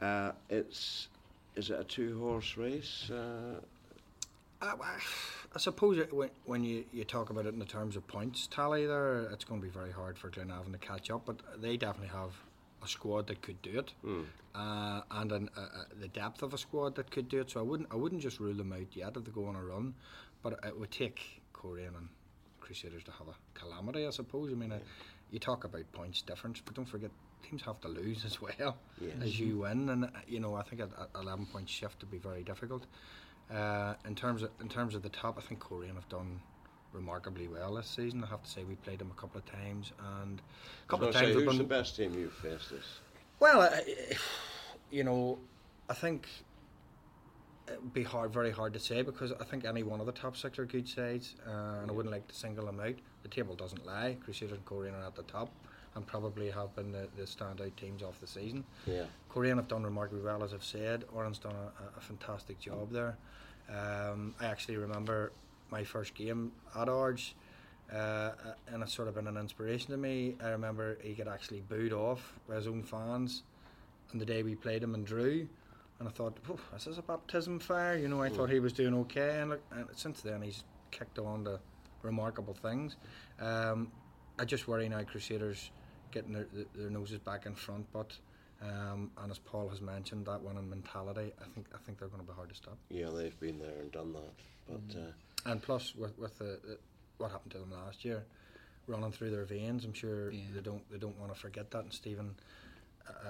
Uh, 0.00 0.32
it's 0.48 1.08
is 1.56 1.70
it 1.70 1.80
a 1.80 1.84
two 1.84 2.18
horse 2.20 2.56
race? 2.56 3.10
Uh, 3.10 3.60
I, 4.62 4.66
I- 4.68 4.98
I 5.54 5.58
suppose 5.58 5.96
it, 5.96 6.12
when, 6.12 6.28
when 6.44 6.62
you, 6.62 6.84
you 6.92 7.04
talk 7.04 7.30
about 7.30 7.46
it 7.46 7.54
in 7.54 7.58
the 7.58 7.64
terms 7.64 7.96
of 7.96 8.06
points 8.06 8.46
tally 8.50 8.84
there, 8.86 9.22
it's 9.32 9.44
going 9.44 9.60
to 9.62 9.66
be 9.66 9.72
very 9.72 9.90
hard 9.90 10.18
for 10.18 10.28
Glenavon 10.28 10.72
to 10.72 10.78
catch 10.78 11.10
up, 11.10 11.22
but 11.24 11.36
they 11.60 11.78
definitely 11.78 12.08
have 12.14 12.32
a 12.82 12.88
squad 12.88 13.26
that 13.28 13.42
could 13.42 13.60
do 13.62 13.78
it, 13.78 13.92
uh, 14.54 15.00
and 15.10 15.32
an, 15.32 15.50
uh, 15.56 15.60
uh, 15.60 15.66
the 16.00 16.08
depth 16.08 16.42
of 16.42 16.54
a 16.54 16.58
squad 16.58 16.94
that 16.96 17.10
could 17.10 17.28
do 17.28 17.40
it. 17.40 17.50
So 17.50 17.60
I 17.60 17.62
wouldn't 17.62 17.88
I 17.92 17.96
wouldn't 17.96 18.22
just 18.22 18.40
rule 18.40 18.54
them 18.54 18.72
out 18.72 18.94
yet 18.94 19.16
if 19.16 19.24
they 19.24 19.30
go 19.30 19.46
on 19.46 19.56
a 19.56 19.62
run, 19.62 19.94
but 20.42 20.58
it 20.64 20.78
would 20.78 20.90
take 20.90 21.42
Coleraine 21.52 21.94
and 21.96 22.08
Crusaders 22.60 23.04
to 23.04 23.10
have 23.12 23.28
a 23.28 23.34
calamity, 23.58 24.06
I 24.06 24.10
suppose. 24.10 24.50
I 24.52 24.54
mean, 24.54 24.72
uh, 24.72 24.78
you 25.30 25.38
talk 25.38 25.64
about 25.64 25.90
points 25.92 26.22
difference, 26.22 26.60
but 26.64 26.74
don't 26.74 26.84
forget 26.84 27.10
teams 27.48 27.62
have 27.62 27.80
to 27.80 27.88
lose 27.88 28.24
as 28.24 28.40
well 28.40 28.76
Yes. 29.00 29.16
as 29.22 29.40
you 29.40 29.58
win, 29.58 29.88
and 29.88 30.04
uh, 30.04 30.08
you 30.26 30.40
know 30.40 30.54
I 30.54 30.62
think 30.62 30.80
an 30.80 30.90
11 31.14 31.46
point 31.46 31.68
shift 31.68 32.00
would 32.02 32.10
be 32.10 32.18
very 32.18 32.42
difficult. 32.42 32.86
Uh, 33.52 33.94
in 34.06 34.14
terms 34.14 34.42
of 34.42 34.50
in 34.60 34.68
terms 34.68 34.94
of 34.94 35.02
the 35.02 35.08
top, 35.08 35.38
I 35.38 35.40
think 35.40 35.60
Coleraine 35.60 35.94
have 35.94 36.08
done 36.08 36.40
remarkably 36.92 37.48
well 37.48 37.74
this 37.74 37.86
season. 37.86 38.24
I 38.24 38.26
have 38.28 38.42
to 38.42 38.50
say 38.50 38.64
we 38.64 38.74
played 38.76 38.98
them 38.98 39.10
a 39.16 39.20
couple 39.20 39.38
of 39.38 39.46
times, 39.46 39.92
and 40.20 40.40
a 40.40 40.90
couple 40.90 41.08
of 41.08 41.14
times 41.14 41.28
say, 41.28 41.32
who's 41.34 41.44
been 41.44 41.58
the 41.58 41.64
best 41.64 41.96
team 41.96 42.14
you've 42.14 42.32
faced 42.32 42.70
this? 42.70 43.00
well. 43.40 43.62
I, 43.62 43.82
you 44.90 45.04
know, 45.04 45.38
I 45.88 45.94
think 45.94 46.26
it'd 47.66 47.92
be 47.92 48.02
hard, 48.02 48.32
very 48.32 48.50
hard 48.50 48.72
to 48.72 48.80
say 48.80 49.02
because 49.02 49.32
I 49.32 49.44
think 49.44 49.64
any 49.64 49.82
one 49.82 50.00
of 50.00 50.06
the 50.06 50.12
top 50.12 50.36
six 50.36 50.58
are 50.58 50.64
good 50.64 50.88
sides, 50.88 51.34
uh, 51.46 51.80
and 51.82 51.90
I 51.90 51.92
wouldn't 51.92 52.12
like 52.12 52.26
to 52.28 52.34
single 52.34 52.66
them 52.66 52.80
out. 52.80 52.94
The 53.22 53.28
table 53.28 53.54
doesn't 53.54 53.84
lie. 53.86 54.16
Crusaders 54.24 54.56
and 54.56 54.64
Coleraine 54.64 54.94
are 54.94 55.06
at 55.06 55.14
the 55.14 55.22
top, 55.24 55.50
and 55.94 56.06
probably 56.06 56.50
have 56.50 56.74
been 56.74 56.92
the, 56.92 57.08
the 57.16 57.24
standout 57.24 57.76
teams 57.76 58.02
of 58.02 58.18
the 58.20 58.26
season. 58.26 58.64
Yeah. 58.86 59.04
Coleraine 59.28 59.56
have 59.56 59.68
done 59.68 59.84
remarkably 59.84 60.22
well, 60.22 60.42
as 60.42 60.54
I've 60.54 60.64
said. 60.64 61.04
Oran's 61.12 61.38
done 61.38 61.54
a, 61.54 61.98
a 61.98 62.00
fantastic 62.00 62.58
job 62.58 62.90
there. 62.90 63.16
Um, 63.68 64.34
I 64.40 64.46
actually 64.46 64.76
remember 64.76 65.32
my 65.70 65.84
first 65.84 66.14
game 66.14 66.52
at 66.74 66.88
Ards, 66.88 67.34
uh, 67.92 68.30
and 68.68 68.82
it's 68.82 68.94
sort 68.94 69.08
of 69.08 69.14
been 69.14 69.26
an 69.26 69.36
inspiration 69.36 69.90
to 69.90 69.96
me. 69.96 70.36
I 70.42 70.48
remember 70.48 70.98
he 71.02 71.14
got 71.14 71.28
actually 71.28 71.60
booed 71.60 71.92
off 71.92 72.34
by 72.48 72.56
his 72.56 72.66
own 72.66 72.82
fans 72.82 73.42
on 74.12 74.18
the 74.18 74.26
day 74.26 74.42
we 74.42 74.54
played 74.54 74.82
him 74.82 74.94
and 74.94 75.06
drew. 75.06 75.48
And 75.98 76.08
I 76.08 76.12
thought, 76.12 76.36
"Oh, 76.48 76.58
this 76.72 76.86
is 76.86 76.98
a 76.98 77.02
baptism 77.02 77.58
fire. 77.58 77.96
You 77.96 78.08
know, 78.08 78.22
I 78.22 78.28
thought 78.28 78.50
he 78.50 78.60
was 78.60 78.72
doing 78.72 78.94
okay. 78.94 79.40
And, 79.40 79.50
look, 79.50 79.60
and 79.72 79.86
since 79.96 80.20
then, 80.20 80.42
he's 80.42 80.62
kicked 80.92 81.18
on 81.18 81.44
to 81.44 81.58
remarkable 82.02 82.54
things. 82.54 82.96
Um, 83.40 83.90
I 84.38 84.44
just 84.44 84.68
worry 84.68 84.88
now 84.88 85.02
Crusaders 85.02 85.72
getting 86.12 86.32
their, 86.32 86.46
their 86.74 86.90
noses 86.90 87.18
back 87.18 87.46
in 87.46 87.54
front, 87.54 87.84
but 87.92 88.16
um, 88.62 89.10
and 89.18 89.30
as 89.30 89.38
Paul 89.38 89.68
has 89.68 89.80
mentioned, 89.80 90.26
that 90.26 90.40
one 90.40 90.54
winning 90.54 90.70
mentality, 90.70 91.32
I 91.40 91.44
think 91.54 91.66
I 91.74 91.78
think 91.84 91.98
they're 91.98 92.08
going 92.08 92.22
to 92.22 92.26
be 92.26 92.34
hard 92.34 92.48
to 92.50 92.54
stop. 92.54 92.76
Yeah, 92.90 93.10
they've 93.10 93.38
been 93.40 93.58
there 93.58 93.80
and 93.80 93.90
done 93.90 94.12
that. 94.12 94.34
But 94.68 94.98
uh, 94.98 95.10
And 95.48 95.62
plus, 95.62 95.94
with, 95.96 96.18
with 96.18 96.38
the, 96.38 96.58
the 96.62 96.78
what 97.16 97.30
happened 97.30 97.52
to 97.52 97.58
them 97.58 97.72
last 97.72 98.04
year, 98.04 98.24
running 98.86 99.10
through 99.12 99.30
their 99.30 99.44
veins, 99.44 99.84
I'm 99.84 99.94
sure 99.94 100.30
Yeah. 100.30 100.42
they 100.54 100.60
don't 100.60 100.88
they 100.90 100.98
don't 100.98 101.18
want 101.18 101.32
to 101.32 101.38
forget 101.38 101.70
that. 101.70 101.84
And 101.84 101.92
Stephen, 101.92 102.34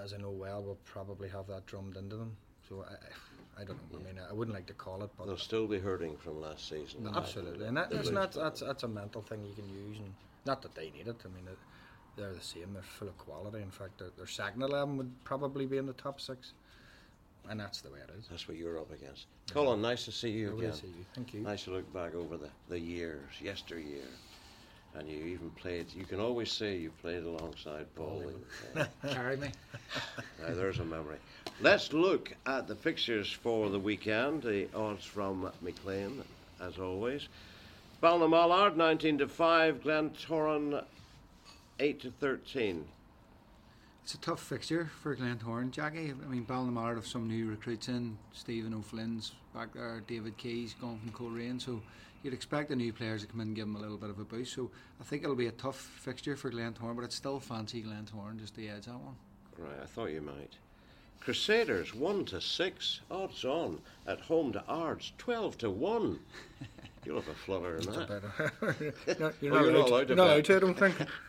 as 0.02 0.12
I 0.12 0.16
know 0.18 0.30
well, 0.30 0.62
will 0.62 0.78
probably 0.84 1.28
have 1.28 1.46
that 1.46 1.66
drummed 1.66 1.96
into 1.96 2.16
them. 2.16 2.36
So 2.68 2.84
I, 2.84 3.62
I, 3.62 3.64
don't 3.64 3.78
know. 3.92 3.98
I 3.98 4.02
mean, 4.02 4.20
I 4.28 4.32
wouldn't 4.32 4.54
like 4.54 4.66
to 4.66 4.74
call 4.74 5.02
it, 5.02 5.10
but 5.16 5.26
they'll 5.26 5.38
still 5.38 5.66
be 5.66 5.78
hurting 5.78 6.16
from 6.18 6.40
last 6.40 6.68
season. 6.68 7.08
Absolutely, 7.14 7.66
and 7.66 7.76
that, 7.76 7.90
that's 7.90 8.10
not 8.10 8.32
that's 8.32 8.60
that's 8.60 8.82
a 8.82 8.88
mental 8.88 9.22
thing 9.22 9.44
you 9.44 9.54
can 9.54 9.68
use, 9.68 9.98
and 9.98 10.12
not 10.44 10.60
that 10.62 10.74
they 10.74 10.90
need 10.90 11.08
it. 11.08 11.16
I 11.24 11.28
mean, 11.28 11.46
it, 11.46 11.58
they're 12.16 12.34
the 12.34 12.42
same. 12.42 12.74
They're 12.74 12.82
full 12.82 13.08
of 13.08 13.16
quality. 13.16 13.62
In 13.62 13.70
fact, 13.70 13.98
their, 13.98 14.10
their 14.16 14.26
second 14.26 14.62
eleven 14.62 14.96
would 14.98 15.24
probably 15.24 15.66
be 15.66 15.78
in 15.78 15.86
the 15.86 15.92
top 15.94 16.20
six, 16.20 16.52
and 17.48 17.58
that's 17.58 17.80
the 17.80 17.90
way 17.90 17.98
it 17.98 18.10
is. 18.18 18.26
That's 18.30 18.46
what 18.48 18.56
you're 18.56 18.78
up 18.78 18.92
against. 18.92 19.26
Colin, 19.52 19.80
nice 19.80 20.04
to 20.04 20.12
see 20.12 20.30
you 20.30 20.56
again. 20.56 20.70
to 20.70 20.76
see 20.76 20.86
you. 20.88 21.04
Thank 21.14 21.34
you. 21.34 21.40
Nice 21.40 21.64
to 21.64 21.70
look 21.70 21.92
back 21.92 22.14
over 22.14 22.36
the, 22.36 22.48
the 22.68 22.78
years, 22.78 23.30
yesteryear. 23.40 24.04
And 24.94 25.08
you 25.08 25.18
even 25.26 25.50
played, 25.50 25.86
you 25.94 26.04
can 26.04 26.18
always 26.18 26.50
say 26.50 26.76
you 26.76 26.90
played 27.02 27.22
alongside 27.22 27.86
Paul. 27.94 28.32
Uh, 28.74 28.86
carry 29.08 29.36
me. 29.36 29.48
Now, 30.40 30.54
there's 30.54 30.78
a 30.78 30.84
memory. 30.84 31.18
Let's 31.60 31.92
look 31.92 32.32
at 32.46 32.68
the 32.68 32.74
fixtures 32.74 33.30
for 33.30 33.68
the 33.70 33.78
weekend. 33.78 34.42
The 34.42 34.68
odds 34.74 35.04
from 35.04 35.50
McLean, 35.60 36.22
as 36.60 36.78
always. 36.78 37.28
Ballinamallard 38.02 38.76
19 38.76 39.18
to 39.18 39.28
5, 39.28 39.82
Glentoran 39.82 40.84
8 41.80 42.00
to 42.00 42.10
13. 42.12 42.84
It's 44.08 44.14
a 44.14 44.18
tough 44.20 44.40
fixture 44.40 44.90
for 45.02 45.14
Glentoran, 45.14 45.70
Jackie. 45.70 46.10
I 46.24 46.28
mean, 46.28 46.46
Ballinamallard 46.46 46.94
have 46.94 47.06
some 47.06 47.28
new 47.28 47.50
recruits 47.50 47.88
in. 47.88 48.16
Stephen 48.32 48.72
O'Flynn's 48.72 49.32
back 49.54 49.74
there, 49.74 50.02
David 50.08 50.34
Keys 50.38 50.74
gone 50.80 50.98
from 50.98 51.12
Coleraine. 51.12 51.60
So 51.60 51.82
you'd 52.22 52.32
expect 52.32 52.70
the 52.70 52.76
new 52.76 52.90
players 52.90 53.20
to 53.20 53.26
come 53.28 53.42
in 53.42 53.48
and 53.48 53.54
give 53.54 53.66
them 53.66 53.76
a 53.76 53.78
little 53.78 53.98
bit 53.98 54.08
of 54.08 54.18
a 54.18 54.24
boost. 54.24 54.54
So 54.54 54.70
I 54.98 55.04
think 55.04 55.24
it'll 55.24 55.36
be 55.36 55.48
a 55.48 55.52
tough 55.52 55.76
fixture 55.76 56.36
for 56.36 56.50
Glentoran, 56.50 56.96
but 56.96 57.04
it's 57.04 57.16
still 57.16 57.38
fancy 57.38 57.82
Glentoran 57.82 58.40
just 58.40 58.56
the 58.56 58.70
edge 58.70 58.86
that 58.86 58.92
one. 58.92 59.14
Right, 59.58 59.76
I 59.82 59.84
thought 59.84 60.06
you 60.06 60.22
might. 60.22 60.56
Crusaders 61.20 61.94
one 61.94 62.24
to 62.24 62.40
six, 62.40 63.00
odds 63.10 63.44
on 63.44 63.78
at 64.06 64.20
home 64.22 64.54
to 64.54 64.64
Ards 64.66 65.12
twelve 65.18 65.58
to 65.58 65.68
one. 65.68 66.20
You'll 67.04 67.20
have 67.20 67.28
a 67.28 67.34
flutter 67.34 67.76
in 67.76 67.84
that. 67.84 68.22
no, 69.20 69.32
you're 69.42 69.54
Oh, 69.54 69.60
not 69.60 69.68
you're 69.68 69.76
not 69.76 69.88
allowed 69.90 69.90
allowed 69.90 69.98
to 70.00 70.06
to, 70.06 70.16
bet. 70.16 70.44
to, 70.46 70.56
I 70.56 70.58
don't 70.60 70.78
think. 70.78 70.96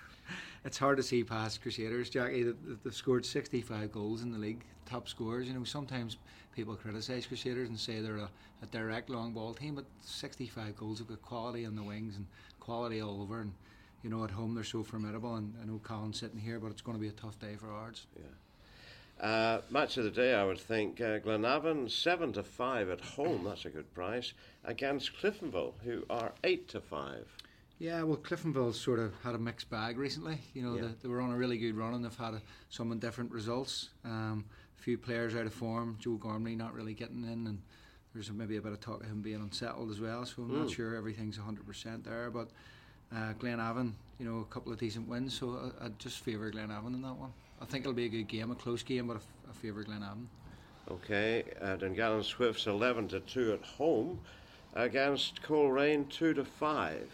It's 0.66 0.78
hard 0.78 0.98
to 0.98 1.04
see 1.04 1.24
past 1.24 1.62
Crusaders, 1.62 2.10
Jackie. 2.10 2.44
They- 2.44 2.54
They've 2.84 2.94
scored 2.94 3.26
65 3.26 3.92
goals 3.92 4.22
in 4.24 4.32
the 4.32 4.38
league, 4.38 4.64
top 4.86 5.08
scorers. 5.08 5.48
You 5.48 5.54
know, 5.54 5.64
sometimes 5.64 6.18
people 6.56 6.76
criticise 6.76 7.26
Crusaders 7.26 7.70
and 7.70 7.80
say 7.80 8.02
they're 8.02 8.18
a, 8.18 8.30
a 8.62 8.66
direct 8.68 9.10
long 9.10 9.32
ball 9.34 9.54
team, 9.54 9.76
but 9.76 9.86
65 10.02 10.76
goals 10.76 11.00
have 11.00 11.08
got 11.08 11.22
quality 11.22 11.66
on 11.66 11.76
the 11.76 11.84
wings 11.84 12.16
and 12.18 12.26
quality 12.60 13.02
all 13.02 13.22
over. 13.22 13.42
And 13.42 13.54
you 14.04 14.10
know, 14.10 14.24
at 14.24 14.32
home 14.32 14.56
they're 14.56 14.64
so 14.64 14.84
formidable. 14.84 15.36
And 15.36 15.54
I 15.62 15.66
know 15.66 15.80
Colin's 15.84 16.20
sitting 16.20 16.40
here, 16.40 16.60
but 16.60 16.72
it's 16.72 16.82
going 16.82 16.98
to 16.98 17.02
be 17.02 17.10
a 17.10 17.14
tough 17.14 17.40
day 17.40 17.56
for 17.56 17.72
Ards. 17.72 18.06
Uh, 19.20 19.60
match 19.70 19.98
of 19.98 20.06
the 20.06 20.12
day, 20.12 20.34
I 20.34 20.46
would 20.46 20.60
think. 20.60 21.02
Uh, 21.02 21.20
Glenavon 21.20 21.92
seven 21.92 22.32
to 22.34 22.44
five 22.44 22.90
at 22.90 23.02
home. 23.02 23.44
That's 23.44 23.66
a 23.66 23.70
good 23.70 23.94
price 23.94 24.32
against 24.64 25.12
Cliftonville, 25.22 25.74
who 25.84 26.06
are 26.10 26.32
eight 26.46 26.70
to 26.70 26.80
five. 26.80 27.28
Yeah, 27.80 28.04
well, 28.04 28.18
Cliftonville's 28.18 28.80
sort 28.80 29.00
of 29.00 29.14
had 29.24 29.36
a 29.36 29.38
mixed 29.38 29.70
bag 29.70 29.98
recently. 29.98 30.38
You 30.54 30.64
know, 30.64 30.76
Yeah. 30.76 30.82
they, 30.82 30.88
they 31.04 31.08
were 31.08 31.22
on 31.22 31.32
a 31.32 31.38
really 31.38 31.58
good 31.58 31.76
run 31.78 31.94
and 31.94 32.04
they've 32.04 32.16
had 32.16 32.34
a, 32.34 32.42
some 32.70 32.98
different 33.00 33.32
results. 33.32 33.90
Um, 34.04 34.46
a 34.78 34.82
few 34.82 34.98
players 34.98 35.34
out 35.36 35.46
of 35.46 35.54
form. 35.54 35.96
Joe 36.00 36.16
Gormley 36.18 36.56
not 36.56 36.74
really 36.74 36.94
getting 36.94 37.24
in, 37.24 37.48
and 37.48 37.62
there's 38.14 38.32
maybe 38.32 38.58
a 38.58 38.62
bit 38.62 38.72
of 38.74 38.80
talk 38.82 39.02
of 39.04 39.08
him 39.10 39.22
being 39.22 39.40
unsettled 39.42 39.92
as 39.92 40.00
well. 40.02 40.26
So 40.26 40.42
I'm 40.44 40.58
not 40.60 40.68
Mm. 40.68 40.74
sure 40.76 40.96
everything's 40.96 41.38
100% 41.38 42.04
there. 42.04 42.30
But 42.30 42.50
uh, 43.14 43.34
Glenavon, 43.40 43.94
you 44.20 44.26
know, 44.26 44.40
a 44.40 44.46
couple 44.54 44.72
of 44.74 44.78
decent 44.80 45.08
wins. 45.08 45.34
So 45.38 45.72
I, 45.82 45.86
I'd 45.86 46.00
just 46.00 46.20
favour 46.20 46.52
Glenavon 46.52 46.94
in 46.94 47.02
that 47.02 47.16
one. 47.16 47.32
I 47.62 47.66
think 47.66 47.84
it'll 47.84 47.94
be 47.94 48.06
a 48.06 48.10
good 48.10 48.28
game, 48.28 48.52
a 48.52 48.56
close 48.56 48.84
game, 48.84 49.08
but 49.08 49.14
I, 49.14 49.18
f- 49.18 49.28
I 49.50 49.54
favour 49.54 49.84
Glenavon. 49.86 50.26
Okay, 50.92 51.44
uh, 51.62 51.76
Dungannon 51.76 52.24
Swifts 52.24 52.68
eleven 52.68 53.08
to 53.10 53.20
two 53.22 53.54
at 53.54 53.62
home 53.64 54.20
against 54.76 55.42
Coleraine 55.44 56.06
two 56.10 56.34
to 56.34 56.44
five. 56.46 57.10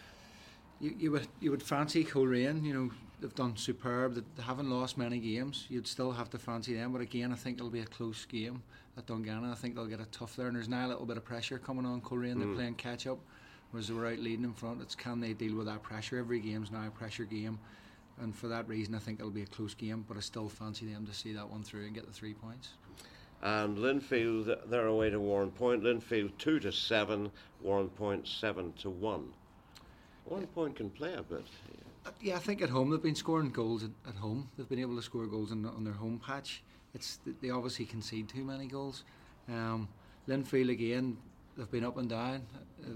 You, 0.80 0.94
you 0.98 1.10
would 1.12 1.28
you 1.40 1.50
would 1.50 1.62
fancy 1.62 2.04
Coleraine, 2.04 2.64
you 2.64 2.74
know, 2.74 2.90
they've 3.20 3.34
done 3.34 3.56
superb. 3.56 4.14
They 4.14 4.42
haven't 4.42 4.70
lost 4.70 4.98
many 4.98 5.18
games. 5.18 5.66
You'd 5.68 5.86
still 5.86 6.12
have 6.12 6.30
to 6.30 6.38
fancy 6.38 6.74
them, 6.74 6.92
but 6.92 7.00
again, 7.00 7.32
I 7.32 7.36
think 7.36 7.58
it'll 7.58 7.70
be 7.70 7.80
a 7.80 7.86
close 7.86 8.24
game 8.24 8.62
at 8.96 9.06
Dungannon. 9.06 9.50
I 9.50 9.54
think 9.54 9.74
they'll 9.74 9.86
get 9.86 10.00
a 10.00 10.06
tough 10.06 10.36
there, 10.36 10.46
and 10.46 10.56
there's 10.56 10.68
now 10.68 10.86
a 10.86 10.88
little 10.88 11.06
bit 11.06 11.16
of 11.16 11.24
pressure 11.24 11.58
coming 11.58 11.86
on 11.86 12.00
Coleraine. 12.00 12.38
They're 12.38 12.48
hmm. 12.48 12.56
playing 12.56 12.74
catch 12.74 13.06
up, 13.06 13.18
whereas 13.70 13.88
they 13.88 13.94
were 13.94 14.06
out 14.06 14.18
leading 14.18 14.44
in 14.44 14.52
front. 14.52 14.82
It's 14.82 14.94
can 14.94 15.20
they 15.20 15.32
deal 15.32 15.56
with 15.56 15.66
that 15.66 15.82
pressure? 15.82 16.18
Every 16.18 16.40
game's 16.40 16.70
now 16.70 16.86
a 16.86 16.90
pressure 16.90 17.24
game, 17.24 17.58
and 18.20 18.34
for 18.34 18.48
that 18.48 18.68
reason, 18.68 18.94
I 18.94 18.98
think 18.98 19.18
it'll 19.18 19.30
be 19.30 19.42
a 19.42 19.46
close 19.46 19.74
game. 19.74 20.04
But 20.06 20.16
I 20.16 20.20
still 20.20 20.48
fancy 20.48 20.92
them 20.92 21.06
to 21.06 21.14
see 21.14 21.32
that 21.32 21.48
one 21.48 21.62
through 21.62 21.86
and 21.86 21.94
get 21.94 22.06
the 22.06 22.12
three 22.12 22.34
points. 22.34 22.70
And 23.42 23.76
Linfield, 23.76 24.70
they're 24.70 24.86
away 24.86 25.10
to 25.10 25.18
Warrenpoint. 25.18 25.82
Linfield 25.82 26.32
two 26.38 26.58
to 26.60 26.72
seven, 26.72 27.30
Warrenpoint 27.64 28.26
seven 28.26 28.72
to 28.80 28.90
one. 28.90 29.32
Warrenpoint 30.30 30.76
can 30.76 30.90
play 30.90 31.14
a 31.14 31.22
bit. 31.22 31.44
Uh, 32.04 32.10
Yeah, 32.20 32.36
I 32.36 32.38
think 32.38 32.62
at 32.62 32.70
home 32.70 32.90
they've 32.90 33.02
been 33.02 33.14
scoring 33.14 33.50
goals 33.50 33.84
at, 33.84 33.90
at 34.08 34.14
home. 34.16 34.48
They've 34.56 34.68
been 34.68 34.80
able 34.80 34.96
to 34.96 35.02
score 35.02 35.26
goals 35.26 35.52
on, 35.52 35.64
on 35.66 35.84
their 35.84 35.92
home 35.94 36.20
patch. 36.24 36.62
It's 36.94 37.18
they 37.42 37.50
obviously 37.50 37.84
concede 37.84 38.28
too 38.28 38.44
many 38.44 38.66
goals. 38.66 39.04
Um, 39.48 39.88
Linfield 40.28 40.70
again, 40.70 41.16
they've 41.56 41.70
been 41.70 41.84
up 41.84 41.98
and 41.98 42.08
down. 42.08 42.42
Uh, 42.82 42.88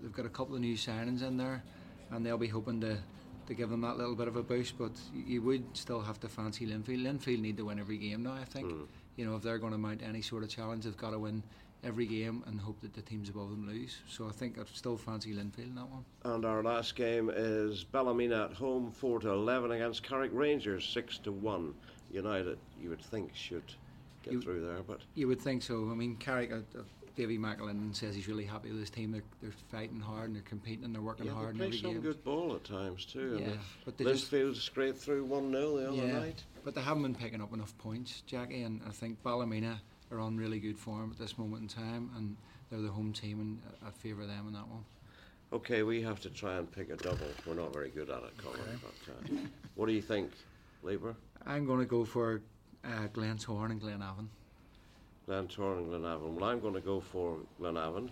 they've 0.00 0.12
got 0.12 0.26
a 0.26 0.30
couple 0.30 0.54
of 0.54 0.60
new 0.60 0.76
signings 0.76 1.22
in 1.22 1.36
there, 1.36 1.62
and 2.10 2.24
they'll 2.26 2.38
be 2.38 2.48
hoping 2.48 2.80
to 2.80 2.98
to 3.46 3.52
give 3.54 3.68
them 3.68 3.82
that 3.82 3.98
little 3.98 4.14
bit 4.14 4.26
of 4.26 4.36
a 4.36 4.42
boost. 4.42 4.76
But 4.78 4.92
you 5.14 5.40
would 5.42 5.64
still 5.76 6.00
have 6.00 6.18
to 6.20 6.28
fancy 6.28 6.66
Linfield. 6.66 7.02
Linfield 7.02 7.40
need 7.40 7.56
to 7.58 7.66
win 7.66 7.78
every 7.78 7.98
game 7.98 8.22
now. 8.24 8.34
I 8.34 8.44
think 8.44 8.72
you 9.16 9.24
know 9.24 9.36
if 9.36 9.42
they're 9.42 9.58
going 9.58 9.72
to 9.72 9.78
mount 9.78 10.02
any 10.02 10.20
sort 10.22 10.42
of 10.42 10.48
challenge, 10.48 10.84
they've 10.84 10.96
got 10.96 11.10
to 11.10 11.18
win 11.18 11.42
every 11.84 12.06
game 12.06 12.42
and 12.46 12.58
hope 12.60 12.80
that 12.80 12.94
the 12.94 13.02
teams 13.02 13.28
above 13.28 13.50
them 13.50 13.66
lose. 13.66 13.98
So 14.08 14.26
I 14.28 14.32
think 14.32 14.58
I'd 14.58 14.68
still 14.68 14.96
fancy 14.96 15.32
Linfield 15.34 15.58
in 15.68 15.74
that 15.76 15.88
one. 15.88 16.04
And 16.24 16.44
our 16.44 16.62
last 16.62 16.96
game 16.96 17.30
is 17.34 17.84
Ballymena 17.84 18.46
at 18.46 18.52
home, 18.52 18.90
four 18.90 19.20
to 19.20 19.30
eleven 19.30 19.72
against 19.72 20.02
Carrick 20.02 20.30
Rangers, 20.32 20.84
six 20.86 21.18
to 21.18 21.32
one. 21.32 21.74
United, 22.10 22.58
you 22.80 22.90
would 22.90 23.00
think 23.00 23.34
should 23.34 23.64
get 24.22 24.34
You- 24.34 24.40
through 24.40 24.64
there, 24.64 24.82
but 24.86 25.00
You 25.14 25.26
would 25.28 25.40
think 25.40 25.62
so. 25.62 25.88
I 25.90 25.94
mean, 25.94 26.16
Carrick, 26.16 26.52
uh, 26.52 26.56
uh, 26.78 26.82
Davy 27.16 27.38
McAllen 27.38 27.94
says 27.94 28.14
he's 28.14 28.28
really 28.28 28.44
happy 28.44 28.70
with 28.70 28.78
his 28.80 28.90
team. 28.90 29.10
They're, 29.10 29.22
they're 29.42 29.52
fighting 29.70 29.98
hard 30.00 30.26
and 30.26 30.36
they're 30.36 30.42
competing 30.42 30.84
and 30.84 30.94
they're 30.94 31.02
working 31.02 31.26
yeah, 31.26 31.32
hard 31.32 31.58
they 31.58 31.68
play 31.70 31.78
some 31.78 31.92
game. 31.94 32.00
good 32.02 32.22
ball 32.24 32.54
at 32.54 32.62
times 32.64 33.04
too. 33.04 33.38
Yeah, 33.40 33.54
but 33.84 33.96
they 33.98 34.04
just- 34.04 34.30
Lisfield 34.30 34.54
scraped 34.56 34.98
through 34.98 35.24
one 35.24 35.50
0 35.50 35.76
the 35.76 35.88
other 35.88 35.96
yeah, 36.06 36.18
night. 36.20 36.44
but 36.64 36.74
they 36.76 36.80
haven't 36.82 37.02
been 37.02 37.14
picking 37.16 37.40
up 37.40 37.52
enough 37.52 37.76
points, 37.78 38.22
Jackie. 38.26 38.62
And 38.62 38.80
I 38.86 38.90
think 38.90 39.20
Ballymena 39.24 39.80
are 40.14 40.20
on 40.20 40.36
really 40.36 40.60
good 40.60 40.78
form 40.78 41.10
at 41.10 41.18
this 41.18 41.36
moment 41.36 41.62
in 41.62 41.68
time, 41.68 42.10
and 42.16 42.36
they're 42.70 42.80
the 42.80 42.88
home 42.88 43.12
team, 43.12 43.40
and 43.40 43.60
I- 43.84 43.90
favour 43.90 44.26
them 44.26 44.46
in 44.46 44.52
that 44.54 44.68
one. 44.68 44.84
Okay, 45.52 45.82
we 45.82 46.02
have 46.02 46.20
to 46.20 46.30
try 46.30 46.56
and 46.56 46.70
pick 46.70 46.90
a 46.90 46.96
double. 46.96 47.26
We're 47.46 47.54
not 47.54 47.72
very 47.72 47.90
good 47.90 48.10
at 48.10 48.22
it, 48.22 48.36
Colin. 48.38 48.60
But 48.82 49.12
uh, 49.12 49.38
what 49.74 49.86
do 49.86 49.92
you 49.92 50.02
think, 50.02 50.32
Labour? 50.82 51.14
I'm 51.46 51.66
going 51.66 51.80
to 51.80 51.86
go 51.86 52.04
for 52.04 52.40
uh, 52.84 53.08
Glentoran 53.12 53.70
and 53.70 53.80
Glenavon. 53.80 54.26
Glentoran 55.28 55.78
and 55.78 55.92
Glenavon. 55.92 56.34
Well, 56.34 56.44
I'm 56.50 56.60
going 56.60 56.74
to 56.74 56.80
go 56.80 57.00
for 57.00 57.38
Glenavon, 57.60 58.10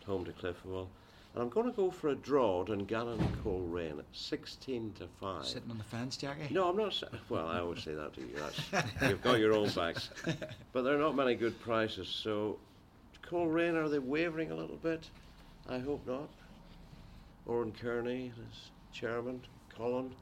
at 0.00 0.06
home 0.06 0.24
to 0.26 0.32
Cliftonville. 0.32 0.88
And 1.36 1.42
I'm 1.42 1.50
going 1.50 1.66
to 1.66 1.76
go 1.76 1.90
for 1.90 2.08
a 2.08 2.14
draw 2.14 2.64
Gannon 2.64 3.18
Coleraine 3.44 3.98
at 3.98 4.06
16 4.10 4.94
to 4.94 5.06
5. 5.20 5.44
Sitting 5.44 5.70
on 5.70 5.76
the 5.76 5.84
fence, 5.84 6.16
Jackie. 6.16 6.52
No, 6.52 6.70
I'm 6.70 6.78
not. 6.78 7.02
Well, 7.28 7.46
I 7.46 7.58
always 7.60 7.82
say 7.82 7.92
that 7.92 8.14
to 8.14 8.22
you. 8.22 8.30
That's, 8.38 9.02
you've 9.02 9.20
got 9.20 9.38
your 9.38 9.52
own 9.52 9.68
backs, 9.68 10.08
but 10.72 10.80
there 10.80 10.94
are 10.94 10.98
not 10.98 11.14
many 11.14 11.34
good 11.34 11.60
prices. 11.60 12.08
So, 12.08 12.58
Coleraine, 13.20 13.76
are 13.76 13.90
they 13.90 13.98
wavering 13.98 14.50
a 14.50 14.54
little 14.54 14.76
bit? 14.76 15.10
I 15.68 15.78
hope 15.78 16.06
not. 16.06 16.30
Oran 17.44 17.72
Kearney, 17.72 18.32
his 18.34 18.70
chairman, 18.94 19.42
Colin, 19.76 20.14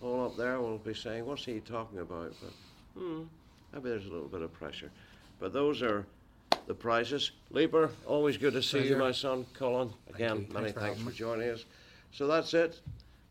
all 0.00 0.24
up 0.24 0.36
there 0.38 0.62
will 0.62 0.78
be 0.78 0.94
saying, 0.94 1.26
"What's 1.26 1.44
he 1.44 1.60
talking 1.60 1.98
about?" 1.98 2.32
But 2.40 3.00
hmm, 3.00 3.24
maybe 3.72 3.90
there's 3.90 4.06
a 4.06 4.10
little 4.10 4.28
bit 4.28 4.40
of 4.40 4.52
pressure. 4.54 4.90
But 5.38 5.52
those 5.52 5.82
are 5.82 6.06
the 6.66 6.74
prizes. 6.74 7.32
Lieber, 7.50 7.90
always 8.06 8.36
good 8.36 8.52
to 8.54 8.62
see 8.62 8.88
you, 8.88 8.96
my 8.96 9.12
son. 9.12 9.46
Colin, 9.54 9.92
again, 10.12 10.46
many 10.52 10.66
Thanks 10.66 10.72
for 10.72 10.80
thanks 10.80 10.98
having 10.98 11.12
for 11.12 11.16
joining 11.16 11.50
us. 11.50 11.64
So 12.12 12.26
that's 12.26 12.54
it. 12.54 12.80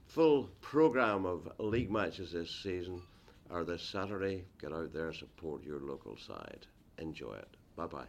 Full 0.07 0.49
programme 0.61 1.25
of 1.25 1.51
league 1.57 1.91
matches 1.91 2.31
this 2.31 2.51
season 2.51 3.01
are 3.49 3.63
this 3.63 3.81
Saturday. 3.81 4.43
Get 4.61 4.71
out 4.71 4.93
there, 4.93 5.13
support 5.13 5.63
your 5.63 5.79
local 5.79 6.17
side. 6.17 6.65
Enjoy 6.99 7.33
it. 7.33 7.47
Bye 7.75 7.87
bye. 7.87 8.05